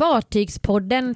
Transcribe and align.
Fartygspodden. 0.00 1.14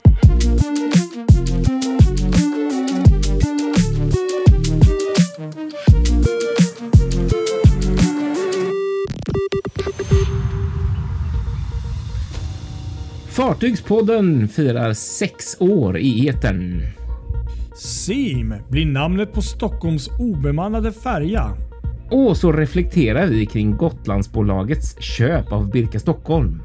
Fartygspodden 13.29 14.49
firar 14.49 14.93
sex 14.93 15.57
år 15.61 15.99
i 15.99 16.29
etern. 16.29 16.83
Sim 17.77 18.55
blir 18.69 18.87
namnet 18.87 19.33
på 19.33 19.43
Stockholms 19.43 20.09
obemannade 20.19 20.93
färja. 20.93 21.57
Och 22.11 22.37
så 22.37 22.53
reflekterar 22.53 23.27
vi 23.27 23.47
kring 23.47 23.77
Gotlandsbolagets 23.77 25.03
köp 25.03 25.53
av 25.53 25.71
Birka 25.71 26.01
Stockholm. 26.01 26.63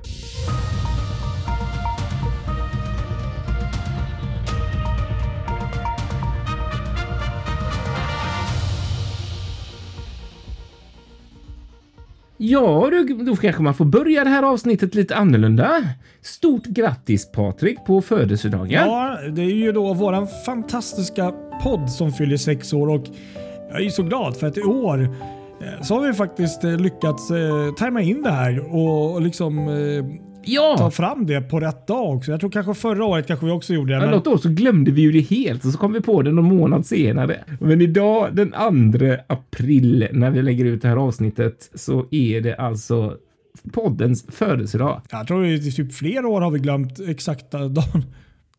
Ja, 12.49 12.89
du, 12.91 13.03
då 13.23 13.35
kanske 13.35 13.61
man 13.61 13.73
får 13.73 13.85
börja 13.85 14.23
det 14.23 14.29
här 14.29 14.43
avsnittet 14.43 14.95
lite 14.95 15.15
annorlunda. 15.15 15.83
Stort 16.21 16.65
grattis 16.65 17.31
Patrik 17.31 17.77
på 17.85 18.01
födelsedagen. 18.01 18.71
Ja, 18.71 19.17
det 19.31 19.41
är 19.41 19.55
ju 19.55 19.71
då 19.71 19.93
våran 19.93 20.27
fantastiska 20.45 21.33
podd 21.63 21.91
som 21.91 22.11
fyller 22.11 22.37
sex 22.37 22.73
år 22.73 22.89
och 22.89 23.05
jag 23.71 23.81
är 23.81 23.89
så 23.89 24.03
glad 24.03 24.37
för 24.37 24.47
att 24.47 24.57
i 24.57 24.61
år 24.61 25.03
eh, 25.61 25.81
så 25.81 25.95
har 25.95 26.07
vi 26.07 26.13
faktiskt 26.13 26.63
eh, 26.63 26.77
lyckats 26.77 27.31
eh, 27.31 27.73
tajma 27.77 28.01
in 28.01 28.23
det 28.23 28.31
här 28.31 28.75
och, 28.75 29.13
och 29.13 29.21
liksom 29.21 29.57
eh, 29.67 30.28
ja. 30.45 30.75
ta 30.77 30.91
fram 30.91 31.25
det 31.25 31.41
på 31.41 31.59
rätt 31.59 31.87
dag 31.87 32.15
också. 32.15 32.31
Jag 32.31 32.39
tror 32.39 32.49
kanske 32.49 32.73
förra 32.73 33.05
året 33.05 33.27
kanske 33.27 33.45
vi 33.45 33.51
också 33.51 33.73
gjorde 33.73 33.93
det. 33.93 33.95
Ja, 33.95 34.01
Men, 34.01 34.11
något 34.11 34.27
år 34.27 34.37
så 34.37 34.49
glömde 34.49 34.91
vi 34.91 35.01
ju 35.01 35.11
det 35.11 35.19
helt 35.19 35.65
och 35.65 35.71
så 35.71 35.77
kom 35.77 35.93
vi 35.93 36.01
på 36.01 36.21
det 36.21 36.31
någon 36.31 36.57
månad 36.57 36.85
senare. 36.85 37.43
Men 37.59 37.81
idag 37.81 38.35
den 38.35 38.51
2 38.51 38.57
april 39.27 40.07
när 40.11 40.31
vi 40.31 40.41
lägger 40.41 40.65
ut 40.65 40.81
det 40.81 40.87
här 40.87 40.97
avsnittet 40.97 41.69
så 41.75 42.05
är 42.11 42.41
det 42.41 42.55
alltså 42.55 43.17
poddens 43.73 44.25
födelsedag. 44.29 45.01
jag 45.11 45.27
tror 45.27 45.45
i 45.45 45.71
typ 45.71 45.93
flera 45.93 46.27
år 46.27 46.41
har 46.41 46.51
vi 46.51 46.59
glömt 46.59 46.99
exakta 46.99 47.67
dagen. 47.67 48.03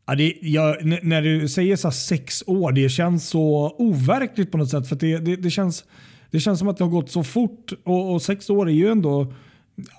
Ja, 0.06 0.15
det, 0.15 0.34
jag, 0.41 0.84
när 1.03 1.22
du 1.22 1.48
säger 1.48 1.77
så 1.77 1.89
här 1.89 1.92
sex 1.92 2.42
år, 2.47 2.72
det 2.72 2.89
känns 2.89 3.28
så 3.28 3.75
overkligt 3.78 4.53
på 4.53 4.59
något 4.59 4.69
sätt. 4.69 4.89
För 4.89 4.94
att 4.94 5.00
det, 5.00 5.19
det, 5.19 5.37
det, 5.37 5.50
känns, 5.50 5.84
det 6.31 6.41
känns 6.41 6.59
som 6.59 6.69
att 6.69 6.77
det 6.77 6.84
har 6.84 6.91
gått 6.91 7.11
så 7.11 7.25
fort 7.25 7.72
och, 7.84 8.15
och 8.15 8.22
sex 8.22 8.50
år 8.50 8.69
är 8.69 8.72
ju 8.72 8.89
ändå 8.89 9.33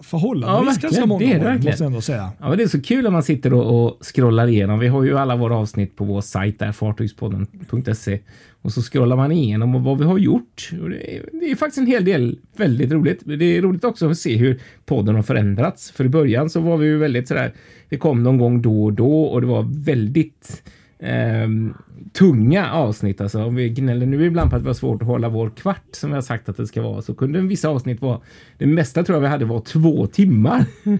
förhållandevis 0.03 0.79
Ja, 0.83 0.89
ganska 0.89 1.05
många 1.05 1.19
Det 1.19 1.25
är 1.25 1.39
det 1.39 1.39
år, 1.39 1.43
verkligen. 1.49 1.71
måste 1.71 1.83
jag 1.83 1.87
ändå 1.89 2.01
säga. 2.01 2.31
Ja, 2.39 2.49
men 2.49 2.57
det 2.57 2.63
är 2.63 2.67
så 2.67 2.81
kul 2.81 3.03
när 3.03 3.09
man 3.11 3.23
sitter 3.23 3.53
och, 3.53 3.85
och 3.85 3.97
scrollar 4.05 4.47
igenom. 4.47 4.79
Vi 4.79 4.87
har 4.87 5.03
ju 5.03 5.17
alla 5.17 5.35
våra 5.35 5.55
avsnitt 5.55 5.95
på 5.95 6.03
vår 6.05 6.21
sajt 6.21 6.59
där, 6.59 6.71
fartygspodden.se. 6.71 8.19
Och 8.61 8.71
så 8.73 8.81
scrollar 8.81 9.15
man 9.15 9.31
igenom 9.31 9.83
vad 9.83 9.97
vi 9.97 10.03
har 10.03 10.17
gjort. 10.17 10.69
Det, 10.71 11.15
är, 11.17 11.29
det 11.39 11.51
är 11.51 11.55
faktiskt 11.55 11.77
en 11.77 11.87
hel 11.87 12.05
del 12.05 12.37
väldigt 12.57 12.91
roligt. 12.91 13.21
Det 13.25 13.57
är 13.57 13.61
roligt 13.61 13.83
också 13.83 14.09
att 14.09 14.17
se 14.17 14.35
hur 14.35 14.59
podden 14.85 15.15
har 15.15 15.21
förändrats. 15.23 15.91
För 15.91 16.05
i 16.05 16.09
början 16.09 16.49
så 16.49 16.59
var 16.59 16.77
vi 16.77 16.85
ju 16.85 16.97
väldigt 16.97 17.27
sådär, 17.27 17.53
det 17.89 17.97
kom 17.97 18.23
någon 18.23 18.37
gång 18.37 18.61
då 18.61 18.83
och 18.83 18.93
då 18.93 19.23
och 19.23 19.41
det 19.41 19.47
var 19.47 19.65
väldigt 19.85 20.63
ehm, 21.01 21.73
tunga 22.13 22.71
avsnitt. 22.71 23.21
Alltså 23.21 23.43
om 23.43 23.55
vi 23.55 23.69
gnäller 23.69 24.05
nu 24.05 24.25
ibland 24.25 24.49
på 24.49 24.55
att 24.55 24.61
vi 24.63 24.67
har 24.67 24.73
svårt 24.73 25.01
att 25.01 25.07
hålla 25.07 25.29
vår 25.29 25.49
kvart 25.49 25.83
som 25.91 26.09
vi 26.09 26.15
har 26.15 26.21
sagt 26.21 26.49
att 26.49 26.57
det 26.57 26.67
ska 26.67 26.81
vara 26.81 27.01
så 27.01 27.13
kunde 27.13 27.41
vissa 27.41 27.69
avsnitt 27.69 28.01
vara, 28.01 28.19
det 28.57 28.65
mesta 28.65 29.03
tror 29.03 29.15
jag 29.15 29.21
vi 29.21 29.27
hade 29.27 29.45
var 29.45 29.59
två 29.59 30.07
timmar. 30.07 30.65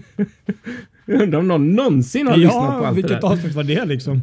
Jag 1.06 1.22
undrar 1.22 1.38
om 1.38 1.48
någon 1.48 1.70
någonsin 1.74 2.26
har 2.26 2.36
lyssnat 2.36 2.54
på 2.54 2.64
Ja, 2.64 2.86
allt 2.86 2.96
det 2.96 3.02
vilket 3.02 3.20
där. 3.20 3.28
avsnitt 3.32 3.54
var 3.54 3.64
det 3.64 3.84
liksom? 3.84 4.20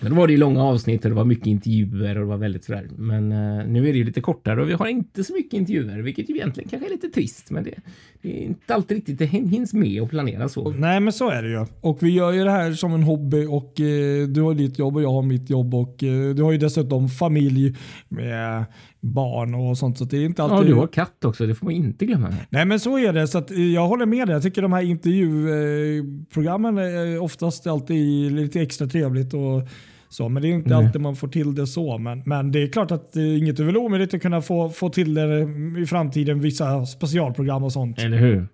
Men 0.00 0.10
då 0.10 0.16
var 0.16 0.26
det 0.26 0.32
ju 0.32 0.38
långa 0.38 0.62
avsnitt 0.64 1.04
och 1.04 1.10
det 1.10 1.14
var 1.16 1.24
mycket 1.24 1.46
intervjuer 1.46 2.14
och 2.14 2.20
det 2.20 2.28
var 2.30 2.36
väldigt 2.36 2.64
sådär. 2.64 2.88
Men 2.96 3.32
eh, 3.32 3.66
nu 3.66 3.88
är 3.88 3.92
det 3.92 3.98
ju 3.98 4.04
lite 4.04 4.20
kortare 4.20 4.62
och 4.62 4.68
vi 4.68 4.72
har 4.72 4.86
inte 4.86 5.24
så 5.24 5.32
mycket 5.32 5.52
intervjuer, 5.54 5.98
vilket 5.98 6.30
ju 6.30 6.34
egentligen 6.34 6.68
kanske 6.70 6.88
är 6.88 6.90
lite 6.90 7.08
trist. 7.08 7.50
Men 7.50 7.64
det, 7.64 7.74
det 8.22 8.28
är 8.42 8.46
inte 8.46 8.74
alltid 8.74 8.96
riktigt 8.96 9.18
det 9.18 9.26
hinns 9.26 9.74
med 9.74 10.02
att 10.02 10.10
planera 10.10 10.48
så. 10.48 10.70
Nej, 10.70 11.00
men 11.00 11.12
så 11.12 11.30
är 11.30 11.42
det 11.42 11.48
ju. 11.48 11.66
Och 11.80 12.02
vi 12.02 12.10
gör 12.10 12.32
ju 12.32 12.44
det 12.44 12.50
här 12.50 12.72
som 12.72 12.94
en 12.94 13.02
hobby 13.02 13.46
och 13.46 13.80
eh, 13.80 14.28
du 14.28 14.42
har 14.42 14.54
ditt 14.54 14.78
jobb 14.78 14.96
och 14.96 15.02
jag 15.02 15.12
har 15.12 15.22
mitt 15.22 15.50
jobb 15.50 15.74
och 15.74 16.02
eh, 16.04 16.34
du 16.34 16.42
har 16.42 16.52
ju 16.52 16.58
dessutom 16.58 17.08
familj 17.08 17.76
med 18.08 18.64
barn 19.00 19.54
och 19.54 19.78
sånt. 19.78 19.98
Så 19.98 20.04
det 20.04 20.16
är 20.16 20.24
inte 20.24 20.42
Ja, 20.42 20.50
alltid... 20.50 20.70
du 20.70 20.74
har 20.74 20.86
katt 20.86 21.24
också, 21.24 21.46
det 21.46 21.54
får 21.54 21.64
man 21.66 21.74
inte 21.74 22.06
glömma. 22.06 22.34
Nej 22.50 22.64
men 22.64 22.80
så 22.80 22.98
är 22.98 23.12
det. 23.12 23.28
Så 23.28 23.38
att, 23.38 23.50
eh, 23.50 23.72
jag 23.72 23.88
håller 23.88 24.06
med 24.06 24.28
dig. 24.28 24.34
Jag 24.34 24.42
tycker 24.42 24.62
de 24.62 24.72
här 24.72 24.82
intervjuprogrammen 24.82 26.78
är 26.78 27.18
oftast 27.22 27.66
alltid 27.66 28.32
lite 28.32 28.60
extra 28.60 28.86
trevligt. 28.86 29.34
Och 29.34 29.68
så, 30.08 30.28
men 30.28 30.42
det 30.42 30.48
är 30.48 30.52
inte 30.52 30.68
Nej. 30.68 30.86
alltid 30.86 31.00
man 31.00 31.16
får 31.16 31.28
till 31.28 31.54
det 31.54 31.66
så. 31.66 31.98
Men, 31.98 32.22
men 32.26 32.52
det 32.52 32.62
är 32.62 32.68
klart 32.68 32.90
att 32.90 33.12
det 33.12 33.20
är 33.20 33.38
inget 33.38 33.60
är 33.60 33.64
väl 33.64 33.76
omöjligt 33.76 34.14
att 34.14 34.22
kunna 34.22 34.42
få, 34.42 34.70
få 34.70 34.88
till 34.88 35.14
det 35.14 35.48
i 35.82 35.86
framtiden. 35.86 36.40
Vissa 36.40 36.86
specialprogram 36.86 37.64
och 37.64 37.72
sånt. 37.72 37.98
Eller 37.98 38.18
hur? 38.18 38.46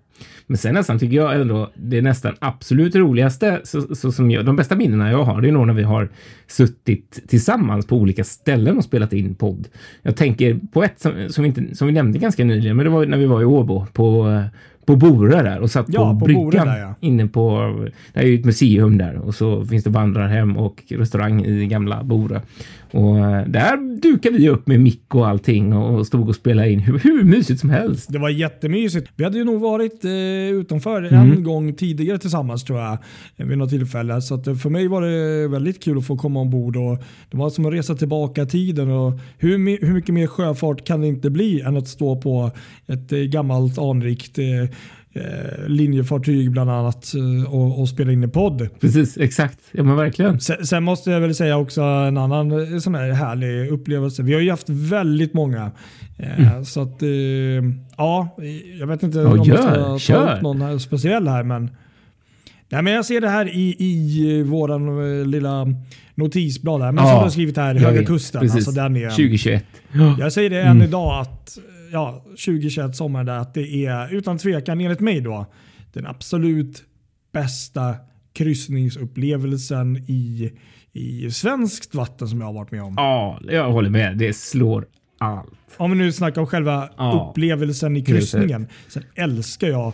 Men 0.46 0.56
sen 0.56 0.74
nästan 0.74 0.98
tycker 0.98 1.16
jag 1.16 1.40
ändå 1.40 1.70
det 1.74 1.98
är 1.98 2.02
nästan 2.02 2.34
absolut 2.38 2.94
roligaste, 2.94 3.60
så, 3.64 3.94
så 3.94 4.12
som 4.12 4.30
jag, 4.30 4.44
de 4.44 4.56
bästa 4.56 4.76
minnena 4.76 5.10
jag 5.10 5.24
har, 5.24 5.40
det 5.40 5.48
är 5.48 5.52
nog 5.52 5.66
när 5.66 5.74
vi 5.74 5.82
har 5.82 6.08
suttit 6.46 7.28
tillsammans 7.28 7.86
på 7.86 7.96
olika 7.96 8.24
ställen 8.24 8.76
och 8.76 8.84
spelat 8.84 9.12
in 9.12 9.34
podd. 9.34 9.68
Jag 10.02 10.16
tänker 10.16 10.60
på 10.72 10.84
ett 10.84 11.00
som, 11.00 11.28
som, 11.28 11.42
vi, 11.42 11.48
inte, 11.48 11.74
som 11.76 11.86
vi 11.86 11.92
nämnde 11.92 12.18
ganska 12.18 12.44
nyligen, 12.44 12.76
men 12.76 12.84
det 12.84 12.90
var 12.90 13.06
när 13.06 13.18
vi 13.18 13.26
var 13.26 13.42
i 13.42 13.44
Åbo 13.44 13.86
på, 13.92 14.42
på 14.86 14.96
Bora 14.96 15.42
där 15.42 15.58
och 15.60 15.70
satt 15.70 15.86
Ja, 15.88 16.12
på, 16.12 16.18
på 16.18 16.24
bryggan 16.24 16.66
där, 16.66 16.78
ja. 16.78 16.94
inne 17.00 17.26
på, 17.26 17.74
det 18.12 18.20
är 18.20 18.26
ju 18.26 18.34
ett 18.38 18.44
museum 18.44 18.98
där 18.98 19.16
och 19.16 19.34
så 19.34 19.64
finns 19.64 19.84
det 19.84 19.90
vandrarhem 19.90 20.56
och 20.56 20.82
restaurang 20.88 21.44
i 21.44 21.66
gamla 21.66 22.04
Bora. 22.04 22.42
Och 22.90 23.18
eh, 23.18 23.46
där 23.46 24.00
dukade 24.02 24.36
vi 24.38 24.48
upp 24.48 24.66
med 24.66 24.80
mick 24.80 25.14
och 25.14 25.28
allting 25.28 25.72
och 25.72 26.06
stod 26.06 26.28
och 26.28 26.34
spelade 26.34 26.70
in 26.70 26.78
hur, 26.80 26.98
hur 26.98 27.24
mysigt 27.24 27.60
som 27.60 27.70
helst. 27.70 28.12
Det 28.12 28.18
var 28.18 28.28
jättemysigt. 28.28 29.10
Vi 29.16 29.24
hade 29.24 29.38
ju 29.38 29.44
nog 29.44 29.60
varit 29.60 30.04
eh, 30.04 30.10
utanför 30.60 31.02
Mm. 31.04 31.32
en 31.32 31.42
gång 31.44 31.74
tidigare 31.74 32.18
tillsammans 32.18 32.64
tror 32.64 32.80
jag. 32.80 32.98
Vid 33.36 33.58
något 33.58 33.70
tillfälle. 33.70 34.20
Så 34.22 34.34
att, 34.34 34.46
eh, 34.46 34.54
för 34.54 34.70
mig 34.70 34.88
var 34.88 35.02
det 35.02 35.48
väldigt 35.48 35.82
kul 35.82 35.98
att 35.98 36.06
få 36.06 36.16
komma 36.16 36.40
ombord. 36.40 36.76
Och 36.76 36.98
det 37.30 37.36
var 37.36 37.50
som 37.50 37.66
att 37.66 37.72
resa 37.72 37.94
tillbaka 37.94 38.42
i 38.42 38.46
tiden. 38.46 38.90
Och 38.90 39.12
hur, 39.38 39.86
hur 39.86 39.94
mycket 39.94 40.14
mer 40.14 40.26
sjöfart 40.26 40.84
kan 40.84 41.00
det 41.00 41.06
inte 41.06 41.30
bli 41.30 41.60
än 41.60 41.76
att 41.76 41.88
stå 41.88 42.16
på 42.16 42.50
ett 42.86 43.12
eh, 43.12 43.18
gammalt 43.18 43.78
anrikt 43.78 44.38
eh, 44.38 44.44
eh, 45.14 45.68
linjefartyg 45.68 46.50
bland 46.50 46.70
annat 46.70 47.12
eh, 47.14 47.54
och, 47.54 47.80
och 47.80 47.88
spela 47.88 48.12
in 48.12 48.22
en 48.22 48.30
podd. 48.30 48.68
Precis, 48.80 49.18
exakt. 49.18 49.58
Ja 49.72 49.82
men 49.82 49.96
verkligen. 49.96 50.40
Sen, 50.40 50.66
sen 50.66 50.82
måste 50.82 51.10
jag 51.10 51.20
väl 51.20 51.34
säga 51.34 51.56
också 51.56 51.82
en 51.82 52.16
annan 52.16 52.72
eh, 52.72 52.78
sån 52.78 52.94
här 52.94 53.10
härlig 53.12 53.68
upplevelse. 53.70 54.22
Vi 54.22 54.34
har 54.34 54.40
ju 54.40 54.50
haft 54.50 54.68
väldigt 54.68 55.34
många. 55.34 55.70
Eh, 56.18 56.62
Så 56.62 56.82
att, 56.82 57.02
eh, 57.02 57.08
ja, 57.96 58.36
jag 58.80 58.86
vet 58.86 59.02
inte 59.02 59.20
Mm. 59.20 59.32
Ja, 59.36 59.40
om 59.42 59.48
jag 59.48 59.58
ska 59.58 59.74
ta 59.74 59.98
kör. 59.98 60.36
upp 60.36 60.42
någon 60.42 60.60
här 60.62 60.78
speciell 60.78 61.28
här. 61.28 61.42
Men, 61.42 61.70
nej, 62.68 62.82
men 62.82 62.92
jag 62.92 63.04
ser 63.04 63.20
det 63.20 63.28
här 63.28 63.48
i, 63.56 63.76
i 63.78 64.42
våran 64.42 65.30
lilla 65.30 65.66
notisblad 66.14 66.82
här. 66.82 66.92
Men 66.92 67.04
Ja, 67.04 67.10
som 67.10 67.18
du 67.18 67.22
har 67.24 67.30
skrivit 67.30 67.56
här, 67.56 67.74
Höga. 67.74 68.04
Kusten. 68.04 68.40
Precis. 68.40 68.56
Alltså 68.56 68.70
den 68.70 68.96
är, 68.96 69.08
2021. 69.10 69.64
Ja. 69.92 70.16
jag 70.18 70.32
säger 70.32 70.50
det 70.50 70.62
än 70.62 70.82
idag 70.82 71.20
att 71.20 71.58
ja, 71.94 72.24
2021 72.24 72.96
sommaren 72.96 73.26
där 73.26 73.38
att 73.38 73.54
det 73.54 73.86
är 73.86 74.14
utan 74.14 74.38
tvekan 74.38 74.80
enligt 74.80 75.00
mig 75.00 75.20
då 75.20 75.46
den 75.92 76.06
absolut 76.06 76.84
bästa 77.32 77.94
kryssningsupplevelsen 78.32 79.96
i, 79.96 80.52
i 80.92 81.30
svenskt 81.30 81.94
vatten 81.94 82.28
som 82.28 82.40
jag 82.40 82.46
har 82.46 82.54
varit 82.54 82.70
med 82.70 82.82
om. 82.82 82.94
Ja, 82.96 83.38
jag 83.48 83.72
håller 83.72 83.90
med. 83.90 84.18
Det 84.18 84.36
slår 84.36 84.86
allt. 85.18 85.48
Om 85.76 85.90
vi 85.90 85.96
nu 85.96 86.12
snackar 86.12 86.40
om 86.40 86.46
själva 86.46 86.88
Ja. 86.96 87.28
upplevelsen 87.30 87.96
i 87.96 88.02
kryssningen. 88.04 88.66
Sen 88.88 89.02
älskar 89.14 89.68
jag 89.68 89.92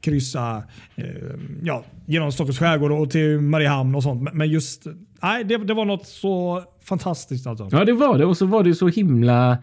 kryssa 0.00 0.62
eh, 0.96 1.04
ja, 1.62 1.84
genom 2.06 2.32
Stockholms 2.32 2.58
skärgård 2.58 2.92
och 2.92 3.10
till 3.10 3.40
Mariehamn 3.40 3.94
och 3.94 4.02
sånt. 4.02 4.22
Men- 4.22 4.36
Men 4.38 4.48
just, 4.48 4.86
nej 5.22 5.44
det, 5.44 5.56
det 5.58 5.74
var 5.74 5.84
något 5.84 6.06
så 6.06 6.62
fantastiskt 6.84 7.46
alltså. 7.46 7.68
Ja, 7.72 7.84
det 7.84 7.92
var 7.92 8.18
det. 8.18 8.24
Och 8.26 8.36
så 8.36 8.46
var 8.46 8.64
det 8.64 8.74
så 8.74 8.88
himla... 8.88 9.58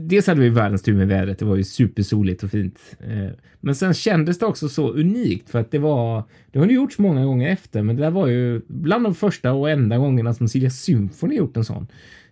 Dels 0.00 0.26
hade 0.26 0.40
vi 0.40 0.48
världens 0.48 0.82
tur 0.82 0.94
med 0.94 1.08
vädret. 1.08 1.38
Det 1.38 1.44
var 1.44 1.56
ju 1.56 1.64
supersoligt 1.64 2.42
och 2.42 2.50
fint. 2.50 2.78
Eh, 3.00 3.30
men 3.60 3.74
sen 3.74 3.94
kändes 3.94 4.38
det 4.38 4.46
också 4.46 4.68
så 4.68 4.92
unikt 4.92 5.50
för 5.50 5.58
att 5.58 5.70
det 5.70 5.78
var... 5.78 6.22
Det 6.52 6.58
har 6.58 6.66
ju 6.66 6.74
gjorts 6.74 6.98
många 6.98 7.24
gånger 7.24 7.48
efter, 7.48 7.82
men 7.82 7.96
det 7.96 8.02
där 8.02 8.10
var 8.10 8.26
ju 8.26 8.60
bland 8.66 9.04
de 9.04 9.14
första 9.14 9.52
och 9.52 9.70
enda 9.70 9.98
gångerna 9.98 10.34
som 10.34 10.48
Silja 10.48 10.70
Symphony 10.70 11.36
gjort 11.36 11.56
en 11.56 11.64
sån 11.64 11.86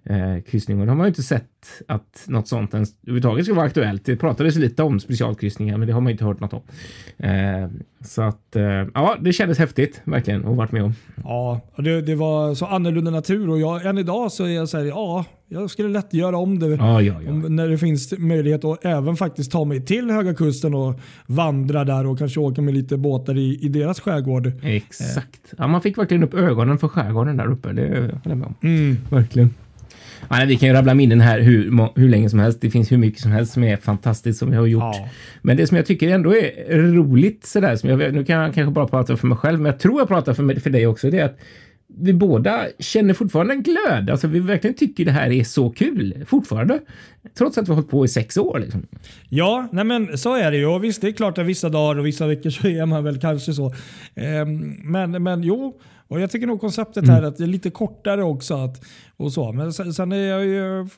eh, 0.04 0.43
kryssning. 0.43 0.81
Och 0.81 0.87
de 0.87 0.88
har 0.88 0.96
man 0.96 1.06
ju 1.06 1.08
inte 1.08 1.22
sett 1.22 1.82
att 1.88 2.25
något 2.26 2.49
sånt 2.49 2.75
ens 2.75 2.94
överhuvudtaget 3.02 3.44
skulle 3.44 3.56
vara 3.56 3.66
aktuellt. 3.66 4.04
Det 4.04 4.16
pratades 4.16 4.56
lite 4.56 4.82
om 4.82 5.00
specialkryssningar, 5.00 5.78
men 5.78 5.88
det 5.88 5.94
har 5.94 6.00
man 6.00 6.12
inte 6.12 6.25
hört 6.25 6.40
något 6.40 6.52
om. 6.52 6.62
Eh, 7.16 7.69
så 8.04 8.22
att, 8.22 8.56
eh, 8.56 8.87
ja, 8.94 9.16
det 9.20 9.32
kändes 9.32 9.58
häftigt 9.58 10.00
verkligen 10.04 10.46
att 10.46 10.56
varit 10.56 10.72
med 10.72 10.82
om. 10.82 10.94
Ja, 11.25 11.60
det, 11.76 12.02
det 12.02 12.14
var 12.14 12.54
så 12.54 12.66
annorlunda 12.66 13.10
natur 13.10 13.50
och 13.50 13.60
jag, 13.60 13.87
än 13.87 13.99
idag 13.99 14.32
så 14.32 14.44
är 14.44 14.49
jag 14.49 14.69
så 14.69 14.78
här, 14.78 14.84
ja, 14.84 15.25
jag 15.52 15.70
skulle 15.70 15.88
lätt 15.88 16.14
göra 16.14 16.37
om 16.37 16.58
det 16.58 16.66
Ja, 16.66 17.02
ja, 17.02 17.14
ja. 17.25 17.31
om, 17.31 17.56
när 17.56 17.69
det 17.69 17.78
finns 17.78 18.14
möjlighet 18.19 18.64
att 18.64 18.84
även 18.84 19.16
faktiskt 19.16 19.52
ta 19.52 19.64
mig 19.64 19.84
till 19.84 20.10
Höga 20.10 20.34
Kusten 20.34 20.75
och 20.75 21.00
vandra 21.26 21.84
där 21.84 22.06
och 22.06 22.19
kanske 22.19 22.40
åka 22.40 22.62
med 22.62 22.75
lite 22.75 22.96
båtar 22.96 23.38
i, 23.38 23.58
i 23.62 23.69
deras 23.69 24.00
skärgård. 24.00 24.52
Exakt. 24.62 25.54
Ja, 25.58 25.66
man 25.66 25.82
fick 25.82 25.99
verkligen 25.99 26.22
upp 26.22 26.34
ögonen 26.34 26.78
för 26.78 26.88
skärgården 26.88 27.37
där 27.37 27.52
uppe. 27.52 27.72
Det 27.72 27.82
håller 27.82 28.20
jag 28.22 28.38
med 28.38 28.46
om. 28.46 28.54
Mm. 28.62 28.96
Verkligen. 29.10 29.50
Ja, 30.28 30.37
nej, 30.37 30.46
vi 30.46 30.56
kan 30.56 30.69
ju 30.69 30.75
rabbla 30.75 30.94
minnen 30.94 31.20
här 31.20 31.40
hur, 31.40 31.88
hur 32.00 32.08
länge 32.08 32.31
som 32.31 32.38
helst. 32.38 32.60
Det 32.60 32.70
finns 32.70 32.93
hur 32.93 32.96
mycket 32.99 33.20
som 33.20 33.32
helst 33.32 33.52
som 33.52 33.64
är 33.64 33.76
fantastiskt 33.76 34.38
som 34.38 34.50
vi 34.50 34.56
har 34.56 34.66
gjort. 34.66 34.82
Ja. 34.82 35.08
Men 35.43 35.56
det 35.56 35.66
som 35.66 35.76
jag 35.76 35.87
tycker 35.87 36.08
ändå 36.08 36.37
är 36.37 36.78
roligt 36.78 37.46
sådär, 37.46 37.76
som 37.76 37.90
jag, 37.90 38.14
nu 38.14 38.25
kan 38.25 38.37
jag 38.37 38.54
kanske 38.54 38.72
bara 38.72 38.87
prata 38.87 39.16
för 39.16 39.26
mig 39.26 39.38
själv, 39.38 39.60
men 39.60 39.72
jag 39.72 39.81
tror 39.81 40.00
jag 40.00 40.08
pratar 40.08 40.34
för, 40.34 40.43
mig, 40.43 40.60
för 40.60 40.70
dig 40.70 40.87
också, 40.87 41.10
det 41.10 41.19
är 41.19 41.25
att 41.25 41.38
vi 41.99 42.12
båda 42.12 42.67
känner 42.79 43.15
fortfarande 43.15 43.55
en 43.55 43.62
glöd. 43.62 44.11
Alltså 44.11 44.27
vi 44.27 44.41
verkligen 44.41 44.77
tycker 44.77 45.05
det 45.05 45.11
här 45.11 45.31
är 45.31 45.44
så 45.44 45.71
kul 45.71 46.25
fortfarande. 46.27 46.81
Trots 47.39 47.59
att 47.59 47.69
vi 47.69 47.69
har 47.69 47.75
hållit 47.75 47.91
på 47.91 48.05
i 48.05 48.09
sex 48.09 48.37
år. 48.37 48.59
Liksom. 48.59 48.87
Ja, 49.29 49.69
nej 49.73 49.85
men 49.85 50.19
så 50.19 50.35
är 50.35 50.50
det 50.50 50.56
ju. 50.56 50.67
Och 50.67 50.85
visst, 50.85 51.00
det 51.00 51.09
är 51.09 51.12
klart 51.12 51.39
att 51.39 51.47
vissa 51.47 51.69
dagar 51.69 51.99
och 51.99 52.06
vissa 52.06 52.27
veckor 52.27 52.50
så 52.50 52.67
är 52.67 52.87
man 52.87 53.05
väl 53.05 53.21
kanske 53.21 53.53
så. 53.53 53.75
Ehm, 54.15 54.77
men, 54.85 55.23
men 55.23 55.43
jo, 55.43 55.81
och 56.09 56.21
jag 56.21 56.31
tycker 56.31 56.47
nog 56.47 56.61
konceptet 56.61 57.09
här 57.09 57.23
att 57.23 57.37
det 57.37 57.44
är 57.44 57.49
lite 57.49 57.71
kortare 57.71 58.23
också. 58.23 58.55
Att, 58.55 58.85
och 59.17 59.33
så. 59.33 59.53
Men 59.53 59.73
sen, 59.73 59.95
sen 59.95 60.12
är 60.12 60.17
jag 60.17 60.45
ju, 60.45 60.88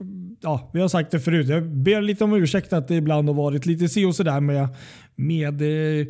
ja, 0.40 0.70
vi 0.72 0.80
har 0.80 0.88
sagt 0.88 1.10
det 1.10 1.20
förut. 1.20 1.48
Jag 1.48 1.62
ber 1.62 2.02
lite 2.02 2.24
om 2.24 2.34
ursäkt 2.34 2.72
att 2.72 2.88
det 2.88 2.94
ibland 2.94 3.28
har 3.28 3.34
varit 3.34 3.66
lite 3.66 3.88
si 3.88 4.04
och 4.04 4.14
sådär 4.14 4.40
med, 4.40 4.68
med 5.16 5.62
eh, 5.62 6.06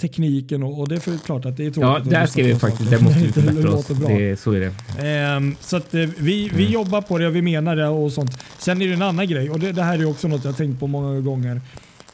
tekniken 0.00 0.62
och, 0.62 0.80
och 0.80 0.88
det 0.88 0.94
är 0.94 1.00
för 1.00 1.16
klart 1.24 1.44
att 1.44 1.56
det 1.56 1.66
är 1.66 1.70
tråkigt. 1.70 2.12
Ja, 2.12 2.18
där 2.20 2.26
ska 2.26 2.42
vi 2.42 2.54
faktiskt, 2.54 2.90
där 2.90 3.00
måste 3.00 3.20
vi 3.20 3.32
förbättra 3.32 3.70
oss. 3.70 3.86
Det, 3.86 4.40
så 4.40 4.52
är 4.52 4.60
det. 4.60 4.72
Ehm, 5.08 5.56
så 5.60 5.76
att, 5.76 5.94
eh, 5.94 6.08
vi, 6.18 6.50
vi 6.54 6.70
jobbar 6.70 7.00
på 7.02 7.18
det 7.18 7.26
och 7.26 7.36
vi 7.36 7.42
menar 7.42 7.76
det 7.76 7.88
och 7.88 8.12
sånt. 8.12 8.42
Sen 8.58 8.82
är 8.82 8.86
det 8.86 8.94
en 8.94 9.02
annan 9.02 9.26
grej 9.28 9.50
och 9.50 9.60
det, 9.60 9.72
det 9.72 9.82
här 9.82 9.98
är 9.98 10.04
också 10.10 10.28
något 10.28 10.44
jag 10.44 10.52
har 10.52 10.56
tänkt 10.56 10.80
på 10.80 10.86
många 10.86 11.20
gånger. 11.20 11.60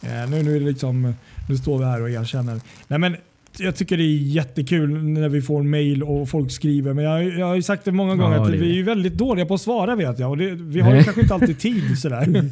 Eh, 0.02 0.30
nu, 0.30 0.42
nu, 0.42 0.56
är 0.56 0.60
det 0.60 0.66
liksom, 0.66 1.14
nu 1.48 1.56
står 1.56 1.78
vi 1.78 1.84
här 1.84 2.02
och 2.02 2.10
erkänner. 2.10 2.60
Nej, 2.88 2.98
men 2.98 3.16
jag 3.58 3.76
tycker 3.76 3.96
det 3.96 4.02
är 4.02 4.16
jättekul 4.16 5.02
när 5.02 5.28
vi 5.28 5.42
får 5.42 5.62
mail 5.62 6.02
och 6.02 6.28
folk 6.28 6.50
skriver. 6.52 6.92
Men 6.92 7.04
jag, 7.04 7.24
jag 7.38 7.46
har 7.46 7.54
ju 7.54 7.62
sagt 7.62 7.84
det 7.84 7.92
många 7.92 8.16
gånger 8.16 8.36
Ja, 8.36 8.42
att 8.44 8.52
det 8.52 8.58
vi 8.58 8.72
är 8.72 8.76
det. 8.76 8.82
väldigt 8.82 9.14
dåliga 9.14 9.46
på 9.46 9.54
att 9.54 9.60
svara 9.60 9.96
vet 9.96 10.18
jag. 10.18 10.30
Och 10.30 10.36
det, 10.36 10.50
vi 10.54 10.80
har 10.80 11.02
kanske 11.02 11.22
inte 11.22 11.34
alltid 11.34 11.58
tid 11.58 11.98
sådär. 11.98 12.50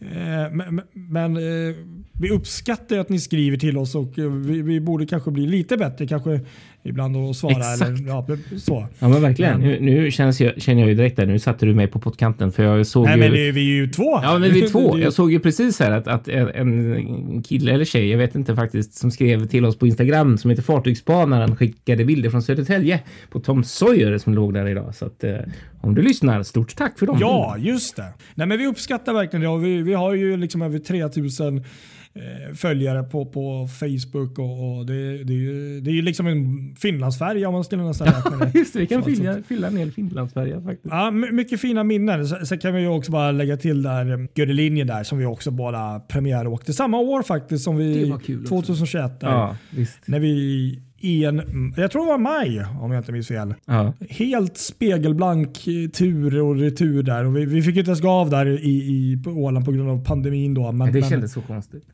Eh, 0.00 0.52
Men, 0.52 0.80
men, 0.92 1.36
vi 2.18 2.30
uppskattar 2.30 2.98
att 2.98 3.08
ni 3.08 3.20
skriver 3.20 3.56
till 3.56 3.78
oss 3.78 3.94
och 3.94 4.18
eh, 4.18 4.30
vi, 4.30 4.62
vi 4.62 4.80
borde 4.80 5.06
kanske 5.06 5.30
bli 5.30 5.46
lite 5.46 5.76
bättre 5.76 6.06
kanske 6.06 6.40
ibland 6.82 7.16
att 7.16 7.36
svara. 7.36 7.52
Exakt. 7.52 7.82
Eller, 7.82 8.08
ja, 8.08 8.26
så. 8.58 8.86
Ja, 8.98 9.08
men 9.08 9.22
verkligen. 9.22 9.60
Men- 9.60 9.68
Nu, 9.68 9.80
nu 9.80 10.10
känns 10.10 10.40
jag, 10.40 10.62
känner 10.62 10.80
jag 10.80 10.88
ju 10.88 10.94
direkt 10.94 11.16
där. 11.16 11.26
Nu 11.26 11.38
satte 11.38 11.66
du 11.66 11.74
mig 11.74 11.86
på 11.86 12.00
pottkanten 12.00 12.52
för 12.52 12.62
jag 12.62 12.86
såg 12.86 13.04
Nej 13.04 13.14
ju... 13.14 13.20
men 13.20 13.32
det 13.32 13.48
är 13.48 13.52
vi 13.52 13.60
är 13.60 13.74
ju 13.74 13.86
två. 13.86 14.20
Ja, 14.22 14.38
men 14.38 14.52
vi 14.52 14.64
är 14.64 14.68
två. 14.68 14.98
Jag 15.04 15.12
såg 15.12 15.32
ju 15.32 15.40
precis 15.40 15.80
här 15.80 15.90
att, 15.90 16.08
att 16.08 16.28
en, 16.28 16.48
en 16.54 17.42
kille 17.42 17.72
eller 17.72 17.84
tjej, 17.84 18.10
jag 18.10 18.18
vet 18.18 18.34
inte 18.34 18.54
faktiskt, 18.54 18.94
som 18.94 19.10
skrev 19.10 19.46
till 19.46 19.64
oss 19.64 19.78
på 19.78 19.86
Instagram 19.86 20.38
som 20.38 20.50
heter 20.50 20.62
Fartygsspanaren 20.62 21.56
skickade 21.56 22.04
bilder 22.04 22.30
från 22.30 22.42
Södertälje 22.42 23.00
på 23.30 23.40
Tom 23.40 23.64
Sawyer 23.64 24.18
som 24.18 24.34
låg 24.34 24.54
där 24.54 24.68
idag. 24.68 24.94
Så 24.94 25.06
att 25.06 25.24
eh, 25.24 25.36
om 25.80 25.94
du 25.94 26.02
lyssnar, 26.02 26.42
stort 26.42 26.76
tack 26.76 26.98
för 26.98 27.06
dem. 27.06 27.18
Ja, 27.20 27.56
just 27.58 27.96
det. 27.96 28.14
Nej, 28.34 28.46
men 28.46 28.58
vi 28.58 28.66
uppskattar 28.66 29.12
verkligen 29.12 29.42
det. 29.42 29.48
Och 29.48 29.64
vi, 29.64 29.82
vi 29.82 29.94
har 29.94 30.14
ju 30.14 30.36
liksom 30.36 30.62
över 30.62 30.78
3000 30.78 31.58
eh, 31.58 31.64
följare 32.54 33.02
på, 33.02 33.26
på 33.26 33.68
Facebook 33.80 34.38
och, 34.38 34.78
och 34.78 34.86
det, 34.86 35.24
det, 35.24 35.32
är 35.32 35.36
ju, 35.36 35.80
det 35.80 35.90
är 35.90 35.94
ju 35.94 36.02
liksom 36.02 36.26
en 36.26 36.74
Finlandsfärja 36.78 37.48
om 37.48 37.54
man 37.54 37.64
skulle 37.64 37.82
nästan 37.82 38.06
räkna 38.06 38.36
det. 38.36 38.50
Just 38.58 38.72
det, 38.72 38.78
vi 38.80 38.86
kan 38.86 39.02
Så- 39.02 39.10
fylla, 39.10 39.36
fylla 39.48 39.66
en 39.66 39.76
hel 39.76 39.92
Finlandsfärja 39.92 40.60
faktiskt. 40.62 40.86
Ja, 40.94 41.10
my- 41.10 41.30
mycket 41.32 41.60
fina 41.60 41.84
minnen. 41.84 42.26
Sen 42.26 42.58
kan 42.58 42.74
vi 42.74 42.80
ju 42.80 42.88
också 42.88 43.12
bara 43.12 43.30
lägga 43.32 43.56
till 43.56 43.82
där 43.82 44.12
eh, 44.12 44.26
Gödelinje 44.34 44.84
där 44.84 45.04
som 45.04 45.18
vi 45.18 45.24
också 45.26 45.50
båda 45.50 46.00
premiäråkte 46.08 46.72
samma 46.72 46.98
år 46.98 47.22
faktiskt 47.22 47.64
som 47.64 47.76
Det 47.76 47.82
vi 47.84 48.10
var 48.10 48.18
kul 48.18 48.40
också. 48.42 48.48
2021. 48.62 49.20
Där, 49.20 49.28
Ja, 49.28 49.56
visst. 49.70 49.98
När 50.06 50.20
vi 50.20 50.80
i 51.00 51.24
en, 51.24 51.42
jag 51.76 51.90
tror 51.90 52.04
det 52.04 52.10
var 52.10 52.18
maj 52.18 52.64
om 52.80 52.92
jag 52.92 53.00
inte 53.00 53.12
minns 53.12 53.28
fel. 53.28 53.54
Ja. 53.66 53.92
Helt 54.10 54.56
spegelblank 54.58 55.66
eh, 55.66 55.90
tur 55.90 56.40
och 56.40 56.56
retur 56.56 57.02
där. 57.02 57.24
Och 57.24 57.36
vi, 57.36 57.44
vi 57.44 57.62
fick 57.62 57.76
inte 57.76 57.88
ens 57.88 58.00
gå 58.00 58.08
av 58.10 58.30
där 58.30 58.46
i, 58.46 58.70
i, 58.70 59.20
på 59.24 59.30
Åland 59.30 59.64
på 59.64 59.72
grund 59.72 59.88
av 59.90 60.04
pandemin. 60.04 60.54
Då. 60.54 60.72
Men, 60.72 60.92
Det 60.92 61.00
men, 61.00 61.10
kändes 61.10 61.32
så 61.32 61.40
konstigt. 61.40 61.84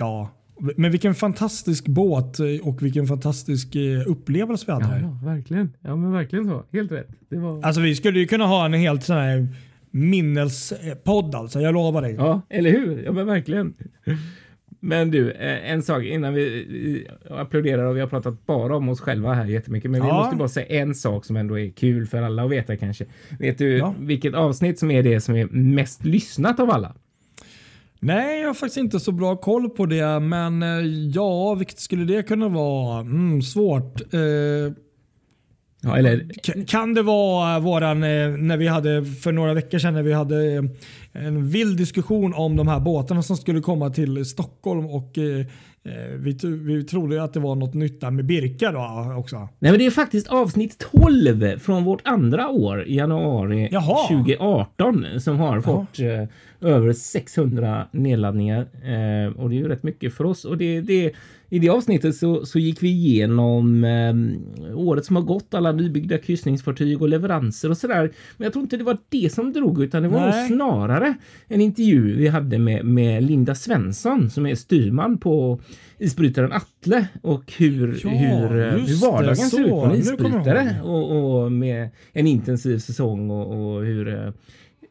Ja. 0.00 0.30
men 0.76 0.90
vilken 0.90 1.14
fantastisk 1.14 1.88
båt 1.88 2.40
eh, 2.40 2.46
och 2.68 2.82
vilken 2.82 3.06
fantastisk 3.06 3.76
eh, 3.76 4.02
upplevelse 4.06 4.64
vi 4.66 4.72
hade. 4.72 4.84
Ja, 4.86 4.98
ja, 5.22 5.26
verkligen. 5.26 5.72
Ja, 5.80 5.96
men 5.96 6.12
verkligen 6.12 6.44
så. 6.44 6.64
Helt 6.72 6.92
rätt. 6.92 7.08
Det 7.28 7.36
var... 7.36 7.62
Alltså 7.62 7.80
vi 7.80 7.94
skulle 7.94 8.18
ju 8.18 8.26
kunna 8.26 8.46
ha 8.46 8.64
en 8.64 8.72
helt 8.72 9.02
sån 9.04 9.16
här 9.16 9.48
minnespodd 9.90 11.34
alltså. 11.34 11.60
Jag 11.60 11.74
lovar 11.74 12.02
dig. 12.02 12.14
Ja, 12.18 12.40
eller 12.48 12.70
hur? 12.70 13.02
Ja, 13.04 13.12
men 13.12 13.26
verkligen. 13.26 13.74
Men 14.82 15.10
du, 15.10 15.30
eh, 15.30 15.70
en 15.72 15.82
sak 15.82 16.04
innan 16.04 16.34
vi 16.34 17.06
applåderar 17.30 17.84
och 17.84 17.96
vi 17.96 18.00
har 18.00 18.06
pratat 18.08 18.46
bara 18.46 18.76
om 18.76 18.88
oss 18.88 19.00
själva 19.00 19.34
här 19.34 19.44
jättemycket. 19.44 19.90
Men 19.90 20.02
vi 20.02 20.08
Ja. 20.08 20.14
måste 20.18 20.36
bara 20.36 20.48
säga 20.48 20.66
en 20.82 20.94
sak 20.94 21.24
som 21.24 21.36
ändå 21.36 21.58
är 21.58 21.70
kul 21.70 22.06
för 22.06 22.22
alla 22.22 22.44
att 22.44 22.50
veta 22.50 22.76
kanske. 22.76 23.04
Vet 23.38 23.58
du 23.58 23.78
Ja. 23.78 23.94
vilket 24.00 24.34
avsnitt 24.34 24.78
som 24.78 24.90
är 24.90 25.02
det 25.02 25.20
som 25.20 25.36
är 25.36 25.46
mest 25.50 26.04
lyssnat 26.04 26.60
av 26.60 26.70
alla? 26.70 26.94
Nej, 28.02 28.40
jag 28.40 28.46
har 28.46 28.54
faktiskt 28.54 28.76
inte 28.76 29.00
så 29.00 29.12
bra 29.12 29.36
koll 29.36 29.70
på 29.70 29.86
det. 29.86 30.20
Men 30.20 30.62
eh, 30.62 30.68
ja, 31.14 31.54
vilket 31.54 31.78
skulle 31.80 32.04
det 32.04 32.22
kunna 32.22 32.48
vara? 32.48 33.00
Mm, 33.00 33.42
svårt. 33.42 34.14
Eh, 34.14 34.20
Ja, 35.82 35.96
eller 35.96 36.28
Kan 36.66 36.94
det 36.94 37.02
vara 37.02 37.58
våran, 37.58 38.02
eh, 38.02 38.28
när 38.28 38.56
vi 38.56 38.68
hade 38.68 39.04
för 39.04 39.32
några 39.32 39.54
veckor 39.54 39.78
sedan 39.78 39.94
när 39.94 40.02
vi 40.02 40.12
hade 40.12 40.54
eh, 40.54 40.62
en 41.12 41.48
vild 41.48 41.78
diskussion 41.78 42.34
om 42.34 42.56
de 42.56 42.68
här 42.68 42.80
båtarna 42.80 43.22
som 43.22 43.36
skulle 43.36 43.60
komma 43.60 43.90
till 43.90 44.24
Stockholm 44.24 44.86
och 44.86 45.18
eh, 45.18 45.38
eh, 45.40 45.46
vi, 46.18 46.34
t- 46.34 46.46
vi 46.48 46.84
trodde 46.84 47.22
att 47.22 47.32
det 47.32 47.40
var 47.40 47.54
något 47.54 47.74
nytt 47.74 48.00
där 48.00 48.10
med 48.10 48.24
Birka 48.24 48.72
då 48.72 49.14
också. 49.18 49.36
Nej, 49.36 49.72
men 49.72 49.78
det 49.78 49.86
är 49.86 49.90
faktiskt 49.90 50.28
avsnitt 50.28 50.86
12 50.92 51.58
från 51.58 51.84
vårt 51.84 52.00
andra 52.04 52.48
år 52.48 52.84
i 52.84 52.96
januari 52.96 53.68
Jaha. 53.72 54.08
2018 54.08 55.06
som 55.20 55.36
har 55.38 55.60
fått 55.60 55.98
eh, 56.00 56.68
över 56.70 56.92
600 56.92 57.86
nedladdningar. 57.92 58.60
Eh, 58.60 59.32
och 59.36 59.50
det 59.50 59.56
är 59.56 59.58
ju 59.58 59.68
rätt 59.68 59.82
mycket 59.82 60.14
för 60.14 60.24
oss. 60.24 60.44
Och 60.44 60.58
det, 60.58 60.80
det, 60.80 61.12
I 61.48 61.58
det 61.58 61.68
avsnittet 61.68 62.16
så, 62.16 62.46
så 62.46 62.58
gick 62.58 62.82
vi 62.82 62.88
igenom 62.88 63.84
eh, 63.84 64.78
året 64.78 65.04
som 65.04 65.16
har 65.16 65.22
gått, 65.22 65.54
alla 65.54 65.72
nybyggda 65.72 66.18
kryssningsfartyg 66.18 67.02
och 67.02 67.08
leveranser 67.08 67.70
och 67.70 67.76
sådär. 67.76 68.10
Men 68.36 68.44
jag 68.44 68.52
tror 68.52 68.62
inte 68.62 68.76
det 68.76 68.84
var 68.84 68.98
det 69.08 69.32
som 69.32 69.52
drog, 69.52 69.82
utan 69.82 70.02
det 70.02 70.08
var 70.08 70.20
nog 70.20 70.30
Nej. 70.30 70.48
snarare 70.48 71.14
en 71.48 71.60
intervju 71.60 72.16
vi 72.16 72.28
hade 72.28 72.58
med, 72.58 72.84
med 72.84 73.22
Linda 73.22 73.54
Svensson 73.54 74.30
som 74.30 74.46
är 74.46 74.54
styrman 74.54 75.18
på 75.18 75.60
isbrytaren 75.98 76.52
Atle 76.52 77.08
och 77.22 77.52
hur, 77.58 78.00
Ja, 78.04 78.10
hur, 78.10 78.60
eh, 78.60 78.72
hur 78.72 79.00
vardagen 79.00 79.28
det, 79.28 79.34
ser 79.34 79.64
ut 79.64 79.70
på 79.70 79.84
en 79.84 79.94
isbrytare 79.94 80.80
och, 80.82 81.42
och 81.42 81.52
med 81.52 81.88
en 82.12 82.26
intensiv 82.26 82.78
säsong 82.78 83.30
och, 83.30 83.74
och 83.74 83.84
hur, 83.84 84.08
eh, 84.08 84.32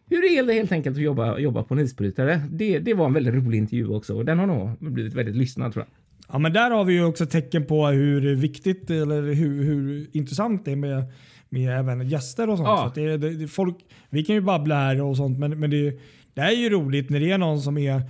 hur 0.10 0.22
det 0.22 0.52
är 0.52 0.54
helt 0.54 0.72
enkelt 0.72 0.98
att 0.98 1.04
jobba, 1.04 1.38
jobba 1.38 1.64
på 1.64 1.74
en 1.74 1.80
isbrytare. 1.80 2.42
Det, 2.52 2.80
det 2.80 2.94
var 2.94 3.06
en 3.06 3.14
väldigt 3.14 3.34
rolig 3.34 3.58
intervju 3.58 3.88
också 3.88 4.18
och 4.18 4.26
den 4.26 4.40
har 4.40 4.48
nog 4.48 4.78
blivit 4.80 5.14
väldigt 5.14 5.36
lyssnad 5.36 5.74
tror 5.74 5.86
jag. 5.86 6.00
Ja, 6.34 6.40
men 6.40 6.54
där 6.54 6.72
har 6.72 6.86
vi 6.86 6.94
ju 6.94 7.04
också 7.04 7.26
tecken 7.26 7.66
på 7.66 7.88
hur 7.88 8.36
viktigt 8.36 8.90
eller 8.90 9.22
hur, 9.22 9.64
hur 9.64 10.08
intressant 10.12 10.66
det 10.66 10.72
är 10.72 10.76
med, 10.76 11.04
med 11.50 11.80
även 11.80 12.10
gäster 12.10 12.50
och 12.50 12.58
sånt. 12.58 12.68
Ja. 12.68 12.92
Så 12.96 13.00
det, 13.00 13.18
det, 13.18 13.48
folk, 13.48 13.76
vi 14.10 14.24
kan 14.24 14.36
ju 14.36 14.42
babbla 14.42 14.76
här 14.76 15.02
och 15.02 15.18
sånt 15.18 15.40
men, 15.40 15.60
men 15.60 15.70
det, 15.70 16.00
det 16.34 16.42
är 16.42 16.52
ju 16.52 16.70
roligt 16.70 17.10
när 17.10 17.20
det 17.20 17.32
är 17.32 17.38
någon 17.38 17.62
som 17.62 17.78
är 17.78 18.02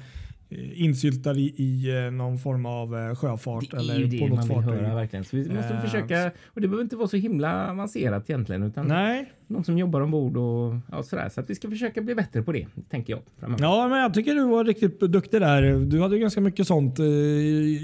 insyltad 0.75 1.33
i, 1.33 1.53
i 1.57 2.05
eh, 2.05 2.11
någon 2.11 2.37
form 2.37 2.65
av 2.65 2.97
eh, 2.97 3.15
sjöfart 3.15 3.73
eller 3.73 3.99
det 4.05 4.19
på 4.19 4.27
något 4.27 4.47
fartyg. 4.47 4.63
höra 4.63 4.95
verkligen. 4.95 5.25
Så 5.25 5.35
vi 5.37 5.49
måste 5.49 5.73
Eh, 5.73 5.81
försöka, 5.81 6.31
och 6.47 6.61
det 6.61 6.67
behöver 6.67 6.83
inte 6.83 6.95
vara 6.95 7.07
så 7.07 7.17
himla 7.17 7.71
avancerat 7.71 8.29
egentligen 8.29 8.63
utan 8.63 8.87
Nej, 8.87 9.31
någon 9.47 9.63
som 9.63 9.77
jobbar 9.77 10.01
ombord 10.01 10.37
och 10.37 10.75
ja, 10.91 11.03
sådär. 11.03 11.29
Så 11.29 11.39
att 11.41 11.49
vi 11.49 11.55
ska 11.55 11.69
försöka 11.69 12.01
bli 12.01 12.15
bättre 12.15 12.41
på 12.41 12.51
det, 12.51 12.67
tänker 12.89 13.13
jag. 13.13 13.21
Framöver. 13.39 13.63
Ja, 13.63 13.87
men 13.87 13.99
jag 13.99 14.13
tycker 14.13 14.35
du 14.35 14.47
var 14.47 14.63
riktigt 14.63 14.99
duktig 14.99 15.41
där. 15.41 15.85
Du 15.85 16.01
hade 16.01 16.19
ganska 16.19 16.41
mycket 16.41 16.67
sånt 16.67 16.99
eh, 16.99 17.05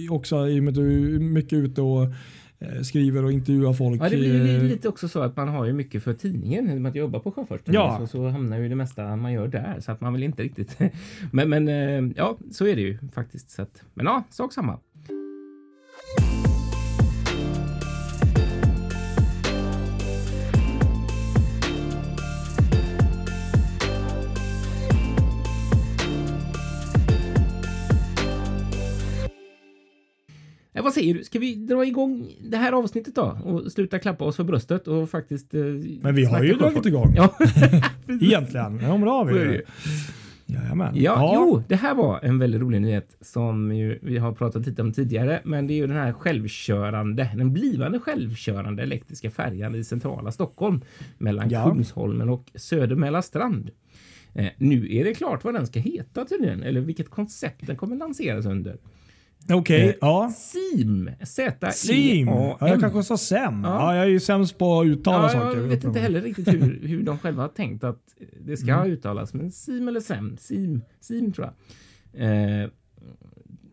också 0.09 0.47
i 0.47 0.59
och 0.59 0.63
med 0.63 0.71
att 0.71 0.75
du 0.75 1.15
är 1.15 1.19
mycket 1.19 1.53
ute 1.53 1.81
och 1.81 2.03
eh, 2.03 2.09
skriver 2.83 3.23
och 3.23 3.31
intervjuar 3.31 3.73
folk. 3.73 4.01
Ja, 4.01 4.09
det 4.09 4.17
blir 4.17 4.55
eh, 4.55 4.63
lite 4.63 4.89
också 4.89 5.07
så 5.07 5.21
att 5.21 5.35
man 5.35 5.47
har 5.47 5.65
ju 5.65 5.73
mycket 5.73 6.03
för 6.03 6.13
tidningen 6.13 6.69
i 6.69 6.77
och 6.77 6.81
med 6.81 6.89
att 6.89 6.95
jag 6.95 7.01
jobbar 7.01 7.19
på 7.19 7.31
Sjöfarten. 7.31 7.73
Ja. 7.73 7.97
Så, 7.99 8.07
så 8.07 8.27
hamnar 8.27 8.57
ju 8.57 8.69
det 8.69 8.75
mesta 8.75 9.15
man 9.15 9.33
gör 9.33 9.47
där 9.47 9.79
så 9.79 9.91
att 9.91 10.01
man 10.01 10.13
vill 10.13 10.23
inte 10.23 10.43
riktigt. 10.43 10.77
men, 11.31 11.49
men 11.49 11.67
eh, 11.67 12.13
ja, 12.17 12.37
så 12.51 12.67
är 12.67 12.75
det 12.75 12.81
ju 12.81 12.97
faktiskt. 13.13 13.49
Så 13.49 13.61
att, 13.61 13.83
men 13.93 14.05
ja, 14.05 14.23
sak 14.29 14.53
samma. 14.53 14.79
Vad 30.85 30.93
säger 30.93 31.13
du? 31.13 31.23
Ska 31.23 31.39
vi 31.39 31.55
dra 31.55 31.85
igång 31.85 32.31
det 32.41 32.57
här 32.57 32.71
avsnittet 32.71 33.15
då 33.15 33.37
och 33.43 33.71
sluta 33.71 33.99
klappa 33.99 34.25
oss 34.25 34.35
för 34.35 34.43
bröstet 34.43 34.87
och 34.87 35.09
faktiskt 35.09 35.53
eh, 35.53 35.61
Men 36.01 36.15
vi 36.15 36.25
har 36.25 36.43
ju 36.43 36.53
dragit 36.53 36.85
igång. 36.85 37.13
Ja. 37.15 37.37
Egentligen. 38.21 38.79
Ja, 38.81 38.97
men 38.97 39.01
det 39.01 39.09
har 39.09 39.25
vi. 39.25 39.33
ju. 39.33 39.61
Jajamän. 40.45 40.93
Ja, 40.95 41.31
jo, 41.35 41.63
det 41.67 41.75
här 41.75 41.95
var 41.95 42.19
en 42.23 42.39
väldigt 42.39 42.61
rolig 42.61 42.81
nyhet 42.81 43.17
som 43.21 43.69
vi 44.01 44.17
har 44.17 44.31
pratat 44.31 44.65
lite 44.67 44.81
om 44.81 44.93
tidigare, 44.93 45.41
men 45.43 45.67
det 45.67 45.73
är 45.73 45.75
ju 45.75 45.87
den 45.87 45.95
här 45.95 46.13
självkörande, 46.13 47.29
den 47.37 47.53
blivande 47.53 47.99
självkörande 47.99 48.83
elektriska 48.83 49.31
färjan 49.31 49.75
i 49.75 49.83
centrala 49.83 50.31
Stockholm 50.31 50.81
mellan 51.17 51.49
Ja. 51.49 51.69
Kungsholmen 51.69 52.29
och 52.29 52.51
Söder 52.55 53.21
strand. 53.21 53.69
Eh, 54.33 54.47
nu 54.57 54.95
är 54.95 55.03
det 55.03 55.13
klart 55.13 55.43
vad 55.43 55.53
den 55.53 55.67
ska 55.67 55.79
heta 55.79 56.25
tydligen, 56.25 56.63
eller 56.63 56.81
vilket 56.81 57.09
koncept 57.09 57.67
den 57.67 57.75
kommer 57.75 57.95
lanseras 57.95 58.45
under. 58.45 58.77
Okej, 59.53 59.87
Eh, 59.89 59.93
ja. 60.01 60.31
SIM. 60.35 61.09
Z 61.23 61.71
Sim. 61.73 62.27
Ja, 62.27 62.57
jag 62.59 62.79
kanske 62.79 63.03
sa 63.03 63.17
SEM. 63.17 63.61
Ja. 63.63 63.95
jag 63.95 64.05
är 64.05 64.09
ju 64.09 64.19
sämst 64.19 64.57
på 64.57 64.79
att 64.79 64.85
uttala 64.87 65.23
Ja, 65.23 65.29
saker. 65.29 65.57
jag 65.61 65.67
vet 65.67 65.83
inte 65.83 65.99
heller 65.99 66.21
riktigt 66.21 66.47
hur, 66.47 66.79
hur 66.87 67.03
de 67.03 67.17
själva 67.17 67.41
har 67.41 67.49
tänkt 67.49 67.83
att 67.83 67.99
det 68.45 68.57
ska 68.57 68.85
uttalas. 68.85 69.33
Men 69.33 69.51
SIM 69.51 69.87
eller 69.87 69.99
SEM? 69.99 70.37
SIM, 70.39 70.81
SIM 70.99 71.31
tror 71.33 71.47
jag. 71.47 71.53
Eh, 72.63 72.69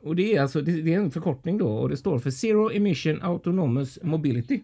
och 0.03 0.17
det 0.17 0.37
är 0.37 0.43
alltså 0.43 0.61
det, 0.61 0.73
det 0.83 0.95
är 0.95 0.99
en 0.99 1.11
förkortning 1.11 1.59
då 1.59 1.69
och 1.69 1.89
det 1.89 1.97
står 1.97 2.19
för 2.19 2.31
Zero 2.31 2.71
Emission 2.71 3.23
Autonomous 3.23 3.99
Mobility. 4.03 4.61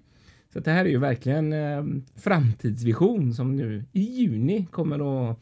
Så 0.52 0.60
det 0.60 0.70
här 0.70 0.84
är 0.84 0.88
ju 0.88 0.98
verkligen 0.98 1.52
eh, 1.52 1.84
framtidsvision 2.16 3.34
som 3.34 3.56
nu 3.56 3.84
i 3.92 4.00
juni 4.00 4.66
kommer 4.70 5.30
att 5.30 5.40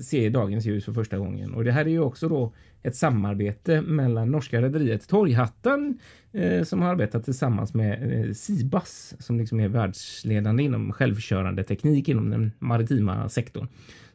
se 0.00 0.28
dagens 0.28 0.66
ljus 0.66 0.84
för 0.84 0.92
första 0.92 1.18
gången. 1.18 1.54
Och 1.54 1.64
det 1.64 1.72
här 1.72 1.84
är 1.84 1.90
ju 1.90 2.00
också 2.00 2.28
då 2.28 2.52
ett 2.82 2.96
samarbete 2.96 3.82
mellan 3.82 4.30
norska 4.30 4.62
rederiet 4.62 5.08
Torghatten 5.08 5.98
eh, 6.32 6.62
som 6.62 6.82
har 6.82 6.88
arbetat 6.88 7.24
tillsammans 7.24 7.74
med 7.74 8.12
eh, 8.12 8.32
Sibas 8.32 9.14
som 9.18 9.38
liksom 9.38 9.60
är 9.60 9.68
världsledande 9.68 10.62
inom 10.62 10.92
självkörande 10.92 11.64
teknik 11.64 12.08
inom 12.08 12.30
den 12.30 12.52
maritima 12.58 13.28
sektorn. 13.28 13.68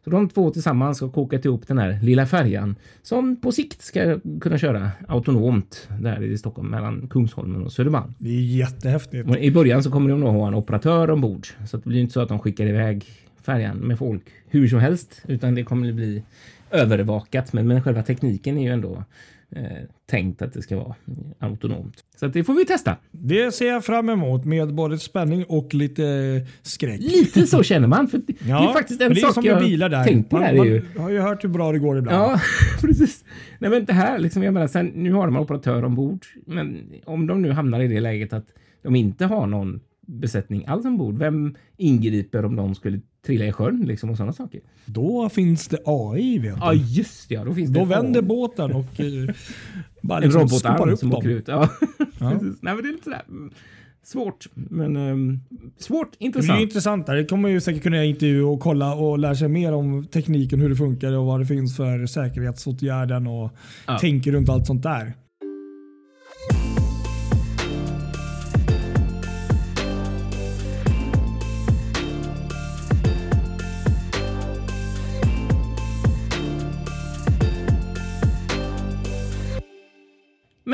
Så 0.04 0.10
de 0.10 0.30
två 0.30 0.52
tillsammans 0.52 1.02
har 1.02 1.10
kokat 1.10 1.46
ihop 1.46 1.68
den 1.68 1.78
här 1.78 2.00
lilla 2.02 2.26
färjan 2.26 2.76
som 3.02 3.42
på 3.42 3.52
sikt 3.52 3.82
ska 3.82 4.20
kunna 4.42 4.58
köra 4.58 4.92
autonomt 5.08 5.90
där 6.02 6.24
i 6.24 6.38
Stockholm 6.38 6.70
mellan 6.70 7.08
Kungsholmen 7.08 7.64
och 7.64 7.72
Södermalm. 7.72 8.14
Det 8.18 8.30
är 8.30 8.42
jättehäftigt. 8.42 9.28
Men 9.28 9.38
I 9.38 9.52
början 9.52 9.84
så 9.84 9.92
kommer 9.92 10.10
de 10.10 10.20
nog 10.20 10.30
ha 10.30 10.48
en 10.48 10.54
operatör 10.54 11.10
ombord 11.10 11.48
så 11.68 11.78
det 11.78 11.90
blir 11.90 12.00
inte 12.00 12.14
så 12.14 12.22
att 12.22 12.30
de 12.30 12.40
skickar 12.40 12.66
iväg 12.66 13.06
färjan 13.46 13.78
med 13.78 14.00
folk 14.00 14.24
hur 14.50 14.68
som 14.68 14.80
helst 14.80 15.22
utan 15.28 15.56
det 15.56 15.64
kommer 15.64 15.90
att 15.90 15.96
bli 15.96 16.24
övervakat. 16.72 17.54
Men, 17.54 17.68
men 17.68 17.84
själva 17.84 18.04
tekniken 18.04 18.58
är 18.58 18.64
ju 18.64 18.70
ändå 18.70 19.04
eh, 19.56 19.64
tänkt 20.06 20.42
att 20.42 20.54
det 20.54 20.62
ska 20.62 20.76
vara 20.76 20.96
autonomt. 21.40 22.04
Så 22.20 22.28
det 22.28 22.44
får 22.44 22.54
vi 22.54 22.66
testa. 22.66 22.98
Det 23.12 23.52
ser 23.52 23.68
jag 23.68 23.86
fram 23.86 24.10
emot 24.10 24.46
med 24.46 24.74
både 24.74 24.98
spänning 25.00 25.44
och 25.44 25.74
lite 25.74 26.04
skräck. 26.62 27.00
Lite 27.02 27.48
så 27.48 27.64
känner 27.70 27.88
man. 27.88 28.08
För 28.08 28.18
det 28.18 28.34
Ja, 28.48 28.70
är 28.70 28.74
faktiskt 28.74 29.02
en 29.02 29.14
det 29.14 29.20
sak 29.22 29.34
som 29.34 29.44
jag 29.46 29.60
bilar 29.62 29.90
där. 29.90 30.04
tänkt 30.04 30.30
på. 30.30 30.36
Man, 30.36 30.44
Där 30.56 30.62
är 30.62 30.66
ju, 30.66 30.82
man 30.96 31.04
har 31.04 31.10
ju 31.12 31.20
hört 31.20 31.44
hur 31.44 31.50
bra 31.50 31.72
det 31.72 31.80
går 31.80 31.98
ibland. 31.98 32.18
Ja, 32.18 32.40
precis. 32.82 33.24
Nej, 33.60 33.70
men 33.70 33.86
det 33.86 33.94
här 33.94 34.20
liksom, 34.20 34.44
jag 34.44 34.54
menar, 34.54 34.68
sen, 34.68 34.86
nu 34.88 35.14
har 35.14 35.26
de 35.28 35.38
operatör 35.38 35.84
ombord, 35.84 36.26
men 36.46 36.92
om 37.06 37.28
de 37.28 37.42
nu 37.42 37.52
hamnar 37.52 37.80
i 37.80 37.88
det 37.88 38.00
läget 38.00 38.34
att 38.34 38.46
de 38.84 38.96
inte 38.96 39.26
har 39.26 39.48
någon 39.48 39.80
besättning 40.08 40.66
alls 40.68 40.86
ombord, 40.86 41.18
vem 41.18 41.56
ingriper 41.78 42.46
om 42.46 42.56
de 42.56 42.76
skulle 42.76 43.00
trilla 43.26 43.46
i 43.46 43.52
sjön 43.52 43.84
liksom 43.88 44.10
och 44.10 44.18
sådana 44.18 44.34
saker? 44.34 44.62
Då 44.86 45.30
finns 45.30 45.68
det 45.68 45.78
AI 45.86 46.40
vet 46.40 46.56
du. 46.56 46.60
Ja, 46.62 46.74
just 46.74 47.30
det. 47.30 47.36
Ja, 47.36 47.44
då 47.44 47.54
finns 47.54 47.70
det 47.72 47.80
Då 47.80 47.86
vänder 47.86 48.22
båten 48.22 48.72
och 48.74 49.00
eh, 49.00 49.36
bara 50.02 50.18
en 50.18 50.24
liksom 50.24 50.42
robotarm 50.42 50.90
upp 50.90 51.00
som 51.00 51.14
åker 51.14 51.30
dem. 51.30 51.38
ut. 51.38 51.48
Ja. 51.48 51.70
Ja. 52.20 52.30
Nej, 52.42 52.52
men 52.62 52.78
det 52.78 52.90
är 52.90 52.92
lite 52.92 53.04
sådär 53.04 53.22
mm, 53.30 53.52
svårt, 54.04 54.48
men 54.54 54.96
um, 54.98 55.40
svårt, 55.78 56.12
Det 56.20 56.26
intressant. 56.26 56.60
ju 56.60 56.64
intressant. 56.64 57.06
Där. 57.06 57.16
Det 57.16 57.26
kommer 57.26 57.50
ju 57.50 57.62
säkert 57.62 57.84
kunna 57.84 58.04
intervjua 58.06 58.50
och 58.50 58.60
kolla 58.60 58.94
och 58.96 59.20
lära 59.20 59.36
sig 59.36 59.48
mer 59.48 59.72
om 59.74 60.06
tekniken, 60.08 60.60
hur 60.60 60.70
det 60.70 60.76
funkar 60.76 61.12
och 61.14 61.26
vad 61.26 61.40
det 61.40 61.46
finns 61.46 61.78
för 61.78 62.06
säkerhetsåtgärden 62.06 63.28
och 63.28 63.52
Ja. 63.88 64.00
tänker 64.00 64.32
runt 64.32 64.50
allt 64.50 64.68
sånt 64.68 64.84
där. 64.84 65.14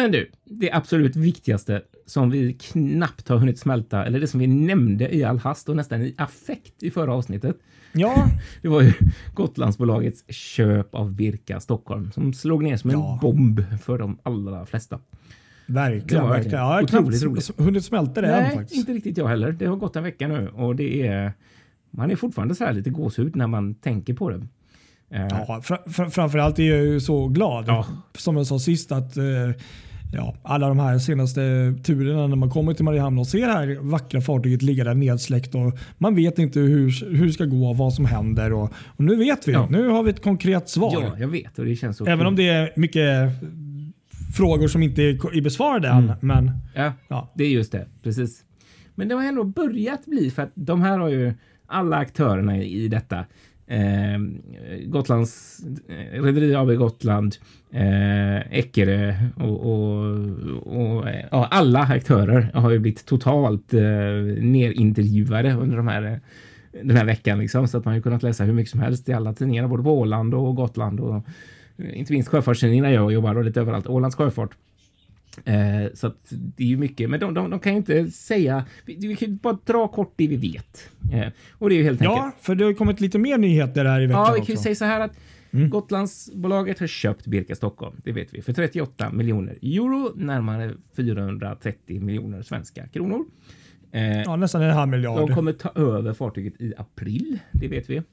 Men 0.01 0.12
du, 0.12 0.32
det 0.46 0.72
absolut 0.72 1.15
viktigaste 1.15 1.82
som 2.06 2.29
vi 2.29 2.53
knappt 2.53 3.27
har 3.29 3.38
hunnit 3.38 3.60
smälta, 3.60 4.06
eller 4.06 4.20
det 4.20 4.27
som 4.27 4.39
vi 4.39 4.48
nämnde 4.48 5.15
i 5.15 5.24
all 5.24 5.39
hast 5.39 5.70
och 5.70 5.75
nästan 5.75 6.01
i 6.01 6.15
affekt 6.18 6.84
i 6.84 6.91
förra 6.91 7.13
avsnittet, 7.13 7.56
Ja, 7.94 8.27
Det 8.62 8.68
var 8.68 8.82
ju 8.82 8.94
Gotlandsbolagets 9.34 10.24
köp 10.29 10.96
av 10.96 11.12
Birka 11.13 11.60
Stockholm 11.60 12.12
som 12.12 12.34
slog 12.34 12.63
ner 12.63 12.77
som 12.77 12.89
en 12.89 13.00
Ja. 13.00 13.20
bomb 13.22 13.62
för 13.84 13.98
de 13.98 14.18
allra 14.24 14.65
flesta. 14.65 15.00
Det 15.68 15.74
verkligen. 15.74 16.24
var 16.24 16.29
verkligen. 16.29 16.60
Ja, 16.60 16.65
jag 16.82 16.82
har 16.82 16.88
knappt 16.88 17.60
hunnit 17.60 17.86
smälta 17.86 18.22
det 18.22 18.27
än 18.27 18.44
Nej, 18.44 18.56
faktiskt. 18.56 18.75
inte 18.79 18.94
riktigt 18.94 19.18
jag 19.18 19.27
heller. 19.27 19.51
Det 19.51 19.65
har 19.65 19.75
gått 19.75 19.96
en 19.96 20.03
vecka 20.03 20.27
nu 20.27 20.48
och 20.48 20.75
det 20.75 21.08
är... 21.08 21.34
Man 21.91 22.12
är 22.12 22.15
fortfarande 22.15 22.56
så 22.56 22.63
här 22.65 22.74
lite 22.74 22.89
gåshud 22.89 23.36
när 23.36 23.48
man 23.48 23.75
tänker 23.75 24.13
på 24.13 24.29
det. 24.29 24.48
Eh, 25.12 25.27
Ja, 25.29 25.62
fr 25.63 25.74
fr 25.89 26.10
framförallt 26.10 26.60
är 26.60 26.63
jag 26.75 26.86
ju 26.86 27.00
så 27.00 27.27
glad. 27.27 27.65
Ja. 27.68 27.86
Som 28.18 28.38
jag 28.38 28.48
sa 28.48 28.60
sist 28.60 28.91
att 28.91 29.18
eh, 29.18 29.24
ja, 30.13 30.36
alla 30.44 30.68
de 30.68 30.80
här 30.80 31.00
senaste 31.00 31.42
turerna 31.84 32.28
när 32.28 32.36
man 32.36 32.50
kommer 32.50 32.74
till 32.74 32.86
Mariehamn 32.86 33.20
och 33.20 33.28
ser 33.28 33.48
det 33.48 33.54
här 33.54 33.78
vackra 33.82 34.22
fartyget 34.22 34.62
ligga 34.62 34.84
där 34.84 34.94
nedsläckt 34.94 35.56
och 35.56 35.78
man 35.98 36.16
vet 36.16 36.39
inte 36.39 36.60
hur, 36.60 37.16
hur 37.16 37.25
det 37.25 37.34
ska 37.34 37.46
gå 37.46 37.70
och 37.70 37.78
vad 37.78 37.94
som 37.94 38.06
händer. 38.06 38.54
Och, 38.54 38.74
och 38.86 39.04
nu 39.04 39.16
vet 39.16 39.48
vi. 39.48 39.51
Ja. 39.51 39.68
Nu 39.70 39.88
har 39.88 40.04
vi 40.04 40.10
ett 40.10 40.24
konkret 40.24 40.70
svar. 40.70 40.94
Ja, 41.01 41.20
jag 41.20 41.28
vet 41.28 41.60
och 41.60 41.66
det 41.66 41.75
känns 41.75 42.01
Även 42.01 42.18
kul. 42.18 42.28
om 42.28 42.36
det 42.36 42.48
är 42.50 42.74
mycket 42.75 43.32
frågor 44.36 44.68
som 44.68 44.84
inte 44.84 45.01
är 45.04 45.42
besvarade 45.42 45.88
än. 45.88 46.04
Mm. 46.04 46.16
Men 46.22 46.51
Ja, 46.75 46.94
ja, 47.08 47.32
det 47.36 47.44
är 47.44 47.50
just 47.50 47.72
det. 47.72 47.88
Precis. 48.04 48.44
Men 48.96 49.08
det 49.08 49.16
har 49.16 49.24
ändå 49.24 49.44
börjat 49.44 50.06
bli 50.06 50.32
för 50.32 50.44
att 50.44 50.51
de 50.56 50.82
här 50.82 51.00
har 51.00 51.10
ju 51.10 51.34
alla 51.68 51.98
aktörerna 51.98 52.58
i 52.63 52.88
detta. 52.88 53.25
Ehm, 53.72 54.42
eh, 54.54 54.78
Gotlands 54.88 55.62
Rederi 56.12 56.56
AB 56.56 56.76
Gotland, 56.76 57.36
eh, 57.72 58.58
Eckerö 58.58 59.14
och, 59.36 59.60
och, 59.66 60.16
och 60.66 61.10
eh, 61.10 61.26
ja, 61.32 61.48
alla 61.52 61.80
aktörer 61.80 62.52
har 62.54 62.72
ju 62.72 62.80
blivit 62.80 63.06
totalt 63.06 63.74
eh, 63.74 63.80
nerintervjuade 64.42 65.54
under 65.54 65.78
de 65.78 65.88
här, 65.88 66.20
den 66.72 66.98
här 66.98 67.06
veckan. 67.06 67.40
Liksom, 67.40 67.68
så 67.68 67.78
att 67.78 67.86
man 67.86 67.94
har 67.94 68.02
kunnat 68.02 68.24
läsa 68.24 68.44
hur 68.44 68.54
mycket 68.54 68.72
som 68.72 68.80
helst 68.80 69.10
i 69.10 69.14
alla 69.14 69.34
tidningar, 69.34 69.68
både 69.68 69.84
på 69.84 70.00
Åland 70.00 70.34
och 70.34 70.56
Gotland 70.56 71.00
och 71.00 71.16
eh, 71.78 72.00
inte 72.00 72.14
minst 72.14 72.30
sjöfartstidningarna 72.30 72.92
jag 72.92 73.12
jobbar 73.12 73.36
och 73.38 73.44
lite 73.44 73.62
överallt. 73.62 73.88
Ålands 73.88 74.16
Sjöfart 74.16 74.52
Eh, 75.46 75.93
så 75.93 76.13
det 76.29 76.63
är 76.63 76.67
ju 76.67 76.77
mycket, 76.77 77.10
men 77.10 77.19
de, 77.19 77.34
de, 77.34 77.50
de 77.50 77.60
kan 77.60 77.72
ju 77.72 77.77
inte 77.77 78.12
säga. 78.12 78.65
Vi, 78.86 78.96
vi 79.08 79.15
kan 79.15 79.29
ju 79.29 79.36
bara 79.36 79.58
dra 79.65 79.88
kort 79.88 80.13
det 80.15 80.27
vi 80.27 80.36
vet. 80.36 80.89
Eh, 81.13 81.27
och 81.51 81.69
det 81.69 81.75
är 81.75 81.77
ju 81.77 81.84
helt 81.84 82.01
enkelt. 82.01 82.17
ja, 82.17 82.31
för 82.41 82.55
det 82.55 82.63
har 82.65 82.74
kommit 82.74 83.01
lite 83.01 83.19
mer 83.19 83.38
nyheter 83.38 83.86
här 83.86 84.01
i 84.01 84.05
veckan 84.05 84.22
Ja, 84.22 84.31
vi 84.34 84.38
kan 84.39 84.46
ju 84.46 84.53
också. 84.53 84.63
säga 84.63 84.75
så 84.75 84.86
här 84.86 85.00
att 85.00 85.17
Mm. 85.51 85.69
Gotlandsbolaget 85.69 86.79
har 86.79 86.88
köpt 86.88 87.27
Birka 87.27 87.55
Stockholm. 87.55 87.96
Det 88.03 88.12
vet 88.12 88.34
vi 88.34 88.41
för 88.41 88.53
38 88.53 89.12
miljoner 89.12 89.58
euro, 89.62 90.12
närmare 90.15 90.74
430 90.96 92.00
miljoner 92.01 92.41
svenska 92.41 92.88
kronor. 92.88 93.25
Eh, 93.91 94.22
Ja, 94.22 94.36
nästan 94.36 94.62
en 94.62 94.74
halv 94.74 94.89
miljard. 94.91 95.17
de 95.29 95.36
kommer 95.36 95.53
ta 95.53 95.69
över 95.75 96.13
fartyget 96.13 96.62
i 96.62 96.74
april. 96.77 97.39
Det 97.51 97.67
vet 97.67 97.89
vi. 97.89 97.96
Eh, 97.96 98.03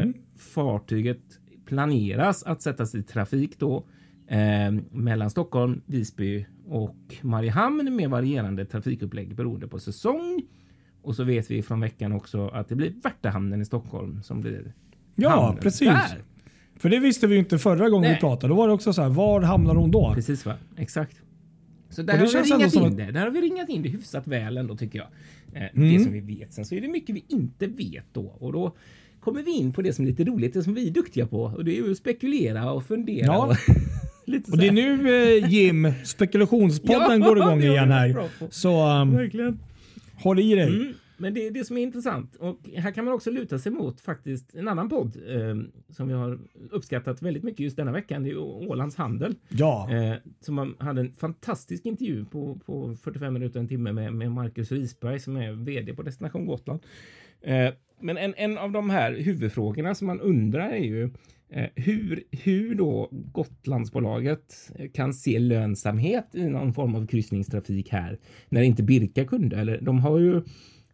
Mm. 0.00 0.14
Fartyget 0.38 1.18
planeras 1.66 2.42
att 2.42 2.62
sättas 2.62 2.94
i 2.94 3.02
trafik 3.02 3.58
då 3.58 3.84
mellan 4.90 5.30
Stockholm, 5.30 5.80
Visby 5.86 6.46
och 6.68 6.96
Mariehamn 7.22 7.96
med 7.96 8.10
varierande 8.10 8.64
trafikupplägg 8.64 9.34
beroende 9.34 9.68
på 9.68 9.78
säsong. 9.78 10.42
Och 11.02 11.14
så 11.16 11.24
vet 11.24 11.50
vi 11.50 11.62
från 11.62 11.80
veckan 11.80 12.12
också 12.12 12.48
att 12.48 12.68
det 12.68 12.74
blir 12.74 12.92
Värtahamnen 13.02 13.60
i 13.62 13.64
Stockholm 13.64 14.22
som 14.22 14.40
blir 14.40 14.72
Ja, 15.14 15.56
precis. 15.60 15.88
där. 15.88 16.18
För 16.76 16.88
det 16.88 16.98
visste 16.98 17.26
vi 17.26 17.34
ju 17.34 17.38
inte 17.38 17.58
förra 17.58 17.88
gången 17.88 18.08
Nej. 18.10 18.14
vi 18.14 18.20
pratade. 18.20 18.52
Då 18.52 18.56
var 18.56 18.68
det 18.68 18.74
också 18.74 18.92
så 18.92 19.02
här, 19.02 19.08
var 19.08 19.40
hamnar 19.42 19.74
hon 19.74 19.90
då? 19.90 20.12
Precis 20.14 20.46
va? 20.46 20.54
Exakt. 20.76 21.20
Så 21.90 22.02
där 22.02 22.18
har 22.18 22.26
vi 22.26 22.32
ringat 22.52 22.74
in 22.74 22.82
att- 22.84 22.96
det. 22.96 23.10
Där 23.12 23.20
har 23.20 23.30
vi 23.30 23.40
ringat 23.40 23.68
in 23.68 23.82
det 23.82 23.88
hyfsat 23.88 24.26
väl 24.26 24.56
ändå 24.56 24.76
tycker 24.76 24.98
jag. 24.98 25.08
Eh, 25.62 25.68
Mm. 25.74 25.92
Det 25.94 26.00
som 26.00 26.12
vi 26.12 26.20
vet. 26.20 26.52
Sen 26.52 26.64
så 26.64 26.74
är 26.74 26.80
det 26.80 26.88
mycket 26.88 27.16
vi 27.16 27.24
inte 27.28 27.66
vet 27.66 28.04
då. 28.12 28.22
Och 28.22 28.52
då 28.52 28.76
kommer 29.20 29.42
vi 29.42 29.50
in 29.58 29.72
på 29.72 29.82
det 29.82 29.92
som 29.92 30.04
är 30.04 30.08
lite 30.08 30.24
roligt, 30.24 30.54
det 30.54 30.62
som 30.62 30.74
vi 30.74 30.88
är 30.88 30.90
duktiga 30.92 31.26
på. 31.26 31.42
Och 31.42 31.64
det 31.64 31.78
är 31.78 31.84
ju 31.84 31.90
att 31.90 31.96
spekulera 31.98 32.72
och 32.72 32.84
fundera. 32.86 33.26
Ja. 33.26 33.46
Och 33.46 33.56
Och 34.50 34.58
det 34.58 34.68
är 34.68 34.72
nu 34.72 35.14
eh, 35.38 35.50
Jim, 35.50 35.92
spekulationspodden 36.04 37.20
Ja, 37.22 37.28
går 37.28 37.38
igång 37.38 37.62
igen 37.62 37.90
här. 37.90 38.28
Så 38.50 39.00
um, 39.00 39.16
Verkligen. 39.16 39.58
håll 40.14 40.38
i 40.38 40.54
dig. 40.54 40.68
Mm. 40.68 40.94
men 41.16 41.34
det 41.34 41.46
är 41.46 41.50
det 41.50 41.64
som 41.64 41.76
är 41.76 41.82
intressant 41.82 42.36
och 42.36 42.58
här 42.76 42.90
kan 42.90 43.04
man 43.04 43.14
också 43.14 43.30
luta 43.30 43.58
sig 43.58 43.72
mot 43.72 44.00
faktiskt 44.00 44.54
en 44.54 44.68
annan 44.68 44.88
podd 44.88 45.16
eh, 45.28 45.56
som 45.90 46.08
vi 46.08 46.14
har 46.14 46.38
uppskattat 46.70 47.22
väldigt 47.22 47.42
mycket 47.42 47.60
just 47.60 47.76
denna 47.76 47.92
veckan. 47.92 48.22
Det 48.22 48.30
är 48.30 48.38
Ålands 48.38 48.96
Handel. 48.96 49.34
Ja. 49.48 49.88
Eh, 49.92 50.14
som 50.40 50.76
hade 50.78 51.00
en 51.00 51.12
fantastisk 51.16 51.86
intervju 51.86 52.24
på, 52.24 52.58
på 52.66 52.96
45 53.02 53.32
minuter, 53.32 53.60
en 53.60 53.68
timme 53.68 53.92
med, 53.92 54.12
med 54.14 54.32
Marcus 54.32 54.72
Risberg 54.72 55.20
som 55.20 55.36
är 55.36 55.52
vd 55.52 55.94
på 55.94 56.02
Destination 56.02 56.46
Gotland. 56.46 56.80
Eh, 57.40 57.70
men 58.00 58.16
en, 58.16 58.34
en 58.36 58.58
av 58.58 58.72
de 58.72 58.90
här 58.90 59.12
huvudfrågorna 59.12 59.94
som 59.94 60.06
man 60.06 60.20
undrar 60.20 60.70
är 60.70 60.84
ju 60.84 61.10
Eh, 61.48 61.68
hur, 61.74 62.24
hur 62.30 62.74
då 62.74 63.08
Gotlandsbolaget 63.12 64.72
eh, 64.74 64.90
kan 64.90 65.14
se 65.14 65.38
lönsamhet 65.38 66.34
i 66.34 66.44
någon 66.48 66.72
form 66.74 66.94
av 66.94 67.06
kryssningstrafik 67.06 67.92
här 67.92 68.18
när 68.48 68.62
inte 68.62 68.82
Birka 68.82 69.24
kunde. 69.24 69.56
Eller 69.56 69.80
de 69.80 69.98
har 69.98 70.18
ju 70.18 70.42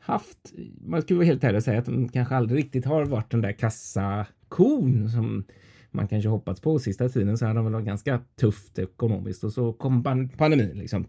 haft, 0.01 0.53
man 0.81 1.03
skulle 1.03 1.17
vara 1.17 1.27
helt 1.27 1.45
ärlig 1.45 1.57
och 1.57 1.63
säga 1.63 1.79
att 1.79 1.85
de 1.85 2.09
kanske 2.09 2.35
aldrig 2.35 2.59
riktigt 2.65 2.85
har 2.85 3.05
varit 3.05 3.31
den 3.31 3.41
där 3.41 3.53
kassakon 3.53 5.11
som 5.11 5.45
man 5.91 6.09
kanske 6.09 6.29
hoppats 6.29 6.61
på 6.61 6.79
sista 6.79 7.09
tiden 7.09 7.39
så 7.39 7.47
hade 7.47 7.59
de 7.59 7.65
väl 7.65 7.73
varit 7.73 7.87
ganska 7.87 8.21
tufft 8.41 8.79
ekonomiskt 8.79 9.45
och 9.45 9.53
så 9.53 9.73
kom 9.73 10.03
pandemin 10.37 10.79
liksom. 10.79 11.07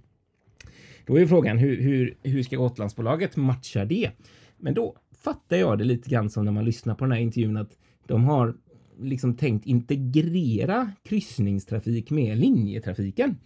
Då 1.05 1.19
är 1.19 1.25
frågan 1.25 1.57
hur, 1.57 1.81
hur, 1.81 2.17
hur 2.23 2.43
ska 2.43 2.55
Gotlandsbolaget 2.55 3.35
matcha 3.35 3.85
det? 3.85 4.11
Men 4.57 4.73
då 4.73 4.95
fattar 5.23 5.57
jag 5.57 5.77
det 5.77 5.83
lite 5.83 6.09
grann 6.09 6.29
som 6.29 6.45
när 6.45 6.51
man 6.51 6.65
lyssnar 6.65 6.95
på 6.95 7.05
den 7.05 7.11
här 7.11 7.19
intervjun 7.19 7.57
att 7.57 7.77
de 8.07 8.23
har 8.23 8.55
liksom 8.99 9.37
tänkt 9.37 9.65
integrera 9.65 10.91
kryssningstrafik 11.03 12.09
med 12.09 12.37
linjetrafiken. 12.37 13.37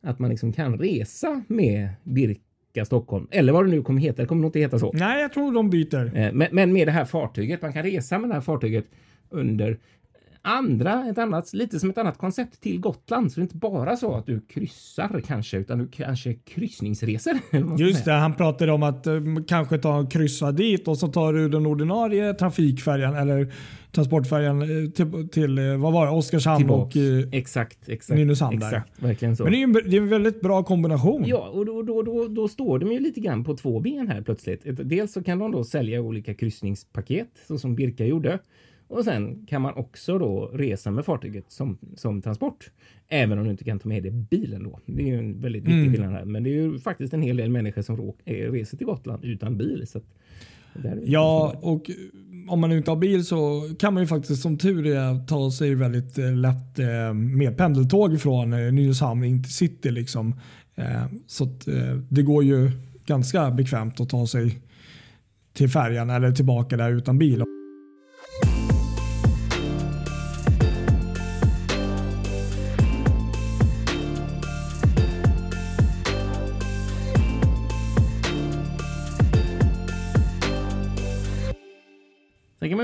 Att 0.00 0.18
man 0.18 0.30
liksom 0.30 0.52
kan 0.52 0.78
resa 0.78 1.42
med 1.48 1.88
Birka 2.04 2.84
Stockholm 2.84 3.26
eller 3.30 3.52
vad 3.52 3.64
det 3.64 3.70
nu 3.70 3.82
kommer 3.82 4.00
heta. 4.00 4.22
Det 4.22 4.28
kommer 4.28 4.42
nog 4.42 4.48
inte 4.48 4.58
heta 4.58 4.78
så. 4.78 4.92
Nej, 4.92 5.22
jag 5.22 5.32
tror 5.32 5.52
de 5.52 5.70
byter. 5.70 6.16
Eh, 6.16 6.32
men, 6.32 6.48
men 6.52 6.72
med 6.72 6.88
det 6.88 6.92
här 6.92 7.04
fartyget. 7.04 7.62
Man 7.62 7.72
kan 7.72 7.82
resa 7.82 8.18
med 8.18 8.30
det 8.30 8.34
här 8.34 8.40
fartyget 8.40 8.84
under 9.30 9.78
andra, 10.46 11.06
ett 11.10 11.18
annat, 11.18 11.52
lite 11.52 11.80
som 11.80 11.90
ett 11.90 11.98
annat 11.98 12.18
koncept 12.18 12.60
till 12.60 12.80
Gotland. 12.80 13.32
Så 13.32 13.40
det 13.40 13.42
är 13.42 13.42
inte 13.42 13.56
bara 13.56 13.96
så 13.96 14.14
att 14.14 14.26
du 14.26 14.40
kryssar 14.40 15.22
kanske, 15.26 15.56
utan 15.56 15.78
du 15.78 15.88
kanske 15.88 16.34
kryssningsreser. 16.34 17.38
Just 17.78 18.04
det, 18.04 18.12
han 18.12 18.34
pratade 18.34 18.72
om 18.72 18.82
att 18.82 19.06
um, 19.06 19.44
kanske 19.44 19.78
ta 19.78 19.98
en 19.98 20.06
kryssa 20.06 20.52
dit 20.52 20.88
och 20.88 20.98
så 20.98 21.08
tar 21.08 21.32
du 21.32 21.48
den 21.48 21.66
ordinarie 21.66 22.34
trafikfärjan 22.34 23.16
eller 23.16 23.52
transportfärjan 23.92 24.62
eh, 24.62 24.90
till, 24.90 25.28
till 25.28 25.58
eh, 25.58 25.76
vad 25.76 25.92
var 25.92 26.06
det, 26.06 26.12
Oskarshamn 26.12 26.58
Tillbaks. 26.58 26.96
och 26.96 27.02
uh, 27.02 27.28
exakt, 27.32 27.88
exakt, 27.88 28.18
Nynäshamn. 28.18 28.56
Exakt, 28.56 29.02
verkligen 29.02 29.36
så. 29.36 29.42
Men 29.44 29.52
det 29.52 29.58
är, 29.58 29.64
en, 29.64 29.72
det 29.72 29.96
är 29.96 30.00
en 30.00 30.08
väldigt 30.08 30.40
bra 30.40 30.62
kombination. 30.62 31.24
Ja, 31.26 31.48
och 31.48 31.66
då, 31.66 31.82
då, 31.82 32.02
då, 32.02 32.28
då 32.28 32.48
står 32.48 32.78
de 32.78 32.92
ju 32.92 33.00
lite 33.00 33.20
grann 33.20 33.44
på 33.44 33.56
två 33.56 33.80
ben 33.80 34.08
här 34.08 34.22
plötsligt. 34.22 34.62
Dels 34.64 35.12
så 35.12 35.22
kan 35.22 35.38
de 35.38 35.52
då 35.52 35.64
sälja 35.64 36.00
olika 36.00 36.34
kryssningspaket 36.34 37.28
så 37.48 37.58
som 37.58 37.74
Birka 37.74 38.04
gjorde. 38.04 38.38
Och 38.88 39.04
sen 39.04 39.46
kan 39.46 39.62
man 39.62 39.74
också 39.74 40.18
då 40.18 40.50
resa 40.54 40.90
med 40.90 41.04
fartyget 41.04 41.44
som, 41.48 41.78
som 41.96 42.22
transport. 42.22 42.70
Även 43.08 43.38
om 43.38 43.44
du 43.44 43.50
inte 43.50 43.64
kan 43.64 43.78
ta 43.78 43.88
med 43.88 44.02
dig 44.02 44.12
bilen 44.12 44.62
då. 44.64 44.80
Det 44.86 45.02
är 45.02 45.06
ju 45.06 45.18
en 45.18 45.40
väldigt 45.40 45.62
viktig 45.62 45.78
mm. 45.78 45.92
skillnad 45.92 46.12
här. 46.12 46.24
Men 46.24 46.42
det 46.42 46.50
är 46.50 46.62
ju 46.62 46.78
faktiskt 46.78 47.14
en 47.14 47.22
hel 47.22 47.36
del 47.36 47.50
människor 47.50 47.82
som 47.82 47.96
råk, 47.96 48.18
reser 48.24 48.76
till 48.76 48.86
Gotland 48.86 49.24
utan 49.24 49.58
bil. 49.58 49.86
Så 49.86 50.00
ja, 51.02 51.54
och 51.62 51.90
om 52.48 52.60
man 52.60 52.72
inte 52.72 52.90
har 52.90 52.96
bil 52.96 53.24
så 53.24 53.70
kan 53.78 53.94
man 53.94 54.02
ju 54.02 54.06
faktiskt 54.06 54.42
som 54.42 54.58
tur 54.58 54.86
är 54.86 55.26
ta 55.26 55.50
sig 55.50 55.74
väldigt 55.74 56.18
eh, 56.18 56.36
lätt 56.36 56.78
eh, 56.78 57.14
med 57.14 57.56
pendeltåg 57.56 58.20
från 58.20 58.52
eh, 58.52 58.72
Nynäshamn 58.72 59.24
in 59.24 59.42
till 59.42 59.52
city. 59.52 59.90
Liksom. 59.90 60.40
Så 61.26 61.48
det 62.08 62.22
går 62.22 62.44
ju 62.44 62.70
ganska 63.06 63.50
bekvämt 63.50 64.00
att 64.00 64.08
ta 64.08 64.26
sig 64.26 64.58
till 65.52 65.68
färjan 65.68 66.10
eller 66.10 66.32
tillbaka 66.32 66.76
där 66.76 66.90
utan 66.90 67.18
bil. 67.18 67.42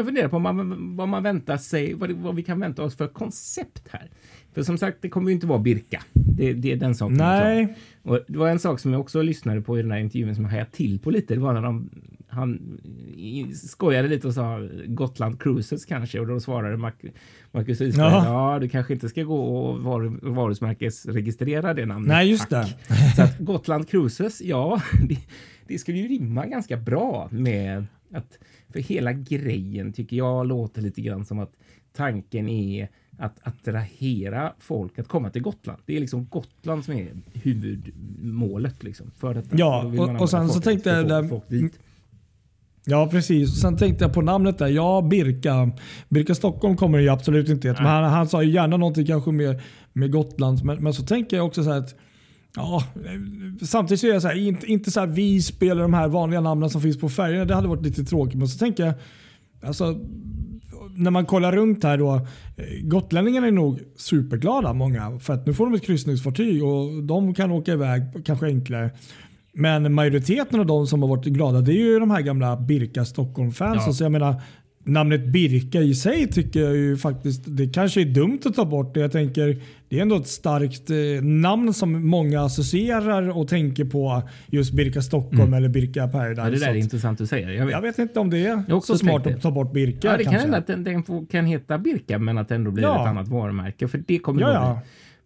Man 0.03 0.07
fundera 0.07 0.29
på 0.29 0.39
man, 0.39 0.97
vad 0.97 1.09
man 1.09 1.23
väntar 1.23 1.57
sig, 1.57 1.95
vad, 1.95 2.11
vad, 2.11 2.37
vi 2.37 2.43
kan 2.43 2.61
vänta 2.61 2.83
oss 2.83 2.97
för 2.97 3.09
koncept 3.09 3.89
här. 3.91 4.11
För 4.55 4.63
som 4.63 4.79
sagt, 4.79 4.99
det 5.01 5.09
kommer 5.09 5.29
ju 5.29 5.35
inte 5.35 5.47
vara 5.47 5.59
Birka. 5.59 6.03
Det, 6.13 6.53
det 6.53 6.73
är 6.73 6.77
den 6.77 6.95
saken. 6.95 7.17
Nej. 7.17 7.77
Och 8.03 8.21
det 8.29 8.39
var 8.39 8.49
en 8.49 8.59
sak 8.59 8.81
som 8.81 8.93
jag 8.93 9.01
också 9.01 9.23
lyssnade 9.23 9.61
på 9.61 9.79
i 9.79 9.83
den 9.83 9.91
här 9.91 9.99
intervjun 9.99 10.35
som 10.35 10.45
jag 10.45 10.51
hajade 10.51 10.71
till 10.71 10.99
på 10.99 11.11
lite. 11.11 11.35
Det 11.35 11.41
var 11.41 11.53
när 11.53 11.63
de, 11.63 11.91
han 12.29 12.79
skojade 13.55 14.09
lite 14.09 14.27
och 14.27 14.35
sa 14.35 14.69
Gotland 14.87 15.43
Cruises 15.43 15.85
kanske 15.85 16.21
och 16.21 16.27
då 16.27 16.41
svarade 16.41 16.77
Marcus 16.77 17.81
Isberg 17.81 18.13
ja. 18.13 18.53
ja, 18.53 18.59
du 18.59 18.69
kanske 18.69 18.93
inte 18.93 19.09
ska 19.09 19.23
gå 19.23 19.45
och 19.45 19.81
var, 19.81 20.19
varumärkesregistrera 20.23 21.75
det 21.75 21.87
namnet. 21.87 22.09
Nej, 22.09 22.31
just 22.31 22.51
Tack. 22.51 22.79
det. 22.89 22.95
Så 23.17 23.23
att 23.23 23.39
Gotland 23.39 23.89
Cruises, 23.89 24.41
ja, 24.41 24.83
det, 25.09 25.19
det 25.67 25.79
skulle 25.79 25.99
ju 25.99 26.09
rimma 26.09 26.47
ganska 26.47 26.77
bra 26.77 27.29
med 27.31 27.87
att 28.13 28.39
för 28.73 28.81
hela 28.81 29.13
grejen 29.13 29.93
tycker 29.93 30.17
jag 30.17 30.47
låter 30.47 30.83
lite 30.83 31.01
grann 31.01 31.25
som 31.25 31.39
att 31.39 31.53
tanken 31.93 32.49
är 32.49 32.89
att 33.19 33.39
attrahera 33.43 34.53
folk 34.59 34.99
att 34.99 35.09
komma 35.09 35.31
till 35.31 35.43
Gotland. 35.43 35.79
Det 35.87 35.97
är 35.97 36.01
liksom 36.01 36.27
Gotland 36.27 36.85
som 36.85 36.95
är 36.95 37.09
huvudmålet 37.33 38.83
liksom 38.83 39.11
för 39.19 39.35
detta. 39.35 39.57
Ja, 39.59 39.85
och, 39.99 40.21
och 40.21 40.31
sen 40.31 40.49
så 40.49 40.61
tänkte 40.61 40.91
jag 40.91 41.09
där, 41.09 41.41
Ja 42.85 43.09
precis. 43.11 43.61
Sen 43.61 43.77
tänkte 43.77 44.05
jag 44.05 44.15
på 44.15 44.23
namnet 44.23 44.59
där. 44.59 44.67
Ja, 44.67 45.03
Birka. 45.11 45.71
Birka 46.09 46.35
Stockholm 46.35 46.77
kommer 46.77 46.99
det 46.99 47.05
ju 47.05 47.11
absolut 47.11 47.49
inte 47.49 47.69
heta. 47.69 47.83
Men 47.83 47.93
han, 47.93 48.05
han 48.05 48.29
sa 48.29 48.43
ju 48.43 48.51
gärna 48.51 48.77
någonting 48.77 49.07
kanske 49.07 49.33
med, 49.33 49.61
med 49.93 50.11
Gotland. 50.11 50.65
Men, 50.65 50.83
men 50.83 50.95
så 50.95 51.03
tänker 51.03 51.37
jag 51.37 51.47
också 51.47 51.65
så 51.65 51.71
här 51.71 51.79
att 51.79 51.95
Ja, 52.57 52.85
samtidigt 53.63 54.01
så 54.01 54.07
är 54.07 54.13
jag 54.13 54.23
så 54.23 54.29
här, 54.29 54.35
inte, 54.35 54.67
inte 54.67 54.91
så 54.91 55.01
här 55.01 55.07
Visby 55.07 55.69
eller 55.69 55.83
de 55.83 55.95
här 55.95 56.09
vanliga 56.09 56.41
namnen 56.41 56.71
som 56.71 56.81
finns 56.81 57.01
på 57.01 57.09
färgerna. 57.09 57.45
Det 57.45 57.55
hade 57.55 57.69
varit 57.69 57.83
lite 57.83 58.05
tråkigt. 58.05 58.39
Men 58.39 58.49
så 58.49 58.59
tänker 58.59 58.87
jag, 58.87 58.95
alltså, 59.63 59.99
när 60.97 61.11
man 61.11 61.27
kollar 61.27 61.53
runt 61.53 61.85
här 61.85 61.99
då. 61.99 62.15
Eh, 62.15 62.23
gotlänningarna 62.83 63.47
är 63.47 63.51
nog 63.51 63.81
superglada 63.97 64.73
många. 64.73 65.19
För 65.19 65.35
att 65.35 65.47
nu 65.47 65.55
får 65.55 65.65
de 65.65 65.75
ett 65.75 65.87
kryssningsfartyg 65.87 66.65
och 66.65 67.03
de 67.03 67.35
kan 67.35 67.51
åka 67.51 67.73
iväg 67.73 68.03
kanske 68.25 68.47
enklare. 68.47 68.91
Men 69.55 69.95
majoriteten 69.95 70.61
av 70.61 70.67
de 70.67 70.87
som 70.87 71.03
har 71.03 71.09
varit 71.09 71.25
glada 71.25 71.61
det 71.61 71.73
är 71.73 71.77
ju 71.77 71.99
de 71.99 72.11
här 72.11 72.21
gamla 72.21 72.57
Birka 72.57 73.05
Stockholm-fansen. 73.05 73.83
Ja. 73.87 73.93
Så 73.93 74.05
jag 74.05 74.13
menar, 74.13 74.43
namnet 74.85 75.27
Birka 75.27 75.81
i 75.81 75.95
sig 75.95 76.29
tycker 76.29 76.61
jag 76.61 76.77
ju 76.77 76.97
faktiskt, 76.97 77.43
det 77.47 77.69
kanske 77.69 78.01
är 78.01 78.05
dumt 78.05 78.41
att 78.45 78.55
ta 78.55 78.65
bort 78.65 78.95
det. 78.95 79.01
Jag 79.01 79.13
tänker, 79.13 79.63
det 79.89 79.99
är 79.99 80.03
ändå 80.03 80.17
ett 80.17 80.29
starkt 80.29 80.91
eh, 80.91 80.97
namn 81.23 81.75
som 81.75 82.09
många 82.09 82.43
associerar 82.43 83.39
och 83.39 83.49
tänker 83.49 83.85
på 83.85 84.23
just 84.47 84.73
Birka 84.73 85.03
Stockholm 85.03 85.41
mm. 85.41 85.55
eller 85.55 85.69
Birka 85.69 86.09
Paradise. 86.09 86.43
Ja, 86.43 86.51
det 86.51 86.59
där 86.59 86.69
är 86.69 86.75
intressant 86.75 87.19
du 87.19 87.27
säger. 87.27 87.51
Jag 87.51 87.67
vet, 87.67 87.73
jag 87.73 87.83
vet 87.83 87.99
inte 87.99 88.21
om 88.21 88.31
det 88.31 88.47
är 88.47 88.81
så 88.81 88.99
smart 88.99 89.27
att 89.27 89.43
ta 89.43 89.51
bort 89.51 89.73
Birka. 89.73 90.09
Ja, 90.09 90.17
det 90.17 90.25
kanske. 90.25 90.25
kan 90.25 90.41
hända 90.41 90.59
att 90.59 90.67
den, 90.67 90.85
den 90.85 91.27
kan 91.27 91.47
heta 91.47 91.79
Birka 91.79 92.19
men 92.19 92.39
att 92.39 92.49
det 92.49 92.55
ändå 92.55 92.71
blir 92.71 92.85
ja. 92.85 93.03
ett 93.03 93.09
annat 93.09 93.29
varumärke. 93.29 93.89
För 93.89 94.03
det 94.07 94.19
kommer 94.19 94.41
ja, 94.41 94.53
ja. 94.53 94.81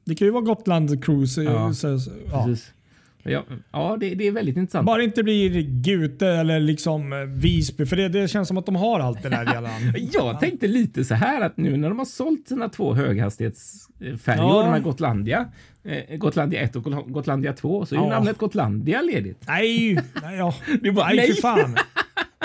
Det 0.04 0.14
kan 0.14 0.26
ju 0.26 0.32
vara 0.32 0.44
Gotland 0.44 1.04
Cruise. 1.04 1.42
Ja, 1.42 1.72
så, 1.72 1.98
ja. 2.30 2.48
Ja, 3.28 3.44
ja 3.72 3.96
det, 4.00 4.14
det, 4.14 4.26
är 4.26 4.32
väldigt 4.32 4.56
intressant. 4.56 4.86
Bara 4.86 5.02
inte 5.02 5.22
blir 5.22 5.62
Gute 5.62 6.28
eller 6.28 6.60
liksom 6.60 7.12
eh, 7.12 7.18
Visby, 7.18 7.86
för 7.86 7.96
det, 7.96 8.08
det 8.08 8.28
känns 8.28 8.48
som 8.48 8.58
att 8.58 8.66
de 8.66 8.76
har 8.76 9.00
allt 9.00 9.22
det 9.22 9.28
där 9.28 9.44
redan. 9.44 9.70
jag 10.12 10.40
tänkte 10.40 10.66
lite 10.66 11.04
så 11.04 11.14
här 11.14 11.40
att 11.40 11.56
nu 11.56 11.76
när 11.76 11.88
de 11.88 11.98
har 11.98 12.04
sålt 12.04 12.48
sina 12.48 12.68
två 12.68 12.94
höghastighetsfärjor, 12.94 14.56
ja. 14.56 14.62
de 14.62 14.70
här 14.70 14.80
Gotlandia, 14.80 15.48
eh, 15.84 16.16
Gotlandia 16.16 16.60
1 16.60 16.76
och 16.76 17.12
Gotlandia 17.12 17.52
2, 17.52 17.86
så 17.86 17.94
är 17.94 17.98
ja. 17.98 18.04
ju 18.04 18.10
namnet 18.10 18.38
Gotlandia 18.38 19.02
ledigt. 19.02 19.44
Nej, 19.48 19.94
nej, 20.22 20.38
ja. 20.38 20.54
du 20.82 20.92
bara, 20.92 21.06
nej, 21.06 21.16
nej. 21.16 21.34
för 21.34 21.42
fan. 21.42 21.76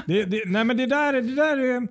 det, 0.05 0.23
det, 0.23 0.43
nej, 0.45 0.63
men 0.63 0.77
det 0.77 0.85
där, 0.85 1.13
det 1.13 1.35
där 1.35 1.57
är... 1.57 1.87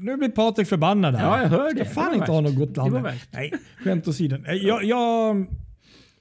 Nu 0.00 0.16
blir 0.16 0.28
Patrik 0.28 0.68
förbannad 0.68 1.14
här. 1.14 1.26
Ja, 1.26 1.42
jag 1.42 1.48
hör 1.48 1.74
det. 1.74 1.78
Jag 1.78 1.92
fan 1.92 2.14
inte 2.14 2.32
ha 2.32 2.40
något 2.40 2.56
Gotland. 2.56 3.08
Nej, 3.30 3.52
skämt 3.84 4.08
åsido. 4.08 4.36
Jag, 4.46 4.84
jag, 4.84 5.46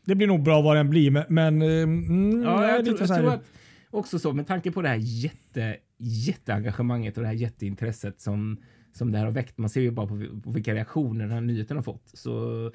det 0.05 0.15
blir 0.15 0.27
nog 0.27 0.43
bra 0.43 0.61
vad 0.61 0.75
den 0.75 0.89
blir, 0.89 1.25
men... 1.29 1.61
Mm, 1.61 2.43
ja, 2.43 2.67
jag, 2.67 2.85
tror, 2.85 2.99
jag 2.99 3.07
tror 3.07 3.33
att 3.33 3.43
också 3.91 4.19
så 4.19 4.33
med 4.33 4.47
tanke 4.47 4.71
på 4.71 4.81
det 4.81 4.87
här 4.87 4.99
jätte, 5.01 5.77
jätteengagemanget 5.97 7.17
och 7.17 7.23
det 7.23 7.27
här 7.27 7.35
jätteintresset 7.35 8.21
som, 8.21 8.57
som 8.93 9.11
det 9.11 9.17
här 9.17 9.25
har 9.25 9.31
väckt. 9.31 9.57
Man 9.57 9.69
ser 9.69 9.81
ju 9.81 9.91
bara 9.91 10.07
på, 10.07 10.41
på 10.43 10.51
vilka 10.51 10.73
reaktioner 10.73 11.25
den 11.25 11.33
här 11.33 11.41
nyheten 11.41 11.77
har 11.77 11.83
fått. 11.83 12.11
Så, 12.13 12.71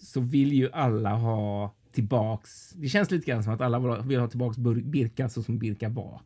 så 0.00 0.20
vill 0.20 0.52
ju 0.52 0.70
alla 0.72 1.10
ha 1.10 1.74
tillbaks. 1.92 2.70
Det 2.70 2.88
känns 2.88 3.10
lite 3.10 3.26
grann 3.30 3.44
som 3.44 3.52
att 3.52 3.60
alla 3.60 4.02
vill 4.02 4.20
ha 4.20 4.28
tillbaks 4.28 4.58
Birka 4.84 5.28
så 5.28 5.42
som 5.42 5.58
Birka 5.58 5.88
var. 5.88 6.20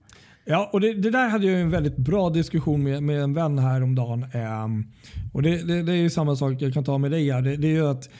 Ja, 0.46 0.70
och 0.72 0.80
det, 0.80 0.94
det, 0.94 1.10
där 1.10 1.28
hade 1.28 1.46
jag 1.46 1.60
en 1.60 1.70
väldigt 1.70 1.96
bra 1.96 2.30
diskussion 2.30 2.82
med, 2.82 3.02
med 3.02 3.22
en 3.22 3.34
vän 3.34 3.58
häromdagen. 3.58 4.26
Um, 4.64 4.86
och 5.32 5.42
det, 5.42 5.62
det, 5.62 5.82
det 5.82 5.92
är 5.92 5.96
ju 5.96 6.10
samma 6.10 6.36
sak 6.36 6.52
jag 6.58 6.74
kan 6.74 6.84
ta 6.84 6.98
med 6.98 7.10
dig 7.10 7.30
här. 7.30 7.42
Det, 7.42 7.56
det 7.56 7.66
är 7.66 7.72
ju 7.72 7.86
att 7.86 8.10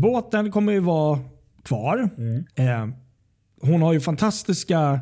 båten 0.00 0.50
kommer 0.50 0.72
ju 0.72 0.80
vara 0.80 1.18
kvar. 1.64 2.08
Mm. 2.18 2.44
Eh, 2.54 2.94
hon 3.60 3.82
har 3.82 3.92
ju 3.92 4.00
fantastiska 4.00 5.00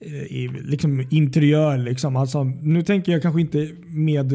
eh, 0.00 0.52
liksom 0.52 1.06
interiör. 1.10 1.78
Liksom. 1.78 2.16
Alltså, 2.16 2.44
nu 2.44 2.82
tänker 2.82 3.12
jag 3.12 3.22
kanske 3.22 3.40
inte 3.40 3.70
med 3.86 4.32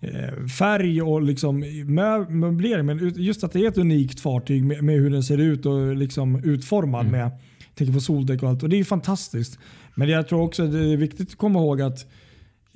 eh, 0.00 0.46
färg 0.58 1.02
och 1.02 1.22
liksom 1.22 1.64
mö- 1.64 2.30
möblering, 2.30 2.86
men 2.86 3.12
just 3.16 3.44
att 3.44 3.52
det 3.52 3.60
är 3.60 3.68
ett 3.68 3.78
unikt 3.78 4.20
fartyg 4.20 4.64
med, 4.64 4.84
med 4.84 4.94
hur 4.94 5.10
den 5.10 5.22
ser 5.22 5.38
ut 5.38 5.66
och 5.66 5.96
liksom 5.96 6.44
utformad 6.44 7.10
med 7.10 7.30
tänker 7.74 7.94
på 7.94 8.00
soldäck 8.00 8.42
och 8.42 8.48
allt. 8.48 8.62
Och 8.62 8.68
det 8.68 8.76
är 8.76 8.78
ju 8.78 8.84
fantastiskt. 8.84 9.58
Men 9.94 10.08
jag 10.08 10.28
tror 10.28 10.42
också 10.42 10.62
att 10.62 10.72
det 10.72 10.92
är 10.92 10.96
viktigt 10.96 11.28
att 11.28 11.36
komma 11.36 11.58
ihåg 11.58 11.82
att 11.82 12.06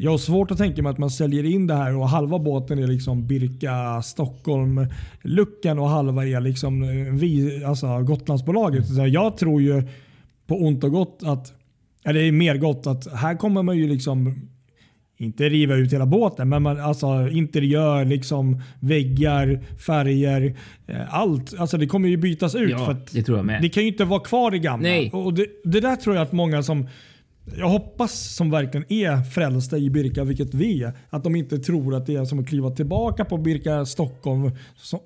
jag 0.00 0.10
har 0.10 0.18
svårt 0.18 0.50
att 0.50 0.58
tänka 0.58 0.82
mig 0.82 0.90
att 0.90 0.98
man 0.98 1.10
säljer 1.10 1.44
in 1.44 1.66
det 1.66 1.74
här 1.74 1.96
och 1.96 2.08
halva 2.08 2.38
båten 2.38 2.78
är 2.78 2.86
liksom 2.86 3.26
Birka 3.26 4.02
Stockholm 4.02 4.86
luckan 5.22 5.78
och 5.78 5.88
halva 5.88 6.26
är 6.26 6.40
liksom 6.40 6.82
eh, 6.82 6.88
vi, 7.12 7.64
alltså 7.64 7.98
Gotlandsbolaget. 8.02 8.86
Så 8.86 9.06
jag 9.06 9.36
tror 9.36 9.62
ju 9.62 9.82
på 10.46 10.60
ont 10.60 10.84
och 10.84 10.90
gott 10.90 11.20
att, 11.24 11.52
eller 12.04 12.20
det 12.20 12.26
är 12.26 12.32
mer 12.32 12.56
gott 12.56 12.86
att 12.86 13.12
här 13.12 13.34
kommer 13.34 13.62
man 13.62 13.76
ju 13.76 13.88
liksom 13.88 14.48
inte 15.16 15.48
riva 15.48 15.74
ut 15.74 15.92
hela 15.92 16.06
båten, 16.06 16.48
men 16.48 16.62
man, 16.62 16.80
alltså 16.80 17.28
interiör, 17.28 18.04
liksom, 18.04 18.62
väggar, 18.80 19.60
färger, 19.86 20.56
eh, 20.86 21.14
allt. 21.14 21.54
Alltså 21.58 21.78
det 21.78 21.86
kommer 21.86 22.08
ju 22.08 22.16
bytas 22.16 22.54
ut. 22.54 22.70
Ja, 22.70 22.86
för 22.86 22.96
det 23.12 23.22
tror 23.22 23.38
jag 23.38 23.46
med. 23.46 23.62
Det 23.62 23.68
kan 23.68 23.82
ju 23.82 23.88
inte 23.88 24.04
vara 24.04 24.20
kvar 24.20 24.54
i 24.54 24.58
gamla. 24.58 24.88
Nej. 24.88 25.10
Och 25.12 25.34
det, 25.34 25.46
det 25.64 25.80
där 25.80 25.96
tror 25.96 26.16
jag 26.16 26.22
att 26.22 26.32
många 26.32 26.62
som 26.62 26.88
jag 27.56 27.68
hoppas 27.68 28.34
som 28.34 28.50
verkligen 28.50 28.92
är 28.92 29.22
frälsta 29.22 29.78
i 29.78 29.90
Birka, 29.90 30.24
vilket 30.24 30.54
vi 30.54 30.82
är, 30.82 30.92
att 31.10 31.24
de 31.24 31.36
inte 31.36 31.58
tror 31.58 31.94
att 31.94 32.06
det 32.06 32.16
är 32.16 32.24
som 32.24 32.38
att 32.38 32.48
kliva 32.48 32.70
tillbaka 32.70 33.24
på 33.24 33.36
Birka 33.36 33.86
Stockholm 33.86 34.50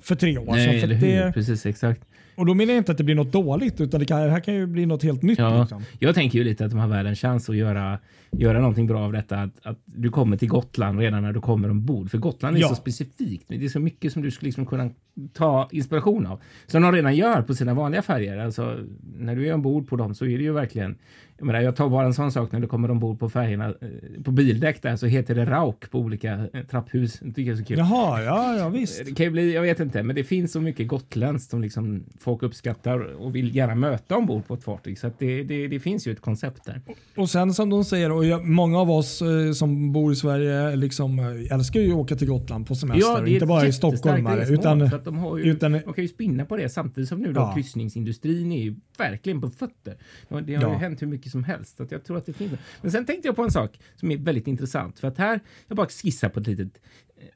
för 0.00 0.14
tre 0.14 0.38
år 0.38 0.44
Nej, 0.52 0.80
sedan. 0.80 1.00
För 1.00 1.06
det, 1.06 1.32
Precis, 1.34 1.66
exakt. 1.66 2.00
och 2.36 2.46
då 2.46 2.54
menar 2.54 2.72
jag 2.72 2.80
inte 2.80 2.92
att 2.92 2.98
det 2.98 3.04
blir 3.04 3.14
något 3.14 3.32
dåligt, 3.32 3.80
utan 3.80 4.00
det, 4.00 4.06
kan, 4.06 4.20
det 4.20 4.30
här 4.30 4.40
kan 4.40 4.54
ju 4.54 4.66
bli 4.66 4.86
något 4.86 5.02
helt 5.02 5.22
nytt. 5.22 5.38
Ja, 5.38 5.60
Liksom. 5.60 5.82
jag 5.98 6.14
tänker 6.14 6.38
ju 6.38 6.44
lite 6.44 6.64
att 6.64 6.70
de 6.70 6.80
har 6.80 6.88
världens 6.88 7.20
chans 7.20 7.48
att 7.48 7.56
göra, 7.56 7.98
göra 8.30 8.58
någonting 8.58 8.86
bra 8.86 9.00
av 9.04 9.12
detta. 9.12 9.36
Att, 9.42 9.66
att 9.66 9.78
du 9.84 10.10
kommer 10.10 10.36
till 10.36 10.48
Gotland 10.48 10.98
redan 10.98 11.22
när 11.22 11.32
du 11.32 11.40
kommer 11.40 11.70
ombord. 11.70 12.10
För 12.10 12.18
Gotland 12.18 12.56
är 12.56 12.60
Ja. 12.60 12.68
så 12.68 12.74
specifikt. 12.74 13.44
Det 13.48 13.64
är 13.64 13.68
så 13.68 13.80
mycket 13.80 14.12
som 14.12 14.22
du 14.22 14.30
skulle 14.30 14.46
liksom 14.48 14.66
kunna 14.66 14.90
ta 15.32 15.68
inspiration 15.72 16.26
av. 16.26 16.40
Som 16.66 16.82
de 16.82 16.92
redan 16.92 17.16
gör 17.16 17.42
på 17.42 17.54
sina 17.54 17.74
vanliga 17.74 18.02
färger. 18.02 18.38
Alltså, 18.38 18.78
när 19.18 19.36
du 19.36 19.48
är 19.48 19.54
ombord 19.54 19.88
på 19.88 19.96
dem 19.96 20.14
så 20.14 20.24
är 20.24 20.38
det 20.38 20.44
ju 20.44 20.52
verkligen 20.52 20.96
jag, 21.42 21.46
menar, 21.46 21.60
jag 21.60 21.76
tar 21.76 21.88
bara 21.88 22.06
en 22.06 22.14
sån 22.14 22.32
sak 22.32 22.52
när 22.52 22.60
du 22.60 22.66
kommer 22.66 22.90
ombord 22.90 23.18
på 23.18 23.28
färgerna. 23.30 23.66
eh, 23.68 24.22
På 24.24 24.30
bildäck 24.30 24.82
där 24.82 24.96
så 24.96 25.06
heter 25.06 25.34
det 25.34 25.44
rauk 25.44 25.90
på 25.90 25.98
olika 25.98 26.32
eh, 26.52 26.62
trapphus. 26.70 27.18
Det 27.20 27.26
tycker 27.32 27.42
jag 27.42 27.52
är 27.52 27.56
så 27.56 27.64
kul. 27.64 27.78
Jaha, 27.78 28.22
ja, 28.22 28.56
ja 28.56 28.68
visst. 28.68 29.04
Det 29.04 29.12
kan 29.14 29.24
ju 29.26 29.30
bli, 29.32 29.54
jag 29.54 29.62
vet 29.62 29.80
inte, 29.80 30.02
men 30.02 30.16
det 30.16 30.24
finns 30.24 30.52
så 30.52 30.60
mycket 30.60 30.88
gotländskt 30.88 31.50
som 31.50 31.60
liksom 31.62 32.04
folk 32.20 32.42
uppskattar 32.42 32.98
och 33.14 33.34
vill 33.36 33.56
gärna 33.56 33.74
möta 33.74 34.16
ombord 34.16 34.46
på 34.46 34.54
ett 34.54 34.64
fartyg. 34.64 34.98
Så 34.98 35.10
det, 35.18 35.42
det, 35.42 35.68
det 35.68 35.80
finns 35.80 36.06
ju 36.06 36.12
ett 36.12 36.20
koncept 36.20 36.64
där. 36.64 36.80
Och 37.16 37.30
sen 37.30 37.54
som 37.54 37.70
de 37.70 37.84
säger, 37.84 38.12
och 38.12 38.24
jag, 38.24 38.44
många 38.44 38.78
av 38.80 38.90
oss 38.90 39.22
eh, 39.22 39.52
som 39.52 39.92
bor 39.92 40.12
i 40.12 40.16
Sverige 40.16 40.76
liksom, 40.76 41.18
eh, 41.18 41.54
älskar 41.56 41.80
ju 41.80 41.88
att 41.90 41.96
åka 41.96 42.16
till 42.16 42.28
Gotland 42.28 42.66
på 42.66 42.74
semester. 42.74 43.26
inte 43.28 43.46
bara 43.46 43.66
i 43.66 43.72
Stockholm. 43.72 44.26
Utan, 44.48 44.82
att 44.82 45.04
de, 45.04 45.18
har 45.18 45.38
ju, 45.38 45.44
utan- 45.44 45.72
de 45.72 45.80
kan 45.94 46.04
ju 46.04 46.08
spinna 46.08 46.44
på 46.44 46.56
det 46.56 46.68
samtidigt 46.68 47.08
som 47.08 47.18
nu 47.20 47.32
då 47.32 47.40
Ja. 47.40 47.54
kryssningsindustrin 47.54 48.52
är 48.52 48.62
ju 48.62 48.74
verkligen 48.98 49.40
på 49.40 49.50
fötter. 49.50 49.96
Det 50.28 50.54
har 50.54 50.62
Ja. 50.62 50.68
ju 50.72 50.76
hänt 50.78 51.02
hur 51.02 51.06
mycket 51.06 51.31
som 51.32 51.44
helst. 51.44 51.80
Att 51.80 51.92
jag 51.92 52.04
tror 52.04 52.16
att 52.18 52.26
det 52.26 52.32
finns. 52.32 52.52
Men 52.82 52.90
sen 52.90 53.06
tänkte 53.06 53.28
jag 53.28 53.36
på 53.36 53.42
en 53.42 53.50
sak 53.50 53.78
som 53.96 54.10
är 54.10 54.16
väldigt 54.16 54.46
intressant. 54.46 54.98
För 54.98 55.08
att 55.08 55.18
här, 55.18 55.40
jag 55.68 55.76
bara 55.76 55.86
skissar 55.88 56.28
på 56.28 56.40
ett 56.40 56.46
litet 56.46 56.80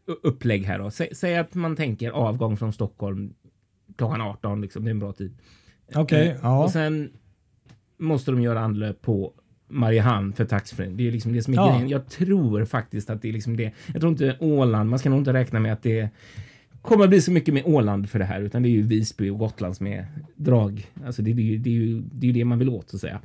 eh, 0.08 0.14
upplägg 0.22 0.64
här 0.64 0.78
då. 0.78 0.90
Sä, 0.90 1.08
säg 1.12 1.36
att 1.36 1.54
man 1.54 1.76
tänker 1.76 2.10
avgång 2.10 2.56
från 2.56 2.72
Stockholm 2.72 3.34
klockan 3.96 4.20
18, 4.20 4.60
liksom, 4.60 4.84
det 4.84 4.88
är 4.88 4.90
en 4.90 4.98
bra 4.98 5.12
tid. 5.12 5.36
Okej, 5.94 6.28
Eh, 6.28 6.36
ja. 6.42 6.64
Och 6.64 6.70
sen 6.70 7.10
måste 7.98 8.30
de 8.30 8.40
göra 8.42 8.60
anlöp 8.60 9.02
på 9.02 9.32
Mariehamn 9.68 10.32
för 10.32 10.44
taxfree. 10.44 10.88
Det 10.90 11.08
är 11.08 11.12
liksom 11.12 11.32
det 11.32 11.42
som 11.42 11.52
är 11.54 11.56
Ja. 11.58 11.72
grejen. 11.72 11.88
Jag 11.88 12.08
tror 12.08 12.64
faktiskt 12.64 13.10
att 13.10 13.22
det 13.22 13.28
är 13.28 13.32
liksom 13.32 13.56
det. 13.56 13.72
Jag 13.92 14.00
tror 14.00 14.12
inte 14.12 14.36
Åland, 14.40 14.90
man 14.90 14.98
ska 14.98 15.10
nog 15.10 15.18
inte 15.18 15.32
räkna 15.32 15.60
med 15.60 15.72
att 15.72 15.82
det 15.82 16.08
kommer 16.82 17.06
bli 17.08 17.20
så 17.20 17.32
mycket 17.32 17.54
med 17.54 17.62
Åland 17.66 18.10
för 18.10 18.18
det 18.18 18.24
här, 18.24 18.40
utan 18.40 18.62
det 18.62 18.68
är 18.68 18.70
ju 18.70 18.82
Visby 18.82 19.30
och 19.30 19.38
Gotland 19.38 19.76
som 19.76 19.86
är 19.86 20.06
drag. 20.34 20.86
Alltså 21.06 21.22
det, 21.22 21.30
är 21.30 21.34
ju, 21.34 21.58
det, 21.58 21.70
är 21.70 21.74
ju, 21.74 22.00
det 22.12 22.26
är 22.26 22.28
ju 22.28 22.32
det 22.32 22.44
man 22.44 22.58
vill 22.58 22.68
åt 22.68 22.90
så 22.90 22.96
att 22.96 23.00
säga. 23.00 23.20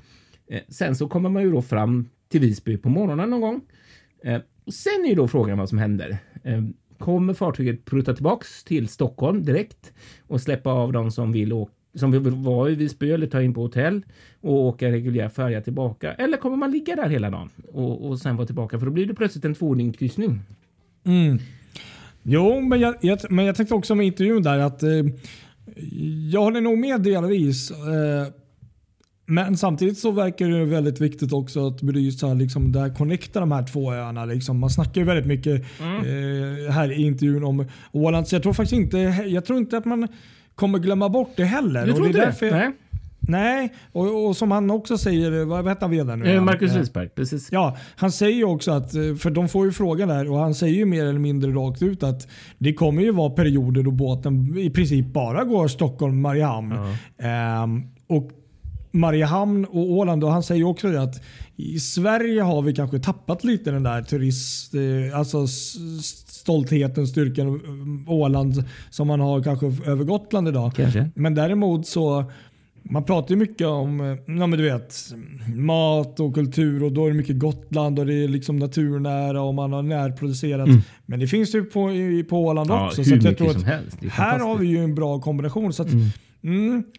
Eh, 0.51 0.61
sen 0.69 0.95
så 0.95 1.07
kommer 1.07 1.29
man 1.29 1.43
ju 1.43 1.51
då 1.51 1.61
fram 1.61 2.09
till 2.29 2.41
Visby 2.41 2.77
på 2.77 2.89
morgonen 2.89 3.29
någon 3.29 3.41
gång. 3.41 3.61
Eh, 4.23 4.41
och 4.65 4.73
sen 4.73 5.05
är 5.05 5.09
ju 5.09 5.15
då 5.15 5.27
frågan 5.27 5.57
vad 5.57 5.69
som 5.69 5.77
händer. 5.77 6.17
Eh, 6.43 6.63
kommer 6.97 7.33
fartyget 7.33 7.85
prutta 7.85 8.13
tillbaks 8.13 8.63
till 8.63 8.87
Stockholm 8.87 9.45
direkt 9.45 9.93
och 10.27 10.41
släppa 10.41 10.69
av 10.69 10.91
de 10.91 11.11
som 11.11 11.31
vill 11.31 11.53
åka 11.53 11.73
som 11.93 12.11
vill 12.11 12.21
vara 12.21 12.69
i 12.69 12.75
Visby 12.75 13.11
eller 13.11 13.27
ta 13.27 13.41
in 13.41 13.53
på 13.53 13.61
hotell 13.61 14.01
och 14.41 14.53
åka 14.53 14.91
reguljär 14.91 15.29
färja 15.29 15.61
tillbaka? 15.61 16.13
Eller 16.13 16.37
kommer 16.37 16.57
man 16.57 16.71
ligga 16.71 16.95
där 16.95 17.09
hela 17.09 17.29
dagen 17.29 17.49
och, 17.73 18.09
och 18.09 18.19
sen 18.19 18.35
vara 18.35 18.45
tillbaka? 18.45 18.79
För 18.79 18.85
då 18.85 18.91
blir 18.91 19.05
det 19.05 19.13
plötsligt 19.13 19.45
en 19.45 19.55
tvådygnskryssning. 19.55 20.39
Mm. 21.03 21.39
Jo, 22.23 22.61
men 22.61 22.79
jag, 22.79 22.95
jag, 23.01 23.19
men 23.29 23.45
jag 23.45 23.55
tänkte 23.55 23.75
också 23.75 23.95
med 23.95 24.05
intervjun 24.05 24.43
där 24.43 24.57
att 24.57 24.83
eh, 24.83 24.89
jag 26.31 26.41
håller 26.41 26.61
nog 26.61 26.77
med 26.77 27.01
delvis. 27.01 27.71
Eh, 27.71 28.27
men 29.33 29.57
samtidigt 29.57 29.97
så 29.97 30.11
verkar 30.11 30.47
det 30.49 30.65
väldigt 30.65 31.01
viktigt 31.01 31.33
också 31.33 31.67
att 31.67 31.81
belysa 31.81 32.33
liksom, 32.33 32.71
där 32.71 32.89
connecta 32.95 33.39
de 33.39 33.51
här 33.51 33.63
två 33.63 33.93
öarna. 33.93 34.25
Liksom. 34.25 34.59
Man 34.59 34.69
snackar 34.69 35.01
ju 35.01 35.07
väldigt 35.07 35.25
mycket 35.25 35.63
Mm. 35.81 35.95
eh, 36.67 36.71
här 36.71 36.91
i 36.91 37.01
intervjun 37.01 37.43
om 37.43 37.65
Åland. 37.91 38.27
Så 38.27 38.35
jag 38.35 38.43
tror 38.43 38.53
faktiskt 38.53 38.73
inte, 38.81 38.97
jag 39.27 39.45
tror 39.45 39.59
inte 39.59 39.77
att 39.77 39.85
man 39.85 40.07
kommer 40.55 40.79
glömma 40.79 41.09
bort 41.09 41.29
det 41.35 41.45
heller. 41.45 41.85
Du 41.85 41.93
tror 41.93 42.03
det 42.03 42.09
inte 42.09 42.31
det? 42.39 42.45
jag- 42.45 42.51
Nej. 42.57 42.71
Nej, 43.23 43.73
och, 43.91 44.25
och 44.27 44.37
som 44.37 44.51
han 44.51 44.71
också 44.71 44.97
säger, 44.97 45.45
vad 45.45 45.67
heter 45.69 45.81
han 45.81 45.91
vd 45.91 46.15
nu? 46.15 46.33
Eh? 46.35 46.41
Marcus 46.43 46.71
Eh, 46.71 46.77
Risberg, 46.79 47.09
precis. 47.09 47.49
Ja, 47.51 47.77
han 47.95 48.11
säger 48.11 48.35
ju 48.37 48.43
också 48.43 48.71
att, 48.71 48.95
eh, 48.95 49.15
för 49.15 49.29
de 49.29 49.49
får 49.49 49.65
ju 49.65 49.71
frågan 49.71 50.09
där 50.09 50.31
och 50.31 50.37
han 50.39 50.55
säger 50.55 50.75
ju 50.75 50.85
mer 50.85 51.05
eller 51.05 51.19
mindre 51.19 51.51
rakt 51.51 51.81
ut 51.81 52.03
att 52.03 52.27
det 52.57 52.73
kommer 52.73 53.01
ju 53.01 53.11
vara 53.11 53.29
perioder 53.29 53.83
då 53.83 53.91
båten 53.91 54.57
i 54.57 54.69
princip 54.69 55.05
bara 55.05 55.43
går 55.43 55.67
Stockholm-Mariehamn. 55.67 56.73
Ehm, 57.21 57.83
och 58.07 58.31
Mariehamn 58.91 59.65
och 59.65 59.91
Åland, 59.91 60.23
och 60.23 60.31
han 60.31 60.43
säger 60.43 60.63
också 60.63 60.91
det 60.91 61.01
att 61.01 61.23
i 61.55 61.79
Sverige 61.79 62.41
har 62.41 62.61
vi 62.61 62.73
kanske 62.73 62.99
tappat 62.99 63.43
lite 63.43 63.71
den 63.71 63.83
där 63.83 64.01
turist, 64.01 64.73
eh, 64.73 65.19
alltså 65.19 65.47
stoltheten, 65.47 67.07
styrkan, 67.07 67.47
eh, 67.47 68.13
Åland 68.13 68.63
som 68.89 69.07
man 69.07 69.19
har 69.19 69.43
kanske 69.43 69.65
över 69.65 70.03
Gotland 70.03 70.47
idag. 70.47 70.71
Kanske. 70.75 71.09
Men 71.15 71.35
däremot 71.35 71.87
så 71.87 72.31
man 72.83 73.03
pratar 73.03 73.29
ju 73.29 73.35
mycket 73.35 73.67
om 73.67 74.01
eh, 74.01 74.07
ja, 74.07 74.47
men 74.47 74.51
du 74.51 74.63
vet, 74.63 74.95
mat 75.55 76.19
och 76.19 76.35
kultur 76.35 76.83
och 76.83 76.91
då 76.91 77.05
är 77.05 77.09
det 77.09 77.17
mycket 77.17 77.39
Gotland 77.39 77.99
och 77.99 78.05
det 78.05 78.13
är 78.13 78.27
liksom 78.27 78.59
naturnära 78.59 79.41
och 79.41 79.53
man 79.53 79.73
har 79.73 79.81
närproducerat. 79.81 80.69
Men 81.05 81.19
det 81.19 81.27
finns 81.27 81.55
ju 81.55 81.63
på, 81.63 81.89
på 82.29 82.45
Åland 82.45 82.69
Ja, 82.69 82.87
också. 82.87 83.03
Så 83.03 83.15
jag 83.21 83.37
tror 83.37 83.49
att 83.49 83.63
här 84.11 84.39
har 84.39 84.57
vi 84.57 84.67
ju 84.67 84.83
en 84.83 84.95
bra 84.95 85.19
kombination. 85.19 85.73
Så 85.73 85.83
att, 85.83 85.91
mm, 85.91 86.05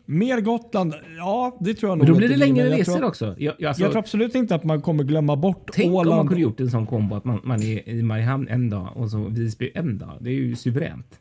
mer 0.07 0.40
Gotland, 0.40 0.94
ja 1.16 1.57
det 1.61 1.74
tror 1.74 1.90
jag 1.90 1.98
Men 1.98 2.07
nog 2.07 2.14
då 2.16 2.18
blir 2.18 2.28
det 2.28 2.37
men 2.38 2.48
längre 2.48 2.68
jag 2.68 2.81
resor 2.81 2.92
tror, 2.96 3.05
också. 3.09 3.35
Jag, 3.38 3.55
jag, 3.59 3.68
alltså, 3.68 3.83
Jag 3.83 3.92
tror 3.92 3.98
absolut 4.00 4.35
inte 4.35 4.55
att 4.55 4.64
man 4.64 4.81
kommer 4.83 5.05
glömma 5.05 5.37
bort 5.37 5.70
tänk 5.72 5.87
om 5.88 5.94
man 5.94 6.07
Åland. 6.09 6.28
kunde 6.28 6.42
gjort 6.42 6.61
en 6.61 6.70
sån 6.70 6.87
kombo 6.87 7.16
att 7.16 7.24
man, 7.24 7.40
man 7.44 7.62
är 7.62 7.88
i 7.88 8.02
Mariehamn 8.02 8.48
en 8.48 8.70
dag 8.70 8.88
och 8.94 9.11
så 9.11 9.18
Visby 9.28 9.70
en 9.74 9.98
dag. 9.98 10.18
Det 10.20 10.31
är 10.31 10.35
ju 10.35 10.57
suveränt. 10.57 11.18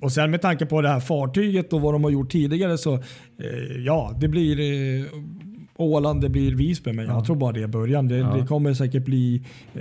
Och 0.00 0.12
sen 0.12 0.30
med 0.30 0.42
tanke 0.42 0.66
på 0.66 0.82
det 0.82 0.88
här 0.88 1.00
fartyget 1.00 1.72
och 1.72 1.80
vad 1.80 1.94
de 1.94 2.04
har 2.04 2.10
gjort 2.10 2.32
tidigare 2.32 2.78
så 2.78 2.94
eh, 2.94 3.02
ja, 3.84 4.16
det 4.20 4.28
blir 4.28 4.60
eh, 5.00 5.06
Åland, 5.76 6.20
det 6.20 6.28
blir 6.28 6.54
Visby, 6.54 6.92
men 6.92 7.06
jag 7.06 7.24
tror 7.24 7.36
bara 7.36 7.52
det 7.52 7.62
är 7.62 7.66
början. 7.66 8.08
Det, 8.08 8.16
Ja. 8.16 8.34
det 8.36 8.46
kommer 8.46 8.74
säkert 8.74 9.04
bli 9.04 9.42
eh, 9.74 9.80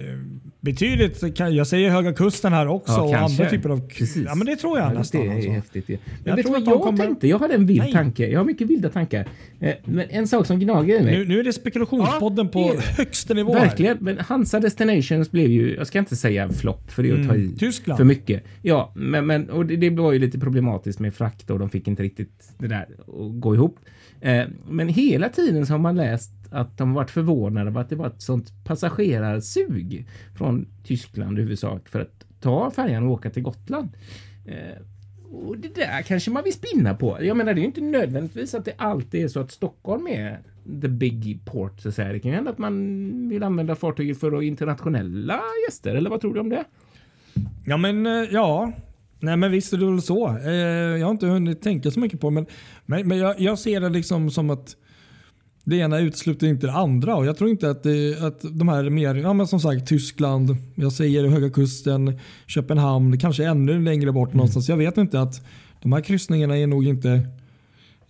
betydligt, 0.61 1.23
jag 1.37 1.67
säger 1.67 1.89
Höga 1.89 2.13
Kusten 2.13 2.53
här 2.53 2.67
också 2.67 2.91
Ja, 2.93 3.01
och 3.03 3.11
kanske. 3.13 3.43
andra 3.43 3.49
typer 3.57 3.69
av... 3.69 3.87
Precis. 3.87 4.23
Ja 4.25 4.35
men 4.35 4.45
det 4.47 4.55
tror 4.55 4.79
jag 4.79 4.89
Ja, 4.93 4.99
nästan. 4.99 5.21
Det 5.21 5.27
är 5.27 5.35
Alltså. 5.35 5.51
häftigt. 5.51 5.87
Det. 5.87 5.97
Men 6.03 6.21
Jag 6.23 6.35
vet 6.35 6.45
du 6.45 6.51
vad 6.51 6.61
jag 6.67 6.81
kommer- 6.81 6.97
tänkte? 7.05 7.27
Jag 7.27 7.39
hade 7.39 7.53
en 7.53 7.65
vild 7.65 7.79
Nej. 7.83 7.91
tanke. 7.93 8.27
Jag 8.27 8.39
har 8.39 8.45
mycket 8.45 8.67
vilda 8.69 8.89
tankar. 8.89 9.27
Eh, 9.59 9.73
Men 9.85 10.09
en 10.09 10.27
sak 10.27 10.45
som 10.45 10.59
gnager 10.59 10.99
i 11.01 11.03
mig. 11.03 11.17
Nu, 11.17 11.25
nu 11.27 11.39
är 11.39 11.43
det 11.43 11.53
spekulationspodden 11.53 12.45
Ja, 12.45 12.51
på 12.51 12.73
det- 12.73 12.81
högsta 12.97 13.33
nivå. 13.33 13.53
här. 13.53 13.59
Verkligen, 13.65 13.97
men 14.01 14.17
Hansa 14.19 14.59
Destinations 14.59 15.31
blev 15.31 15.47
ju, 15.51 15.75
jag 15.75 15.87
ska 15.87 15.99
inte 15.99 16.15
säga 16.15 16.49
flopp 16.49 16.91
för 16.91 17.03
det 17.03 17.09
är 17.09 17.19
att 17.21 17.27
ta 17.27 17.35
i 17.35 17.41
Mm, 17.41 17.55
Tyskland. 17.57 17.97
för 17.97 18.05
mycket. 18.05 18.43
Ja, 18.61 18.91
men, 18.95 19.25
men 19.25 19.49
och 19.49 19.65
det, 19.65 19.75
det 19.75 19.89
var 19.89 20.11
ju 20.11 20.19
lite 20.19 20.39
problematiskt 20.39 20.99
med 20.99 21.13
frakt 21.13 21.49
och 21.49 21.59
de 21.59 21.69
fick 21.69 21.87
inte 21.87 22.03
riktigt 22.03 22.51
det 22.57 22.67
där 22.67 22.87
att 23.07 23.41
gå 23.41 23.55
ihop. 23.55 23.79
Eh, 24.21 24.43
men 24.69 24.87
hela 24.89 25.29
tiden 25.29 25.65
så 25.65 25.73
har 25.73 25.79
man 25.79 25.95
läst 25.95 26.31
att 26.51 26.77
de 26.77 26.93
varit 26.93 27.11
förvånade 27.11 27.69
över 27.69 27.81
att 27.81 27.89
det 27.89 27.95
var 27.95 28.07
ett 28.07 28.21
sånt 28.21 28.63
passagerarsug 28.63 30.07
från 30.37 30.67
Tyskland 30.83 31.39
i 31.39 31.41
huvudsak 31.41 31.89
för 31.89 31.99
att 31.99 32.25
ta 32.39 32.71
färjan 32.71 33.03
och 33.03 33.11
åka 33.11 33.29
till 33.29 33.43
Gotland. 33.43 33.89
Eh, 34.45 34.81
och 35.31 35.57
det 35.57 35.75
där 35.75 36.01
kanske 36.01 36.31
man 36.31 36.43
vill 36.43 36.53
spinna 36.53 36.95
på. 36.95 37.17
Jag 37.21 37.37
menar, 37.37 37.53
det 37.53 37.59
är 37.59 37.61
ju 37.61 37.67
inte 37.67 37.81
nödvändigtvis 37.81 38.53
att 38.53 38.65
det 38.65 38.73
alltid 38.77 39.23
är 39.23 39.27
så 39.27 39.39
att 39.39 39.51
Stockholm 39.51 40.07
är 40.07 40.39
the 40.81 40.87
big 40.87 41.39
port, 41.45 41.79
så 41.79 41.89
att 41.89 41.95
säga. 41.95 42.13
Det 42.13 42.19
kan 42.19 42.31
ju 42.31 42.35
hända 42.35 42.51
att 42.51 42.57
man 42.57 43.29
vill 43.29 43.43
använda 43.43 43.75
fartyget 43.75 44.19
för 44.19 44.37
att 44.37 44.43
internationella 44.43 45.41
gäster, 45.67 45.95
eller 45.95 46.09
vad 46.09 46.21
tror 46.21 46.33
du 46.33 46.39
om 46.39 46.49
det? 46.49 46.63
Ja 47.65 47.77
men 47.77 48.05
eh, 48.05 48.11
ja. 48.31 48.71
Nej 49.19 49.37
men 49.37 49.51
visst 49.51 49.73
är 49.73 49.77
det 49.77 49.85
väl 49.85 50.01
så. 50.01 50.37
Eh, 50.37 50.51
jag 50.99 51.05
har 51.05 51.11
inte 51.11 51.25
hunnit 51.25 51.61
tänka 51.61 51.91
så 51.91 51.99
mycket 51.99 52.19
på 52.19 52.29
det 52.29 52.33
men, 52.33 52.45
men, 52.85 53.07
men 53.07 53.17
jag, 53.17 53.39
jag 53.39 53.59
ser 53.59 53.81
det 53.81 53.89
liksom 53.89 54.31
som 54.31 54.49
att 54.49 54.75
det 55.63 55.75
ena 55.75 55.99
utesluter 55.99 56.47
inte 56.47 56.67
det 56.67 56.73
andra. 56.73 57.15
Och 57.15 57.25
jag 57.25 57.37
tror 57.37 57.49
inte 57.49 57.69
att, 57.69 57.83
det, 57.83 58.21
att 58.21 58.39
de 58.41 58.69
här 58.69 58.89
mer, 58.89 59.15
ja 59.15 59.33
men 59.33 59.47
som 59.47 59.59
sagt 59.59 59.87
Tyskland, 59.87 60.55
jag 60.75 60.91
säger 60.91 61.27
Höga 61.27 61.49
Kusten, 61.49 62.19
Köpenhamn, 62.47 63.19
kanske 63.19 63.45
ännu 63.45 63.83
längre 63.83 64.11
bort 64.11 64.29
mm. 64.29 64.37
någonstans. 64.37 64.69
Jag 64.69 64.77
vet 64.77 64.97
inte 64.97 65.21
att 65.21 65.45
de 65.81 65.93
här 65.93 66.01
kryssningarna 66.01 66.57
är 66.57 66.67
nog 66.67 66.87
inte 66.87 67.27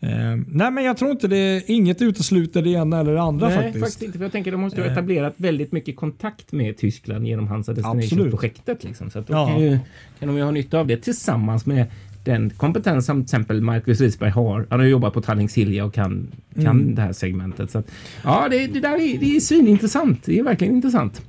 Eh, 0.04 0.38
nej 0.48 0.72
men 0.72 0.84
jag 0.84 0.98
tror 0.98 1.12
inte 1.12 1.28
det, 1.28 1.64
inget 1.68 2.02
utesluter 2.02 2.62
det 2.62 2.70
ena 2.70 3.00
eller 3.00 3.14
det 3.14 3.22
andra 3.22 3.48
nej, 3.48 3.58
faktiskt. 3.58 3.80
faktiskt 3.80 4.04
inte. 4.04 4.18
För 4.18 4.26
jag 4.26 4.32
tänker 4.32 4.52
de 4.52 4.62
måste 4.62 4.82
ha 4.82 4.88
eh. 4.88 4.92
etablerat 4.92 5.34
väldigt 5.38 5.72
mycket 5.72 5.96
kontakt 5.96 6.52
med 6.52 6.78
Tyskland 6.78 7.28
genom 7.28 7.48
Hansa 7.48 7.74
Destination-projektet. 7.74 8.84
Liksom. 8.84 9.10
Så 9.10 9.20
att 9.20 9.28
då 9.28 9.34
ja. 9.34 9.48
kan, 9.48 9.60
ju, 9.60 9.80
kan 10.20 10.28
de 10.28 10.38
ju 10.38 10.44
ha 10.44 10.52
nytta 10.52 10.80
av 10.80 10.88
det 10.88 10.98
tillsammans 10.98 11.66
med 11.66 11.86
den 12.24 12.50
kompetens 12.50 13.06
som 13.06 13.18
till 13.18 13.24
exempel 13.24 13.62
Marcus 13.62 14.02
Risberg 14.02 14.30
har. 14.30 14.68
Han 14.70 14.80
har 14.80 14.88
jobbat 14.88 15.14
på 15.14 15.22
Tallink 15.22 15.52
Silja 15.52 15.86
och 15.86 15.94
kan, 15.94 16.28
kan 16.56 16.66
mm. 16.66 16.96
det 16.96 17.02
här 17.02 17.14
segmentet. 17.14 17.72
Så 17.72 17.78
att, 17.78 17.92
ja, 18.24 18.48
det, 18.50 18.68
det 18.68 18.80
där 18.80 18.94
är, 18.94 19.18
det 19.18 19.36
är 19.36 19.40
svinintressant. 19.40 20.24
Det 20.26 20.40
är 20.40 20.44
verkligen 20.44 20.76
intressant. 20.76 21.22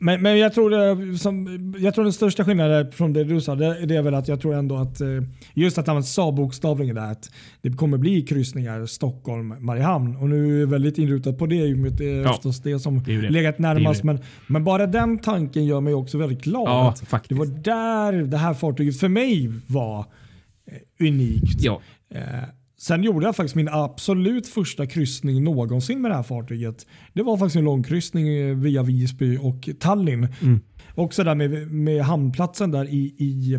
Men, 0.00 0.22
men 0.22 0.38
jag, 0.38 0.52
tror 0.52 0.70
det, 0.70 1.18
som, 1.18 1.74
jag 1.78 1.94
tror 1.94 2.04
den 2.04 2.12
största 2.12 2.44
skillnaden 2.44 2.92
från 2.92 3.12
det 3.12 3.24
du 3.24 3.40
sa, 3.40 3.54
det, 3.54 3.86
det 3.86 3.96
är 3.96 4.02
väl 4.02 4.14
att 4.14 4.28
jag 4.28 4.40
tror 4.40 4.54
ändå 4.54 4.76
att 4.76 5.00
eh, 5.00 5.08
just 5.54 5.78
att 5.78 5.86
han 5.86 6.04
sa 6.04 6.32
bokstavligen 6.32 6.94
där 6.94 7.12
att 7.12 7.30
det 7.62 7.70
kommer 7.70 7.98
bli 7.98 8.22
kryssningar 8.22 8.86
Stockholm-Mariehamn. 8.86 10.16
Och 10.16 10.28
nu 10.28 10.56
är 10.56 10.60
jag 10.60 10.66
väldigt 10.66 10.98
inrutad 10.98 11.32
på 11.32 11.46
det 11.46 11.56
i 11.56 11.74
och 11.74 11.78
med 11.78 11.92
att 11.92 11.98
det 11.98 12.10
är 12.10 12.22
ja, 12.22 12.30
oftast 12.30 12.64
det 12.64 12.78
som 12.78 13.02
det 13.02 13.20
det. 13.20 13.30
legat 13.30 13.58
närmast. 13.58 14.04
Men, 14.04 14.18
men 14.46 14.64
bara 14.64 14.86
den 14.86 15.18
tanken 15.18 15.66
gör 15.66 15.80
mig 15.80 15.94
också 15.94 16.18
väldigt 16.18 16.42
glad. 16.42 16.68
Ja, 16.68 16.94
det 17.28 17.34
var 17.34 17.46
där 17.46 18.12
det 18.12 18.36
här 18.36 18.54
fartyget 18.54 19.00
för 19.00 19.08
mig 19.08 19.50
var 19.66 19.98
eh, 20.66 21.06
unikt. 21.08 21.62
Ja. 21.62 21.80
Sen 22.80 23.02
gjorde 23.02 23.26
jag 23.26 23.36
faktiskt 23.36 23.54
min 23.54 23.68
absolut 23.68 24.46
första 24.46 24.86
kryssning 24.86 25.44
någonsin 25.44 26.02
med 26.02 26.10
det 26.10 26.14
här 26.14 26.22
fartyget. 26.22 26.86
Det 27.12 27.22
var 27.22 27.36
faktiskt 27.36 27.56
en 27.56 27.64
långkryssning 27.64 28.28
eh, 28.28 28.56
via 28.56 28.82
Visby 28.82 29.36
och 29.36 29.68
Tallinn. 29.80 30.28
Mm. 30.42 30.60
Också 30.94 31.24
där 31.24 31.34
med, 31.34 31.72
med 31.72 32.02
hamnplatsen 32.02 32.70
där 32.70 32.84
i... 32.84 33.14
I, 33.18 33.58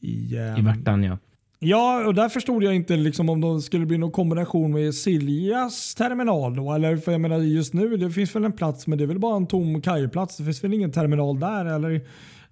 i, 0.00 0.38
um, 0.38 0.58
I 0.58 0.62
Värtan 0.62 1.02
ja. 1.02 1.18
Ja, 1.58 2.06
och 2.06 2.14
där 2.14 2.28
förstod 2.28 2.62
jag 2.62 2.74
inte 2.74 2.96
liksom 2.96 3.28
om 3.28 3.40
det 3.40 3.60
skulle 3.60 3.86
bli 3.86 3.98
någon 3.98 4.10
kombination 4.10 4.72
med 4.72 4.94
Siljas 4.94 5.94
terminal 5.94 6.56
då. 6.56 6.72
Eller 6.72 6.96
för 6.96 7.12
jag 7.12 7.20
menar 7.20 7.38
just 7.38 7.74
nu, 7.74 7.96
det 7.96 8.10
finns 8.10 8.36
väl 8.36 8.44
en 8.44 8.52
plats 8.52 8.86
men 8.86 8.98
det 8.98 9.04
är 9.04 9.08
väl 9.08 9.18
bara 9.18 9.36
en 9.36 9.46
tom 9.46 9.82
kajplats. 9.82 10.36
Det 10.36 10.44
finns 10.44 10.64
väl 10.64 10.74
ingen 10.74 10.92
terminal 10.92 11.40
där 11.40 11.64
eller? 11.64 12.00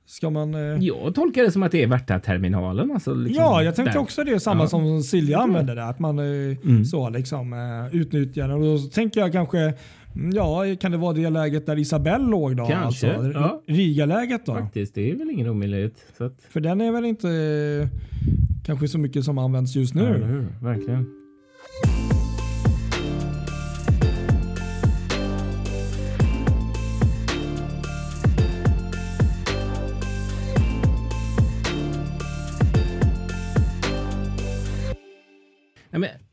Ska 0.06 0.30
man, 0.30 0.54
eh... 0.54 0.60
Jag 0.60 1.14
tolkar 1.14 1.42
det 1.42 1.50
som 1.50 1.62
att 1.62 1.72
det 1.72 1.82
är 1.82 1.86
Värtaterminalen. 1.86 2.90
Alltså 2.92 3.14
liksom 3.14 3.44
ja, 3.44 3.62
jag 3.62 3.74
tänkte 3.74 3.92
där. 3.92 4.00
också 4.00 4.24
det. 4.24 4.40
Samma 4.40 4.64
ja. 4.64 4.68
som 4.68 5.00
Silja 5.00 5.38
använder 5.38 5.76
det. 5.76 5.84
Att 5.84 5.98
man 5.98 6.18
eh, 6.18 6.56
mm. 6.64 6.84
så 6.84 7.10
liksom 7.10 7.52
eh, 7.52 7.96
utnyttjar 7.96 8.48
det. 8.48 8.54
Och 8.54 8.60
då 8.60 8.78
tänker 8.78 9.20
jag 9.20 9.32
kanske 9.32 9.58
mm, 9.58 10.30
Ja, 10.34 10.64
kan 10.80 10.90
det 10.90 10.96
vara 10.96 11.12
det 11.12 11.30
läget 11.30 11.66
där 11.66 11.78
Isabelle 11.78 12.26
låg 12.26 12.56
då? 12.56 12.66
Kanske. 12.66 13.16
Alltså, 13.16 13.40
ja. 13.40 13.62
Riga-läget 13.66 14.46
då? 14.46 14.54
Faktiskt, 14.54 14.94
det 14.94 15.10
är 15.10 15.16
väl 15.16 15.30
ingen 15.30 15.48
omöjlighet. 15.48 15.94
Att... 16.18 16.42
För 16.48 16.60
den 16.60 16.80
är 16.80 16.92
väl 16.92 17.04
inte 17.04 17.28
eh, 17.28 17.88
kanske 18.64 18.88
så 18.88 18.98
mycket 18.98 19.24
som 19.24 19.38
används 19.38 19.76
just 19.76 19.94
nu? 19.94 20.48
Ja? 20.60 20.66
Verkligen. 20.68 21.21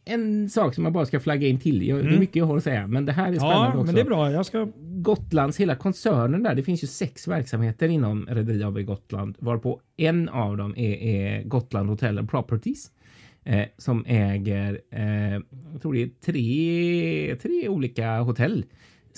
En 0.10 0.50
sak 0.50 0.76
som 0.76 0.84
jag 0.84 0.94
bara 0.94 1.06
ska 1.06 1.20
flagga 1.20 1.48
in 1.48 1.60
till. 1.60 1.88
Jag, 1.88 1.96
mm. 1.96 2.02
Det 2.02 2.08
är 2.08 2.10
mm. 2.10 2.20
mycket 2.20 2.36
jag 2.36 2.46
har 2.46 2.58
att 2.58 2.64
säga, 2.64 2.88
men 2.88 3.06
det 3.06 3.12
här 3.12 3.32
är 3.34 3.36
spännande 3.36 3.68
ja, 3.68 3.74
också. 3.74 3.86
Men 3.86 3.96
det 3.96 4.02
är 4.02 4.06
bra. 4.06 4.32
Jag 4.32 4.46
ska... 4.46 4.68
Gotlands 5.02 5.60
hela 5.60 5.76
koncernen 5.76 6.44
där. 6.44 6.56
Det 6.56 6.64
finns 6.64 6.84
ju 6.84 6.88
sex 6.88 7.28
verksamheter 7.28 7.88
inom 7.88 8.26
Rederi 8.30 8.64
AB 8.64 8.86
Gotland, 8.86 9.36
varpå 9.40 9.82
en 9.98 10.30
av 10.30 10.58
dem 10.58 10.74
är, 10.78 10.96
är 10.96 11.44
Gotland 11.44 11.90
Hotel 11.90 12.18
and 12.18 12.30
Properties. 12.30 12.92
Eh, 13.44 13.66
som 13.78 14.06
äger, 14.08 14.82
eh, 14.92 15.32
jag 15.72 15.82
tror 15.82 15.94
det 15.94 16.02
är 16.02 16.10
tre, 16.26 17.36
tre 17.36 17.70
olika 17.70 18.20
hotell. 18.20 18.66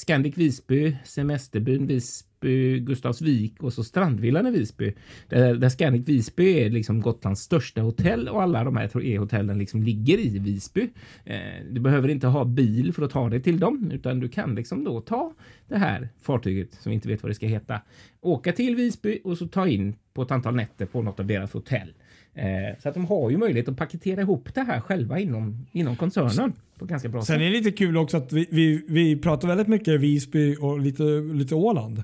Scandic 0.02 0.38
Visby, 0.38 0.98
Semesterbyn 1.04 1.88
Visby 1.88 2.80
Gustavsvik 2.80 3.64
och 3.64 3.74
så 3.74 3.84
Strandvillan 3.84 4.48
i 4.48 4.52
Visby. 4.52 4.94
Där, 5.30 5.56
där 5.56 5.70
Scandic 5.70 6.08
Visby 6.08 6.60
är 6.60 6.70
liksom 6.70 7.02
Gotlands 7.02 7.42
största 7.42 7.82
hotell 7.82 8.28
och 8.28 8.42
alla 8.42 8.64
de 8.64 8.78
här 8.78 9.06
E-hotellen 9.06 9.60
liksom 9.60 9.84
ligger 9.84 10.18
i 10.18 10.40
Visby. 10.40 10.90
Eh, 11.26 11.40
du 11.72 11.80
behöver 11.80 12.10
inte 12.10 12.28
ha 12.28 12.46
bil 12.46 12.94
för 12.94 13.04
att 13.04 13.12
ta 13.12 13.30
dig 13.30 13.42
till 13.42 13.60
dem, 13.60 13.92
utan 13.92 14.20
du 14.20 14.30
kan 14.30 14.56
liksom 14.56 14.84
då 14.84 15.02
ta 15.02 15.34
det 15.68 15.78
här 15.78 16.10
fartyget 16.22 16.74
som 16.74 16.90
vi 16.90 16.94
inte 16.94 17.08
vet 17.08 17.24
vad 17.24 17.30
det 17.30 17.36
ska 17.36 17.48
heta, 17.48 17.82
åka 18.22 18.52
till 18.52 18.76
Visby 18.76 19.20
och 19.24 19.38
så 19.38 19.48
ta 19.48 19.68
in 19.68 19.96
på 20.14 20.22
ett 20.22 20.32
antal 20.32 20.56
nätter 20.56 20.86
på 20.86 21.02
något 21.02 21.20
av 21.20 21.26
deras 21.26 21.54
hotell. 21.54 21.94
Eh, 22.34 22.80
så 22.80 22.90
att 22.90 22.96
de 22.96 23.06
har 23.06 23.30
ju 23.30 23.38
möjlighet 23.38 23.70
att 23.70 23.78
paketera 23.78 24.22
ihop 24.22 24.54
det 24.54 24.62
här 24.62 24.80
själva 24.80 25.20
inom, 25.20 25.68
inom 25.72 25.96
koncernen. 25.96 26.54
På 26.78 26.86
ganska 26.86 27.10
bra 27.10 27.22
Sen 27.22 27.26
sätt. 27.26 27.42
är 27.42 27.46
det 27.46 27.52
lite 27.52 27.72
kul 27.72 27.98
också 27.98 28.18
att 28.18 28.34
vi, 28.34 28.48
vi, 28.52 28.86
vi 28.88 29.16
pratar 29.16 29.48
väldigt 29.48 29.68
mycket 29.68 30.00
Visby 30.00 30.56
och 30.56 30.80
lite, 30.80 31.04
lite 31.34 31.56
Åland. 31.56 32.04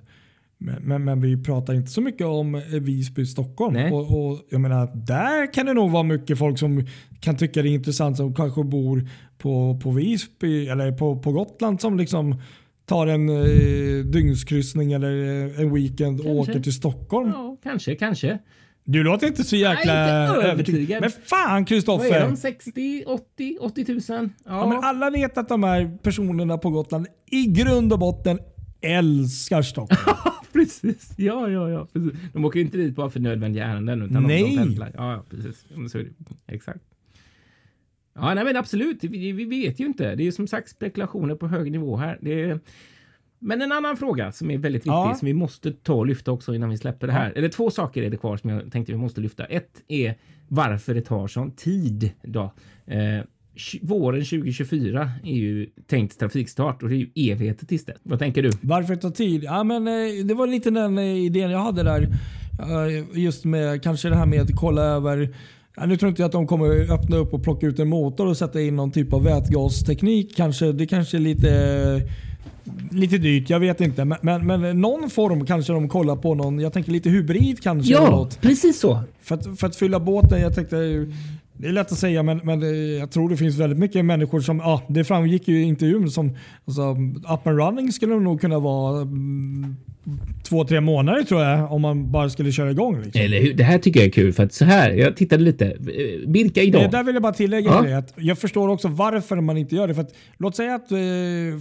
Men, 0.57 0.83
men, 0.83 1.03
men, 1.03 1.21
vi 1.21 1.43
pratar 1.43 1.73
inte 1.73 1.91
så 1.91 2.01
mycket 2.01 2.27
om 2.27 2.55
eh, 2.55 2.61
Visby, 2.61 3.25
Stockholm. 3.25 3.93
Och, 3.93 4.01
och, 4.01 4.39
jag 4.49 4.61
menar, 4.61 4.91
där 4.93 5.53
kan 5.53 5.65
det 5.65 5.73
nog 5.73 5.91
vara 5.91 6.03
mycket 6.03 6.37
folk 6.37 6.59
som 6.59 6.85
kan 7.19 7.37
tycka 7.37 7.61
det 7.61 7.69
är 7.69 7.73
intressant 7.73 8.17
som 8.17 8.35
kanske 8.35 8.63
bor 8.63 9.09
på, 9.37 9.79
på 9.83 9.91
Visby 9.91 10.67
eller 10.67 10.91
på, 10.91 11.19
på 11.19 11.31
Gotland 11.31 11.81
som 11.81 11.97
liksom 11.97 12.41
tar 12.85 13.07
en 13.07 13.29
eh, 13.29 14.05
dygnskryssning 14.05 14.93
eller 14.93 15.45
eh, 15.45 15.61
en 15.61 15.73
weekend 15.73 16.17
kanske. 16.17 16.29
och 16.29 16.39
åker 16.39 16.59
till 16.59 16.73
Stockholm. 16.73 17.29
Ja, 17.29 17.57
kanske, 17.63 17.95
kanske. 17.95 18.39
Du 18.89 19.04
låter 19.04 19.28
inte 19.28 19.43
så 19.43 19.56
jäkla 19.56 19.93
Nej, 19.93 20.50
övertygad. 20.50 21.02
Men 21.02 21.12
fan 21.12 21.65
Kristoffer! 21.65 22.10
Vad 22.10 22.17
är 22.17 22.28
de? 22.28 22.38
60, 22.38 23.04
80, 23.08 23.58
80 23.62 23.86
000? 23.93 24.02
Ja. 24.10 24.30
ja. 24.45 24.67
men 24.67 24.84
alla 24.84 25.10
vet 25.10 25.38
att 25.38 25.50
de 25.50 25.63
här 25.63 25.97
personerna 26.04 26.58
på 26.58 26.69
Gotland 26.69 27.08
i 27.32 27.45
grund 27.45 27.93
och 27.93 28.00
botten 28.00 28.39
älskar 28.82 29.62
Stockholm. 29.62 30.17
precis. 30.54 31.13
Ja, 31.17 31.50
ja, 31.50 31.69
ja. 31.69 31.88
Precis. 31.93 32.12
De 32.34 32.45
åker 32.45 32.60
inte 32.60 32.78
dit 32.78 32.95
bara 32.95 33.10
för 33.10 33.19
nödvändiga 33.19 33.65
ärenden. 33.65 34.02
Utan 34.02 34.23
nej. 34.23 34.56
De, 34.58 34.76
de 34.76 34.91
Ja, 34.93 35.13
ja, 35.13 35.23
precis. 35.30 35.65
Så. 35.91 36.04
Exakt. 36.47 36.84
Ja, 38.15 38.34
nej, 38.34 38.43
men 38.43 38.56
absolut. 38.56 39.04
Vi, 39.04 39.32
vi, 39.32 39.45
vet 39.45 39.80
ju 39.80 39.86
inte. 39.86 40.15
Det 40.15 40.28
är 40.28 40.32
som 40.32 40.47
sagt 40.47 40.69
spekulationer 40.69 41.36
på 41.36 41.47
hög 41.47 41.71
nivå 41.71 41.97
här. 41.97 42.17
Det 42.21 42.41
är... 42.41 42.60
Men 43.39 43.62
en 43.62 43.71
annan 43.71 43.97
fråga 43.97 44.32
som 44.32 44.52
är 44.52 44.58
väldigt 44.58 44.82
viktig 44.82 44.91
ja. 44.91 45.15
som 45.19 45.26
vi 45.26 45.34
måste 45.34 45.71
ta 45.71 45.93
och 45.93 46.06
lyfta 46.06 46.32
också 46.32 46.56
innan 46.56 46.69
vi 46.69 46.78
släpper 46.78 47.08
det 47.08 47.13
här. 47.13 47.34
Eller 47.36 47.50
två 47.50 47.71
saker 47.71 48.04
är 48.04 48.10
det 48.10 48.17
kvar 48.17 48.38
som 48.38 48.50
jag 48.50 48.71
tänkte 48.71 48.91
vi 48.91 48.97
måste 48.97 49.21
lyfta. 49.21 49.45
Ett 49.45 49.82
är 49.88 50.15
varför 50.47 50.93
det 50.93 51.02
tar 51.02 51.28
sån 51.28 51.52
tid 51.52 52.12
då. 52.23 52.54
Eh, 52.86 53.21
våren 53.82 54.26
2024 54.26 55.12
är 55.23 55.36
ju 55.36 55.69
tänkt 55.88 56.19
trafikstart 56.19 56.84
och 56.84 56.89
det 56.89 56.95
är 56.95 56.97
ju 56.97 57.32
evigheter 57.32 57.65
tills 57.65 57.86
det. 57.86 57.97
Vad 58.04 58.19
tänker 58.19 58.43
du? 58.43 58.52
Varför 58.62 58.95
det 58.95 59.02
tar 59.02 59.10
tid? 59.10 59.43
Ja, 59.43 59.63
men, 59.63 59.88
eh, 59.88 60.26
det 60.26 60.34
var 60.34 60.47
lite 60.47 60.69
den 60.69 60.97
eh, 60.97 61.04
idén 61.04 61.52
jag 61.52 61.60
hade 61.60 61.84
där. 61.84 62.02
Eh, 62.60 63.19
just 63.19 63.45
med 63.45 63.84
kanske 63.84 64.10
det 64.10 64.15
här 64.15 64.26
med 64.26 64.41
att 64.41 64.56
kolla 64.56 64.82
över 64.82 65.34
Ja, 65.80 65.86
nu 65.86 65.97
tror 65.97 66.10
inte 66.10 66.21
jag 66.21 66.28
att 66.28 66.32
de 66.32 66.47
kommer 66.47 66.91
öppna 66.93 67.17
upp 67.17 67.34
och 67.34 67.43
plocka 67.43 67.67
ut 67.67 67.80
en 67.80 67.89
motor 67.89 68.28
och 68.28 68.38
sätta 68.38 68.62
in 68.62 68.76
någon 68.76 68.91
typ 68.91 69.13
av 69.13 69.23
vätgasteknik. 69.23 70.36
Kanske, 70.36 70.71
det 70.71 70.86
kanske 70.86 71.17
är 71.17 71.21
lite, 71.21 72.02
lite 72.91 73.17
dyrt, 73.17 73.49
jag 73.49 73.60
vet 73.60 73.82
inte. 73.82 74.06
Men, 74.06 74.17
men, 74.21 74.47
men, 74.47 74.82
någon 74.82 75.10
form 75.10 75.45
kanske 75.45 75.73
de 75.73 75.89
kollar 75.89 76.15
på. 76.15 76.36
någon. 76.36 76.60
Jag 76.60 76.73
tänker 76.73 76.91
lite 76.91 77.10
hybrid 77.10 77.63
kanske. 77.63 77.93
Ja, 77.93 78.30
precis 78.41 78.80
så. 78.80 78.99
För 79.21 79.36
att, 79.36 79.60
för 79.60 79.67
att 79.67 79.75
fylla 79.75 79.99
båten. 79.99 80.41
Jag 80.41 80.56
tänkte 80.56 81.08
det 81.60 81.67
är 81.67 81.71
lätt 81.71 81.91
att 81.91 81.97
säga 81.97 82.23
men, 82.23 82.41
men 82.43 82.62
jag 82.97 83.12
tror 83.12 83.30
det 83.30 83.38
finns 83.38 83.58
väldigt 83.58 83.80
mycket 83.80 84.06
människor 84.06 84.39
som, 84.39 84.58
ja 84.58 84.82
det 84.88 85.03
framgick 85.03 85.47
ju 85.47 85.60
i 85.60 85.63
intervjun 85.63 86.12
som 86.12 86.38
alltså, 86.65 86.91
up 87.34 87.47
and 87.47 87.60
running 87.60 87.91
skulle 87.91 88.19
nog 88.19 88.41
kunna 88.41 88.60
vara 88.60 89.01
mm, 89.01 89.75
två, 90.43 90.63
tre 90.65 90.82
månader 90.82 91.24
tror 91.24 91.41
jag 91.43 91.72
om 91.72 91.82
man 91.82 92.12
bara 92.12 92.30
skulle 92.30 92.52
köra 92.52 92.72
igång. 92.72 93.02
Liksom. 93.02 93.22
Eller 93.22 93.41
hur? 93.41 93.54
Det 93.54 93.63
här 93.63 93.80
tycker 93.80 94.00
jag 94.00 94.08
är 94.08 94.12
kul 94.12 94.34
för 94.34 94.43
att 94.43 94.54
så 94.54 94.65
här, 94.65 94.91
jag 94.91 95.15
tittade 95.15 95.43
lite. 95.43 95.65
Eh, 95.65 96.30
Birka 96.30 96.62
idag. 96.62 96.82
Det 96.82 96.88
där 96.88 97.04
vill 97.04 97.15
jag 97.15 97.24
bara 97.24 97.34
tillägga 97.34 97.72
ja. 97.72 97.82
det, 97.82 97.98
att 97.98 98.13
jag 98.15 98.38
förstår 98.38 98.70
också 98.70 98.88
varför 98.88 99.36
man 99.36 99.58
inte 99.58 99.76
gör 99.76 99.88
det. 99.88 99.96
För 99.96 100.02
att, 100.02 100.13
låt 100.38 100.56
säga 100.56 100.76
att 100.76 100.91
eh, 100.91 100.98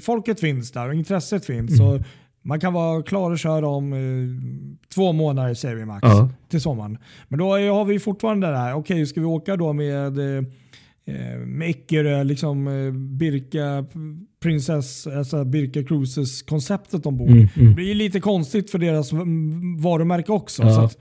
folket 0.03 0.41
finns 0.41 0.73
där 0.73 0.89
och 0.89 0.95
intresset 0.95 1.47
finns. 1.47 1.81
Mm. 1.81 1.93
Och 1.93 2.01
man 2.43 2.61
kan 2.61 2.73
vara 2.73 3.03
klar 3.03 3.33
att 3.33 3.41
köra 3.41 3.69
om 3.69 3.93
eh, 3.93 3.99
två 4.95 5.13
månader 5.13 5.55
säger 5.55 5.77
vi 5.77 5.85
max 5.85 6.01
ja. 6.03 6.31
till 6.51 6.61
sommaren. 6.61 6.99
Men 7.29 7.39
då 7.39 7.51
har 7.51 7.85
vi 7.85 7.99
fortfarande 7.99 8.47
det 8.47 8.57
här, 8.57 8.73
okej 8.73 8.95
okay, 8.95 9.07
ska 9.07 9.21
vi 9.21 9.27
åka 9.27 9.57
då 9.57 9.73
med 9.73 10.19
eh, 10.19 10.45
med 11.47 11.71
Eckerö, 11.71 12.25
liksom 12.25 12.69
eh, 12.69 12.92
Birka 12.92 13.87
Princess, 14.42 15.07
alltså 15.07 15.45
Birka 15.45 15.85
Cruises 15.85 16.42
konceptet 16.42 17.07
ombord. 17.07 17.31
Mm, 17.31 17.49
mm. 17.57 17.69
Det 17.69 17.75
blir 17.75 17.95
lite 17.95 18.21
konstigt 18.21 18.71
för 18.71 18.79
deras 18.79 19.12
varumärke 19.83 20.33
också. 20.33 20.62
Ja, 20.62 20.88
så 20.88 20.99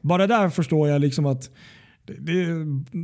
bara 0.00 0.26
där 0.26 0.48
förstår 0.48 0.88
jag 0.88 1.00
liksom 1.00 1.26
att 1.26 1.50
det, 2.06 2.46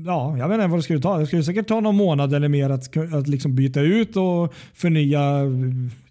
ja, 0.07 0.39
jag 0.39 0.49
vet 0.49 0.55
inte 0.55 0.67
vad 0.67 0.79
det 0.79 0.83
skulle 0.83 1.01
ta. 1.01 1.19
Det 1.19 1.27
skulle 1.27 1.43
säkert 1.45 1.69
ta 1.69 1.81
någon 1.81 1.97
månad 1.97 2.35
eller 2.35 2.49
mer 2.49 2.71
att, 2.71 2.97
att 2.97 3.29
liksom 3.29 3.55
byta 3.55 3.81
ut 3.81 4.17
och 4.17 4.55
förnya 4.75 5.41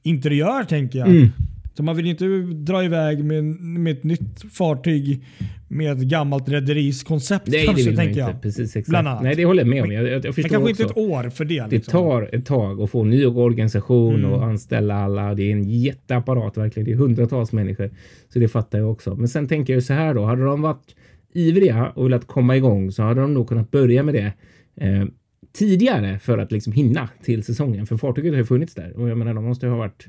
interiör 0.04 0.64
tänker 0.64 1.00
jag. 1.00 1.08
Mm. 1.08 1.30
Så 1.74 1.84
man 1.84 1.96
vill 1.96 2.06
inte 2.06 2.26
dra 2.56 2.84
iväg 2.84 3.24
med, 3.26 3.44
med 3.62 3.94
ett 3.94 4.04
nytt 4.04 4.42
fartyg 4.54 5.24
med 5.68 5.92
ett 5.92 6.00
gammalt 6.04 6.50
rederiskoncept 6.50 7.48
Nej, 7.48 7.66
kanske 7.66 7.84
det 7.84 7.90
vill 7.90 7.98
man 7.98 8.08
inte. 8.08 8.20
jag. 8.20 8.42
Precis, 8.42 8.76
exakt. 8.76 8.90
Bland 8.90 9.08
annat. 9.08 9.24
Nej, 9.24 9.36
det 9.36 9.46
håller 9.46 9.62
jag 9.64 9.70
med 9.70 9.84
om. 9.84 9.92
Jag, 9.92 10.04
jag, 10.04 10.12
jag 10.14 10.24
Men 10.24 10.34
förstår 10.34 10.50
kanske 10.50 10.72
också. 10.72 10.84
inte 10.84 10.92
ett 10.94 10.98
år 10.98 11.30
för 11.30 11.46
det. 11.46 11.60
Det 11.60 11.68
Liksom. 11.72 11.92
tar 11.92 12.30
ett 12.36 12.46
tag 12.46 12.82
att 12.82 12.90
få 12.90 13.02
en 13.02 13.10
ny 13.10 13.26
organisation 13.26 14.16
Mm. 14.16 14.32
och 14.32 14.46
anställa 14.46 14.96
alla. 14.96 15.36
Det 15.36 15.44
är 15.44 15.52
en 15.52 15.64
jätteapparat 15.70 16.58
verkligen. 16.58 16.86
Det 16.86 16.92
är 16.92 16.96
hundratals 16.96 17.52
människor. 17.52 17.90
Så 18.34 18.40
det 18.40 18.48
fattar 18.48 18.80
jag 18.80 18.92
också. 18.92 19.16
Men 19.16 19.28
sen 19.28 19.48
tänker 19.48 19.74
jag 19.74 19.84
så 19.84 19.94
här 19.94 20.14
då. 20.14 20.24
Hade 20.26 20.44
de 20.46 20.62
varit 20.62 20.96
ivriga 21.34 21.90
och 21.90 22.06
velat 22.06 22.28
komma 22.28 22.58
igång 22.58 22.92
så 22.92 23.04
hade 23.04 23.22
de 23.22 23.34
nog 23.34 23.48
kunnat 23.48 23.72
börja 23.72 24.04
med 24.04 24.14
det 24.14 24.34
eh, 24.86 25.06
tidigare 25.54 26.20
för 26.20 26.38
att 26.38 26.52
liksom 26.52 26.74
hinna 26.74 27.10
till 27.24 27.44
säsongen. 27.44 27.86
För 27.88 27.98
fartyget 27.98 28.32
har 28.34 28.38
ju 28.38 28.46
funnits 28.46 28.76
där 28.76 28.98
och 28.98 29.10
jag 29.10 29.18
menar 29.18 29.34
de 29.34 29.44
måste 29.46 29.66
ju 29.66 29.70
ha 29.72 29.78
varit 29.80 30.08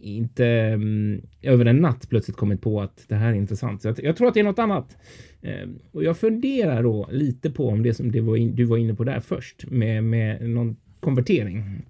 inte 0.00 0.46
mm, 0.46 1.22
över 1.42 1.64
en 1.64 1.76
natt 1.76 2.08
plötsligt 2.08 2.36
kommit 2.36 2.60
på 2.60 2.80
att 2.80 3.04
det 3.08 3.14
här 3.14 3.28
är 3.28 3.34
intressant. 3.34 3.82
Så 3.82 3.94
jag, 3.98 4.16
tror 4.16 4.28
att 4.28 4.34
det 4.34 4.40
är 4.40 4.44
något 4.44 4.58
annat. 4.58 4.96
Eh, 5.42 5.68
och 5.92 6.04
jag 6.04 6.18
funderar 6.18 6.82
då 6.82 7.08
lite 7.12 7.50
på 7.50 7.68
om 7.68 7.82
det 7.82 7.94
som 7.94 8.12
det 8.12 8.20
var 8.20 8.36
in, 8.36 8.54
du 8.54 8.64
var 8.64 8.76
inne 8.76 8.94
på 8.94 9.04
där 9.04 9.20
först 9.20 9.70
med, 9.70 10.04
med 10.04 10.50
någon 10.50 10.76
konvertering. 11.00 11.82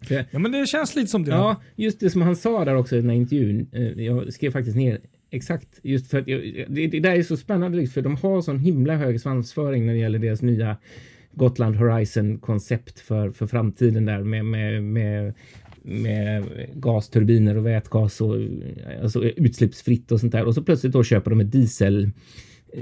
För, 0.00 0.24
Ja 0.30 0.38
men 0.38 0.52
det 0.52 0.66
känns 0.66 0.96
lite 0.96 1.10
som 1.10 1.24
det. 1.24 1.30
ja, 1.30 1.62
just 1.76 2.00
det 2.00 2.10
som 2.10 2.22
han 2.22 2.36
sa 2.36 2.64
där 2.64 2.76
också 2.76 2.96
i 2.96 3.00
den 3.00 3.10
här 3.10 3.16
intervjun. 3.16 3.66
Eh, 3.72 4.04
jag 4.04 4.32
skrev 4.32 4.50
faktiskt 4.50 4.76
ner 4.76 5.00
exakt 5.30 5.80
just 5.82 6.10
för 6.10 6.18
att 6.18 6.26
det, 6.26 6.86
det 6.86 7.00
där 7.00 7.14
är 7.14 7.22
så 7.22 7.36
spännande 7.36 7.78
liksom, 7.78 7.92
för 7.92 8.02
de 8.02 8.16
har 8.16 8.42
sån 8.42 8.58
himla 8.58 8.96
hög 8.96 9.20
svansföring 9.20 9.86
när 9.86 9.92
det 9.92 9.98
gäller 9.98 10.18
deras 10.18 10.42
nya 10.42 10.76
Gotland 11.34 11.76
Horizon 11.76 12.38
koncept 12.38 13.00
för, 13.00 13.30
för 13.30 13.46
framtiden 13.46 14.06
där 14.06 14.22
med, 14.22 14.44
med, 14.44 14.82
med 14.82 15.34
med 15.84 16.44
gasturbiner 16.74 17.56
och 17.56 17.66
vätgas 17.66 18.20
och 18.20 18.34
alltså 19.02 19.24
utsläppsfritt 19.24 20.12
och 20.12 20.20
sånt 20.20 20.32
där. 20.32 20.44
Och 20.44 20.54
så 20.54 20.62
plötsligt 20.62 20.92
då 20.92 21.04
köper 21.04 21.30
de 21.30 21.40
ett 21.40 21.52
diesel 21.52 22.10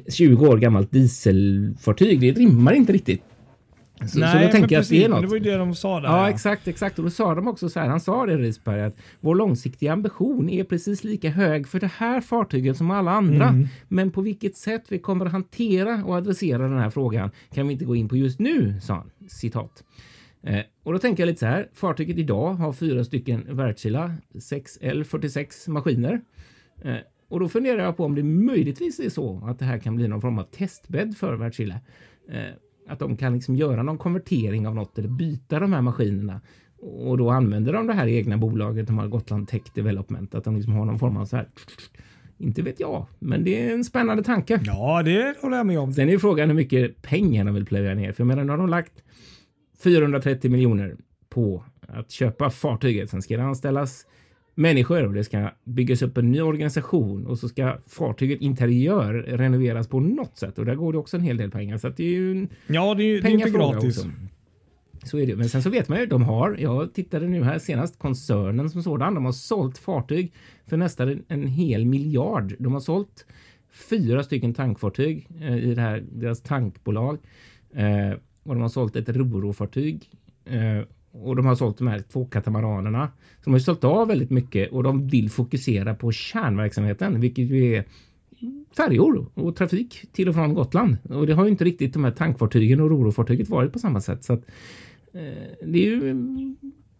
20 0.08 0.46
år 0.46 0.58
gammalt 0.58 0.92
dieselfartyg. 0.92 2.20
Det 2.20 2.32
rimmar 2.32 2.72
inte 2.72 2.92
riktigt. 2.92 3.22
Så, 4.00 4.08
så 4.08 4.18
då 4.18 4.26
men 4.26 4.50
tänker 4.50 4.76
jag 4.76 4.82
att 4.82 4.88
det 4.88 5.04
är 5.04 5.08
något. 5.08 5.20
Det 5.20 5.26
var 5.26 5.34
ju 5.34 5.42
det 5.42 5.56
de 5.56 5.74
sa 5.74 6.00
där. 6.00 6.08
Ja, 6.08 6.30
exakt, 6.30 6.68
exakt. 6.68 6.98
Och 6.98 7.04
då 7.04 7.10
sa 7.10 7.34
de 7.34 7.48
också 7.48 7.68
så 7.68 7.80
här. 7.80 7.88
Han 7.88 8.00
sa 8.00 8.26
det 8.26 8.36
Risberg 8.36 8.82
att 8.82 8.96
vår 9.20 9.34
långsiktiga 9.34 9.92
ambition 9.92 10.50
är 10.50 10.64
precis 10.64 11.04
lika 11.04 11.30
hög 11.30 11.68
för 11.68 11.80
det 11.80 11.90
här 11.96 12.20
fartyget 12.20 12.76
som 12.76 12.90
alla 12.90 13.10
andra. 13.10 13.48
Mm. 13.48 13.68
Men 13.88 14.10
på 14.10 14.20
vilket 14.20 14.56
sätt 14.56 14.84
vi 14.88 14.98
kommer 14.98 15.26
att 15.26 15.32
hantera 15.32 16.04
och 16.04 16.14
adressera 16.14 16.68
den 16.68 16.78
här 16.78 16.90
frågan 16.90 17.30
kan 17.54 17.66
vi 17.66 17.72
inte 17.72 17.84
gå 17.84 17.96
in 17.96 18.08
på 18.08 18.16
just 18.16 18.38
nu, 18.38 18.80
sa 18.82 18.94
han. 18.94 19.10
Citat. 19.28 19.84
Eh, 20.42 20.62
och 20.83 20.92
då 20.92 20.98
tänker 20.98 21.22
jag 21.22 21.26
lite 21.26 21.40
så 21.40 21.46
här. 21.46 21.68
Fartyget 21.72 22.18
idag 22.18 22.55
har 22.55 22.72
fyra 22.72 23.05
stycken 23.05 23.57
Wärtsilä 23.57 24.14
6L46 24.35 25.70
maskiner. 25.70 26.20
Eh, 26.83 26.96
och 27.28 27.40
då 27.40 27.48
funderar 27.48 27.83
jag 27.83 27.96
på 27.96 28.05
om 28.05 28.14
det 28.14 28.22
möjligtvis 28.22 29.00
är 29.00 29.09
så 29.09 29.44
att 29.46 29.59
det 29.59 29.64
här 29.64 29.78
kan 29.78 29.96
bli 29.96 30.09
någon 30.09 30.20
form 30.20 30.38
av 30.38 30.44
testbädd 30.44 31.16
för 31.16 31.35
Wärtsilä. 31.35 31.81
Eh, 32.28 32.42
att 32.88 32.98
de 32.98 33.16
kan 33.16 33.35
liksom 33.35 33.57
göra 33.57 33.83
någon 33.83 33.98
konvertering 33.98 34.66
av 34.66 34.74
något 34.74 34.98
eller 34.98 35.09
byta 35.09 35.61
de 35.61 35.72
här 35.72 35.83
maskinerna. 35.83 36.40
Och 36.81 37.18
då 37.18 37.31
använder 37.31 37.72
de 37.72 37.87
det 37.87 37.92
här 37.92 38.07
egna 38.07 38.37
bolaget, 38.37 38.87
de 38.87 38.98
har 38.98 39.09
Gotland 39.09 39.48
Tech 39.48 39.62
Development, 39.74 40.35
att 40.35 40.44
de 40.44 40.57
liksom 40.57 40.72
har 40.72 40.85
någon 40.85 40.98
form 40.98 41.16
av 41.16 41.24
så 41.24 41.37
här. 41.37 41.48
Inte 42.38 42.62
vet 42.62 42.81
jag, 42.81 43.07
men 43.18 43.44
det 43.44 43.68
är 43.68 43.74
en 43.74 43.85
spännande 43.85 44.22
tanke. 44.22 44.61
Ja, 44.64 45.02
det 45.02 45.37
håller 45.42 45.57
jag 45.57 45.66
med 45.66 45.78
om. 45.78 45.92
Sen 45.92 46.09
är 46.09 46.12
ju 46.12 46.18
frågan 46.18 46.48
hur 46.48 46.57
mycket 46.57 47.02
pengar 47.02 47.44
de 47.44 47.55
vill 47.55 47.66
plöja 47.66 47.94
ner. 47.94 48.12
För 48.12 48.20
jag 48.20 48.26
menar, 48.26 48.44
nu 48.44 48.50
har 48.50 48.59
de 48.59 48.68
lagt 48.68 49.02
430 49.84 50.50
miljoner 50.50 50.96
på 51.28 51.64
att 51.88 52.10
köpa 52.10 52.50
fartyget. 52.50 53.10
Sen 53.10 53.22
ska 53.22 53.36
det 53.36 53.42
anställas 53.42 54.06
människor 54.54 55.06
och 55.06 55.14
det 55.14 55.24
ska 55.24 55.50
byggas 55.64 56.02
upp 56.02 56.18
en 56.18 56.30
ny 56.30 56.40
organisation 56.40 57.26
och 57.26 57.38
så 57.38 57.48
ska 57.48 57.78
fartyget 57.86 58.40
interiör 58.40 59.14
renoveras 59.14 59.88
på 59.88 60.00
något 60.00 60.36
sätt 60.36 60.58
och 60.58 60.66
där 60.66 60.74
går 60.74 60.92
det 60.92 60.98
också 60.98 61.16
en 61.16 61.22
hel 61.22 61.36
del 61.36 61.50
pengar. 61.50 61.78
Så 61.78 61.88
att 61.88 61.96
det 61.96 62.04
är 62.04 62.10
ju 62.10 62.32
en 62.32 62.48
Ja, 62.66 62.94
det 62.94 63.02
är, 63.02 63.22
det 63.22 63.28
är 63.28 63.32
inte 63.32 63.50
gratis. 63.50 63.98
också. 63.98 64.10
Så 65.04 65.18
är 65.18 65.26
det. 65.26 65.36
Men 65.36 65.48
sen 65.48 65.62
så 65.62 65.70
vet 65.70 65.88
man 65.88 66.00
ju, 66.00 66.06
de 66.06 66.22
har, 66.22 66.56
jag 66.58 66.94
tittade 66.94 67.26
nu 67.28 67.44
här 67.44 67.58
senast, 67.58 67.98
koncernen 67.98 68.70
som 68.70 68.82
sådan, 68.82 69.14
de 69.14 69.24
har 69.24 69.32
sålt 69.32 69.78
fartyg 69.78 70.32
för 70.66 70.76
nästan 70.76 71.08
en, 71.08 71.24
en 71.28 71.46
hel 71.46 71.84
miljard. 71.84 72.54
De 72.58 72.72
har 72.72 72.80
sålt 72.80 73.26
fyra 73.90 74.22
stycken 74.22 74.54
tankfartyg 74.54 75.28
eh, 75.40 75.56
i 75.56 75.74
det 75.74 75.80
här, 75.80 76.04
deras 76.12 76.42
tankbolag. 76.42 77.18
Eh, 77.74 78.18
och 78.42 78.55
de 78.55 78.62
har 78.62 78.68
sålt 78.68 78.96
ett 78.96 79.09
roro-fartyg. 79.09 80.11
Eh, 80.44 80.85
och 81.12 81.37
de 81.37 81.46
har 81.46 81.55
sålt 81.55 81.78
de 81.78 81.87
här 81.87 82.02
två 82.12 82.24
katamaranerna. 82.24 83.07
Så 83.09 83.44
de 83.44 83.50
har 83.50 83.59
ju 83.59 83.64
sålt 83.64 83.85
av 83.85 84.09
väldigt 84.09 84.31
mycket 84.31 84.72
och 84.72 84.83
de 84.83 85.09
vill 85.09 85.31
fokusera 85.31 85.94
på 85.94 86.12
kärnverksamheten, 86.12 87.20
vilket 87.20 87.44
ju 87.44 87.74
är 87.74 87.85
färjor 88.76 89.26
och 89.35 89.57
trafik 89.57 90.05
till 90.12 90.28
och 90.28 90.35
från 90.35 90.55
Gotland. 90.55 90.96
Och 91.02 91.26
det 91.26 91.35
har 91.35 91.44
ju 91.44 91.50
inte 91.50 91.64
riktigt 91.64 91.92
de 91.92 92.05
här 92.05 92.11
tankfartygen 92.11 92.81
och 92.81 92.90
rorofartyget 92.90 93.48
varit 93.48 93.72
på 93.72 93.78
samma 93.78 94.00
sätt. 94.00 94.24
Så 94.24 94.33
att, 94.33 94.42
eh, 95.12 95.20
det 95.66 95.87
är 95.87 95.90
ju, 95.90 96.14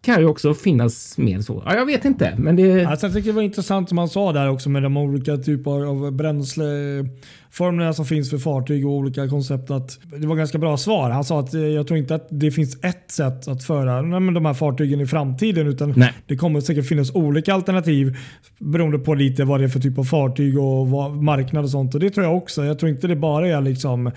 kan 0.03 0.19
ju 0.19 0.25
också 0.27 0.53
finnas 0.53 1.17
mer 1.17 1.41
så. 1.41 1.63
Ja, 1.65 1.75
jag 1.75 1.85
vet 1.85 2.05
inte, 2.05 2.35
men 2.37 2.55
det... 2.55 2.85
Alltså, 2.85 3.05
jag 3.05 3.13
tycker 3.13 3.29
det 3.29 3.35
var 3.35 3.41
intressant 3.41 3.89
som 3.89 3.97
han 3.97 4.09
sa 4.09 4.33
där 4.33 4.49
också 4.49 4.69
med 4.69 4.83
de 4.83 4.97
olika 4.97 5.37
typer 5.37 5.85
av 5.85 6.11
bränsleformerna 6.11 7.93
som 7.93 8.05
finns 8.05 8.29
för 8.29 8.37
fartyg 8.37 8.85
och 8.87 8.91
olika 8.91 9.27
koncept. 9.27 9.71
Att 9.71 9.99
det 10.19 10.27
var 10.27 10.35
ganska 10.35 10.57
bra 10.57 10.77
svar. 10.77 11.09
Han 11.09 11.23
sa 11.23 11.39
att 11.39 11.53
eh, 11.53 11.61
jag 11.61 11.87
tror 11.87 11.97
inte 11.97 12.15
att 12.15 12.27
det 12.29 12.51
finns 12.51 12.83
ett 12.83 13.11
sätt 13.11 13.47
att 13.47 13.63
föra 13.63 14.01
nej, 14.01 14.33
de 14.33 14.45
här 14.45 14.53
fartygen 14.53 15.01
i 15.01 15.05
framtiden 15.05 15.67
utan 15.67 15.93
Nej. 15.95 16.13
det 16.27 16.37
kommer 16.37 16.61
säkert 16.61 16.87
finnas 16.87 17.15
olika 17.15 17.53
alternativ 17.53 18.17
beroende 18.59 18.99
på 18.99 19.13
lite 19.13 19.43
vad 19.43 19.59
det 19.59 19.63
är 19.63 19.69
för 19.69 19.79
typ 19.79 19.97
av 19.97 20.03
fartyg 20.03 20.59
och 20.59 20.89
vad, 20.89 21.23
marknad 21.23 21.63
och 21.63 21.69
sånt. 21.71 21.93
Och 21.93 21.99
Det 21.99 22.09
tror 22.09 22.25
jag 22.25 22.37
också. 22.37 22.65
Jag 22.65 22.79
tror 22.79 22.89
inte 22.89 23.07
det 23.07 23.15
bara 23.15 23.47
är 23.47 23.61
liksom, 23.61 24.07
äh, 24.07 24.13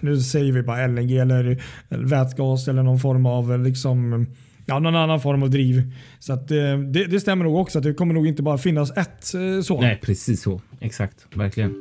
nu 0.00 0.16
säger 0.20 0.52
vi 0.52 0.62
bara 0.62 0.86
LNG 0.86 1.18
eller, 1.18 1.62
eller 1.88 2.04
vätgas 2.04 2.68
eller 2.68 2.82
någon 2.82 3.00
form 3.00 3.26
av 3.26 3.58
liksom 3.58 4.26
Ja, 4.66 4.78
någon 4.78 4.96
annan 4.96 5.20
form 5.20 5.42
av 5.42 5.50
driv. 5.50 5.92
Så 6.18 6.32
att, 6.32 6.50
eh, 6.50 6.78
det, 6.78 7.04
det 7.04 7.20
stämmer 7.20 7.44
nog 7.44 7.56
också 7.56 7.78
att 7.78 7.84
det 7.84 7.94
kommer 7.94 8.14
nog 8.14 8.26
inte 8.26 8.42
bara 8.42 8.58
finnas 8.58 8.90
ett 8.90 9.34
eh, 9.34 9.62
så. 9.62 9.80
Nej, 9.80 9.98
precis 10.02 10.42
så. 10.42 10.60
Exakt, 10.80 11.26
verkligen. 11.34 11.74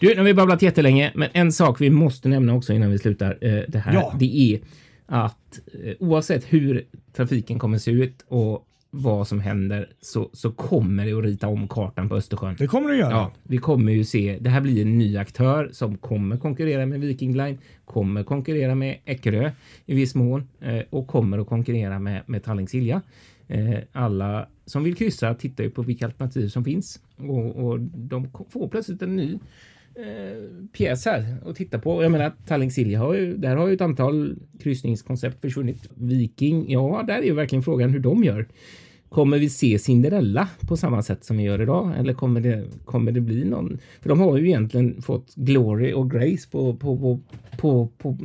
Du, 0.00 0.08
nu 0.08 0.16
har 0.16 0.24
vi 0.24 0.34
babblat 0.34 0.62
jättelänge, 0.62 1.12
men 1.14 1.28
en 1.32 1.52
sak 1.52 1.80
vi 1.80 1.90
måste 1.90 2.28
nämna 2.28 2.54
också 2.54 2.72
innan 2.72 2.90
vi 2.90 2.98
slutar 2.98 3.38
eh, 3.40 3.62
det 3.68 3.78
här. 3.78 3.94
Ja. 3.94 4.16
Det 4.18 4.54
är 4.54 4.60
att 5.06 5.60
eh, 5.84 5.94
oavsett 6.00 6.44
hur 6.44 6.86
trafiken 7.12 7.58
kommer 7.58 7.78
se 7.78 7.90
ut 7.90 8.24
och 8.28 8.68
vad 8.96 9.28
som 9.28 9.40
händer 9.40 9.88
så, 10.00 10.30
så 10.32 10.52
kommer 10.52 11.06
det 11.06 11.12
att 11.12 11.24
rita 11.24 11.48
om 11.48 11.68
kartan 11.68 12.08
på 12.08 12.16
Östersjön. 12.16 12.56
Det 12.58 12.66
kommer 12.66 12.90
det 12.90 12.96
göra. 12.96 13.10
Ja, 13.10 13.32
vi 13.42 13.58
kommer 13.58 13.92
ju 13.92 14.04
se. 14.04 14.38
Det 14.40 14.50
här 14.50 14.60
blir 14.60 14.82
en 14.82 14.98
ny 14.98 15.16
aktör 15.16 15.70
som 15.72 15.98
kommer 15.98 16.36
konkurrera 16.36 16.86
med 16.86 17.00
Viking 17.00 17.36
Line, 17.36 17.58
kommer 17.84 18.22
konkurrera 18.22 18.74
med 18.74 18.98
Eckerö 19.04 19.50
i 19.86 19.94
viss 19.94 20.14
mån 20.14 20.48
eh, 20.60 20.80
och 20.90 21.06
kommer 21.06 21.38
att 21.38 21.46
konkurrera 21.46 21.98
med, 21.98 22.22
med 22.26 22.44
Tallink 22.44 22.70
Silja. 22.70 23.02
Eh, 23.48 23.78
alla 23.92 24.48
som 24.66 24.84
vill 24.84 24.96
kryssa 24.96 25.34
tittar 25.34 25.64
ju 25.64 25.70
på 25.70 25.82
vilka 25.82 26.04
alternativ 26.04 26.48
som 26.48 26.64
finns 26.64 27.00
och, 27.16 27.56
och 27.56 27.80
de 27.80 28.30
får 28.50 28.68
plötsligt 28.68 29.02
en 29.02 29.16
ny 29.16 29.38
eh, 29.94 30.66
pjäs 30.72 31.04
här 31.04 31.36
att 31.46 31.56
titta 31.56 31.78
på. 31.78 32.02
Jag 32.02 32.12
menar, 32.12 32.32
Tallink 32.46 32.72
Silja 32.72 32.98
har 32.98 33.14
ju, 33.14 33.36
där 33.36 33.56
har 33.56 33.68
ju 33.68 33.74
ett 33.74 33.80
antal 33.80 34.36
kryssningskoncept 34.60 35.40
försvunnit. 35.40 35.88
Viking, 35.94 36.70
ja, 36.70 37.04
där 37.06 37.18
är 37.18 37.22
ju 37.22 37.34
verkligen 37.34 37.62
frågan 37.62 37.90
hur 37.90 38.00
de 38.00 38.24
gör. 38.24 38.46
Kommer 39.14 39.38
vi 39.38 39.50
se 39.50 39.78
Cinderella 39.78 40.48
på 40.68 40.76
samma 40.76 41.02
sätt 41.02 41.24
som 41.24 41.36
vi 41.36 41.42
gör 41.42 41.62
idag? 41.62 41.92
Eller 41.98 42.14
kommer 42.14 42.40
det, 42.40 42.64
kommer 42.84 43.12
det 43.12 43.20
bli 43.20 43.44
någon? 43.44 43.78
För 44.00 44.08
de 44.08 44.20
har 44.20 44.38
ju 44.38 44.46
egentligen 44.46 45.02
fått 45.02 45.34
Glory 45.34 45.92
och 45.92 46.10
Grace 46.10 46.48
på, 46.50 46.76
på, 46.76 46.96
på, 46.96 47.20
på, 47.56 47.88
på, 47.98 48.18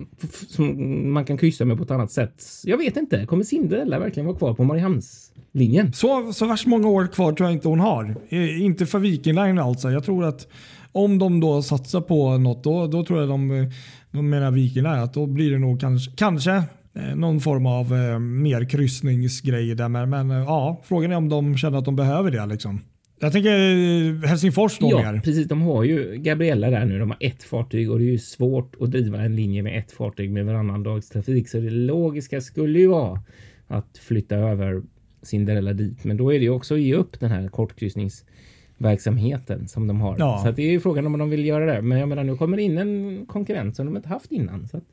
som 0.47 1.13
man 1.13 1.25
kan 1.25 1.37
kryssa 1.37 1.65
med 1.65 1.77
på 1.77 1.83
ett 1.83 1.91
annat 1.91 2.11
sätt. 2.11 2.43
Jag 2.63 2.77
vet 2.77 2.97
inte. 2.97 3.25
Kommer 3.25 3.43
Cinderella 3.43 3.99
verkligen 3.99 4.27
vara 4.27 4.37
kvar 4.37 4.53
på 4.53 4.63
Mariehamnslinjen? 4.63 5.93
Så, 5.93 6.33
så 6.33 6.45
värst 6.45 6.67
många 6.67 6.87
år 6.87 7.07
kvar 7.07 7.31
tror 7.31 7.49
jag 7.49 7.55
inte 7.55 7.67
hon 7.67 7.79
har. 7.79 8.15
Eh, 8.29 8.61
inte 8.61 8.85
för 8.85 8.99
Viking 8.99 9.35
Line 9.35 9.59
alltså. 9.59 9.91
Jag 9.91 10.03
tror 10.03 10.25
att 10.25 10.47
om 10.91 11.19
de 11.19 11.39
då 11.39 11.61
satsar 11.61 12.01
på 12.01 12.37
något 12.37 12.63
då, 12.63 12.87
då 12.87 13.03
tror 13.05 13.19
jag 13.19 13.29
de, 13.29 13.71
de 14.11 14.29
menar 14.29 14.51
Viking 14.51 14.83
Line 14.83 14.99
att 14.99 15.13
då 15.13 15.25
blir 15.25 15.51
det 15.51 15.59
nog 15.59 15.79
kanske, 15.81 16.11
kanske 16.15 16.63
eh, 16.95 17.15
någon 17.15 17.39
form 17.39 17.65
av 17.65 17.93
eh, 17.93 18.19
mer 18.19 18.69
kryssningsgrej 18.69 19.75
där. 19.75 19.89
Men, 19.89 20.09
men 20.09 20.31
eh, 20.31 20.37
ja, 20.37 20.81
frågan 20.83 21.11
är 21.11 21.15
om 21.15 21.29
de 21.29 21.57
känner 21.57 21.77
att 21.77 21.85
de 21.85 21.95
behöver 21.95 22.31
det. 22.31 22.45
Liksom. 22.45 22.81
Jag 23.21 23.31
tänker 23.31 23.49
eh, 23.51 24.29
Helsingfors 24.29 24.79
då 24.79 24.89
Ja, 24.91 25.11
mer. 25.11 25.21
precis. 25.21 25.47
De 25.47 25.61
har 25.61 25.83
ju 25.83 26.15
Gabriella 26.17 26.69
där 26.69 26.85
nu. 26.85 26.99
De 26.99 27.09
har 27.09 27.17
ett 27.19 27.43
fartyg 27.43 27.91
och 27.91 27.99
det 27.99 28.05
är 28.05 28.11
ju 28.11 28.17
svårt 28.17 28.75
att 28.79 28.91
driva 28.91 29.21
en 29.21 29.35
linje 29.35 29.63
med 29.63 29.79
ett 29.79 29.91
fartyg 29.91 30.31
med 30.31 30.45
varannan 30.45 30.83
dags 30.83 31.09
trafik. 31.09 31.49
Så 31.49 31.57
det 31.59 31.69
logiska 31.69 32.41
skulle 32.41 32.79
ju 32.79 32.87
vara 32.87 33.21
att 33.67 33.97
flytta 33.97 34.35
över 34.35 34.81
Cinderella 35.21 35.73
dit. 35.73 36.03
Men 36.03 36.17
då 36.17 36.33
är 36.33 36.39
det 36.39 36.45
ju 36.45 36.49
också 36.49 36.73
att 36.73 36.81
ge 36.81 36.95
upp 36.95 37.19
den 37.19 37.31
här 37.31 37.47
kortkryssningsverksamheten 38.79 39.67
som 39.67 39.87
de 39.87 40.01
har. 40.01 40.15
Ja. 40.19 40.41
Så 40.45 40.51
det 40.51 40.61
är 40.61 40.71
ju 40.71 40.79
frågan 40.79 41.05
om 41.05 41.17
de 41.17 41.29
vill 41.29 41.45
göra 41.45 41.65
det. 41.65 41.81
Men 41.81 41.99
jag 41.99 42.09
menar, 42.09 42.23
nu 42.23 42.37
kommer 42.37 42.57
det 42.57 42.63
in 42.63 42.77
en 42.77 43.25
konkurrent 43.25 43.75
som 43.75 43.85
de 43.85 43.97
inte 43.97 44.09
haft 44.09 44.31
innan. 44.31 44.67
Så 44.67 44.77
att, 44.77 44.83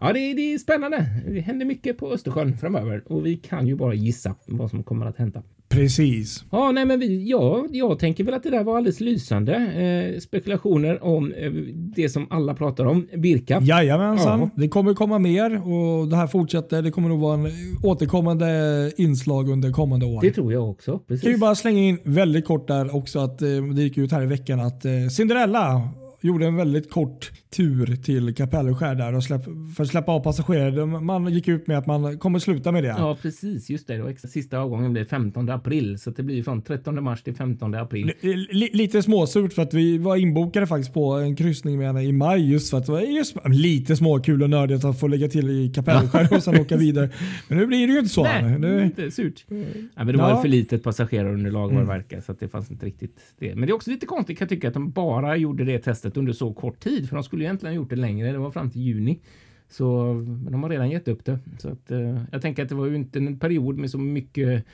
ja, 0.00 0.12
det 0.12 0.20
är, 0.20 0.34
det 0.34 0.54
är 0.54 0.58
spännande. 0.58 1.06
Det 1.28 1.40
händer 1.40 1.66
mycket 1.66 1.98
på 1.98 2.12
Östersjön 2.12 2.58
framöver 2.58 3.02
och 3.06 3.26
vi 3.26 3.36
kan 3.36 3.66
ju 3.66 3.76
bara 3.76 3.94
gissa 3.94 4.34
vad 4.46 4.70
som 4.70 4.82
kommer 4.82 5.06
att 5.06 5.16
hända. 5.16 5.42
Precis. 5.68 6.44
Ja, 6.50 6.72
nej, 6.72 6.84
men 6.84 7.00
vi, 7.00 7.30
ja, 7.30 7.66
jag 7.70 7.98
tänker 7.98 8.24
väl 8.24 8.34
att 8.34 8.42
det 8.42 8.50
där 8.50 8.64
var 8.64 8.76
alldeles 8.76 9.00
lysande. 9.00 9.54
Eh, 9.54 10.20
spekulationer 10.20 11.04
om 11.04 11.32
eh, 11.32 11.50
det 11.96 12.08
som 12.08 12.26
alla 12.30 12.54
pratar 12.54 12.84
om, 12.84 13.08
Birka. 13.16 13.60
Jajamensan. 13.62 14.40
Ja. 14.40 14.50
Det 14.56 14.68
kommer 14.68 14.94
komma 14.94 15.18
mer 15.18 15.68
och 15.68 16.08
det 16.08 16.16
här 16.16 16.26
fortsätter. 16.26 16.82
Det 16.82 16.90
kommer 16.90 17.08
nog 17.08 17.20
vara 17.20 17.34
en 17.34 17.50
återkommande 17.82 18.92
inslag 18.96 19.48
under 19.48 19.72
kommande 19.72 20.06
år. 20.06 20.20
Det 20.20 20.30
tror 20.30 20.52
jag 20.52 20.70
också. 20.70 20.90
kan 20.92 21.00
ju 21.16 21.20
Precis. 21.22 21.40
bara 21.40 21.54
slänga 21.54 21.80
in 21.80 21.98
väldigt 22.04 22.44
kort 22.44 22.68
där 22.68 22.96
också 22.96 23.18
att 23.18 23.42
eh, 23.42 23.48
det 23.48 23.82
gick 23.82 23.98
ut 23.98 24.12
här 24.12 24.22
i 24.22 24.26
veckan 24.26 24.60
att 24.60 24.84
eh, 24.84 24.92
Cinderella 25.10 25.88
gjorde 26.20 26.46
en 26.46 26.56
väldigt 26.56 26.90
kort 26.90 27.32
tur 27.50 27.96
till 27.96 28.34
Kapellskär 28.34 28.94
där 28.94 29.14
och 29.14 29.24
släpp, 29.24 29.44
för 29.76 29.82
att 29.82 29.88
släppa 29.88 30.12
av 30.12 30.20
passagerare. 30.20 30.86
Man 30.86 31.32
gick 31.32 31.48
ut 31.48 31.66
med 31.66 31.78
att 31.78 31.86
man 31.86 32.18
kommer 32.18 32.38
sluta 32.38 32.72
med 32.72 32.84
det. 32.84 32.88
Ja, 32.98 33.16
precis. 33.22 33.70
Just 33.70 33.86
det. 33.86 33.94
extra, 34.10 34.28
sista 34.28 34.58
avgången 34.58 34.92
blir 34.92 35.04
15 35.04 35.48
april, 35.50 35.98
så 35.98 36.10
det 36.10 36.22
blir 36.22 36.42
från 36.42 36.62
13 36.62 37.04
mars 37.04 37.22
till 37.22 37.34
15 37.34 37.74
april. 37.74 38.12
Li- 38.20 38.70
Lite 38.72 39.02
småsurt 39.02 39.52
för 39.52 39.62
att 39.62 39.74
vi 39.74 39.98
var 39.98 40.16
inbokade 40.16 40.66
faktiskt 40.66 40.94
på 40.94 41.12
en 41.12 41.36
kryssning 41.36 41.78
med 41.78 41.86
henne 41.86 42.02
i 42.04 42.12
maj 42.12 42.50
just 42.52 42.70
för 42.70 42.78
att 42.78 42.86
det 42.86 42.92
var 42.92 43.00
just, 43.00 43.36
lite 43.48 43.96
småkul 43.96 44.42
och 44.42 44.50
nördigt 44.50 44.84
att 44.84 45.00
få 45.00 45.08
lägga 45.08 45.28
till 45.28 45.50
i 45.50 45.72
Kapellskär 45.74 46.28
och 46.36 46.42
sen 46.42 46.60
åka 46.60 46.76
vidare. 46.76 47.10
Men 47.48 47.58
nu 47.58 47.66
blir 47.66 47.86
det 47.86 47.92
ju 47.92 47.98
inte 47.98 48.10
så. 48.14 48.22
Nej, 48.22 48.58
nu, 48.58 48.84
inte 48.84 49.10
surt. 49.10 49.44
Ja, 49.48 49.56
men 49.94 50.06
det 50.06 50.16
var 50.18 50.30
Ja. 50.30 50.42
för 50.42 50.48
litet 50.48 50.82
passagerarunderlag 50.82 51.68
vad 51.72 51.82
det 51.82 51.86
verkar, 51.88 52.20
så 52.20 52.32
att 52.32 52.40
det 52.40 52.48
fanns 52.48 52.70
inte 52.70 52.86
riktigt 52.86 53.16
det. 53.38 53.54
Men 53.54 53.66
det 53.66 53.72
är 53.72 53.74
också 53.74 53.90
lite 53.90 54.06
konstigt 54.06 54.38
kan 54.38 54.44
jag 54.44 54.48
tycka 54.48 54.68
att 54.68 54.74
de 54.74 54.90
bara 54.90 55.36
gjorde 55.36 55.64
det 55.64 55.78
testet 55.78 56.16
under 56.16 56.32
så 56.32 56.52
kort 56.52 56.80
tid, 56.80 57.08
för 57.08 57.16
de 57.16 57.22
skulle 57.24 57.35
ju 57.40 57.46
egentligen 57.46 57.74
ha 57.74 57.82
gjort 57.82 57.90
det 57.90 57.96
längre. 57.96 58.32
Det 58.32 58.38
var 58.38 58.50
fram 58.50 58.70
till 58.70 58.82
juni. 58.82 59.20
Så 59.68 60.14
men 60.14 60.52
de 60.52 60.62
har 60.62 60.70
redan 60.70 60.90
gett 60.90 61.08
upp 61.08 61.24
det. 61.24 61.38
Så 61.58 61.68
att, 61.68 61.90
eh, 61.90 62.22
jag 62.32 62.42
tänker 62.42 62.62
att 62.62 62.68
det 62.68 62.74
var 62.74 62.86
ju 62.86 62.96
inte 62.96 63.18
en 63.18 63.38
period 63.38 63.78
med 63.78 63.90
så 63.90 63.98
mycket 63.98 64.64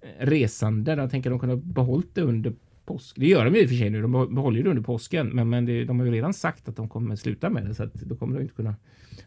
eh, 0.00 0.26
resande. 0.26 0.94
Jag 0.94 1.10
tänker 1.10 1.30
att 1.30 1.32
de 1.32 1.40
kunde 1.40 1.54
ha 1.54 1.62
behållit 1.62 2.14
det 2.14 2.22
under 2.22 2.52
påsk. 2.92 3.16
Det 3.18 3.26
gör 3.26 3.44
de 3.44 3.54
ju 3.54 3.60
i 3.60 3.64
och 3.64 3.68
för 3.68 3.76
sig 3.76 3.90
nu. 3.90 4.02
De 4.02 4.12
behå- 4.14 4.34
behåller 4.34 4.56
ju 4.56 4.62
det 4.62 4.70
under 4.70 4.82
påsken, 4.82 5.28
men, 5.28 5.48
men 5.48 5.64
det, 5.66 5.84
de 5.84 5.98
har 5.98 6.06
ju 6.06 6.12
redan 6.12 6.34
sagt 6.34 6.68
att 6.68 6.76
de 6.76 6.88
kommer 6.88 7.16
sluta 7.16 7.50
med 7.50 7.64
det, 7.66 7.74
så 7.74 7.82
att 7.82 7.94
då 7.94 8.16
kommer 8.16 8.36
de 8.36 8.42
inte 8.42 8.54
kunna. 8.54 8.74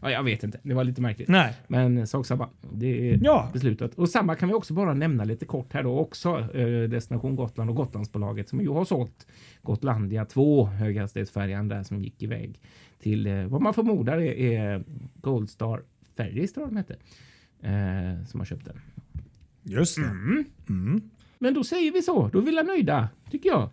Ja, 0.00 0.10
jag 0.10 0.22
vet 0.22 0.44
inte. 0.44 0.60
Det 0.62 0.74
var 0.74 0.84
lite 0.84 1.00
märkligt. 1.02 1.28
nej. 1.28 1.54
Men 1.68 2.06
sak 2.06 2.26
samma. 2.26 2.48
Det 2.72 3.10
är 3.10 3.20
Ja. 3.22 3.50
beslutat. 3.52 3.94
Och 3.94 4.08
samma 4.08 4.34
kan 4.34 4.48
vi 4.48 4.54
också 4.54 4.74
bara 4.74 4.94
nämna 4.94 5.24
lite 5.24 5.46
kort 5.46 5.72
här 5.72 5.82
då 5.82 5.98
också. 5.98 6.28
Eh, 6.54 6.88
Destination 6.88 7.36
Gotland 7.36 7.70
och 7.70 7.76
Gotlandsbolaget 7.76 8.48
som 8.48 8.60
ju 8.60 8.68
har 8.68 8.84
sålt 8.84 9.26
Gotlandia 9.62 10.24
2 10.24 10.64
höghastighetsfärjan 10.66 11.68
där 11.68 11.82
som 11.82 12.00
gick 12.00 12.22
iväg 12.22 12.60
till 13.02 13.26
eh, 13.26 13.44
vad 13.46 13.62
man 13.62 13.74
förmodar 13.74 14.18
är, 14.18 14.32
är 14.32 14.84
Goldstar 15.20 15.82
Ferries 16.16 16.52
tror 16.52 16.66
jag 16.66 16.70
de 16.72 16.76
hette. 16.76 16.96
Eh, 17.62 18.26
som 18.26 18.40
har 18.40 18.44
köpt 18.44 18.64
den. 18.64 18.80
Just 19.62 19.96
det. 19.96 20.02
Mm. 20.68 21.00
Men 21.44 21.54
då 21.54 21.64
säger 21.64 21.92
vi 21.92 22.02
så. 22.02 22.28
Då 22.32 22.38
är 22.38 22.42
vi 22.42 22.62
nöjda, 22.62 23.08
tycker 23.30 23.48
jag. 23.48 23.68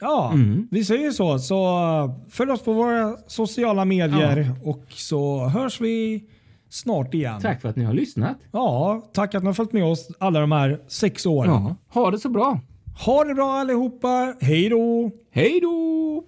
Ja, 0.00 0.30
Mm. 0.34 0.68
vi 0.70 0.84
säger 0.84 1.10
så. 1.10 1.38
Så 1.38 1.78
uh, 2.04 2.14
följ 2.30 2.50
oss 2.50 2.62
på 2.62 2.72
våra 2.72 3.16
sociala 3.26 3.84
medier 3.84 4.50
och 4.64 4.84
så 4.88 5.46
hörs 5.48 5.80
vi 5.80 6.24
snart 6.68 7.14
igen. 7.14 7.40
Tack 7.40 7.60
för 7.60 7.68
att 7.68 7.76
ni 7.76 7.84
har 7.84 7.92
lyssnat. 7.94 8.36
Ja, 8.52 9.02
tack 9.12 9.34
att 9.34 9.42
ni 9.42 9.46
har 9.46 9.54
följt 9.54 9.72
med 9.72 9.84
oss 9.84 10.08
alla 10.18 10.40
de 10.40 10.52
här 10.52 10.80
sex 10.88 11.26
åren. 11.26 11.50
Ja. 11.50 11.76
Ha 11.88 12.10
det 12.10 12.18
så 12.18 12.28
bra. 12.28 12.60
Ha 13.06 13.24
det 13.24 13.34
bra 13.34 13.52
allihopa. 13.52 14.34
Hej 14.40 14.68
då! 14.68 15.10
Hej 15.30 15.60
då! 15.60 16.24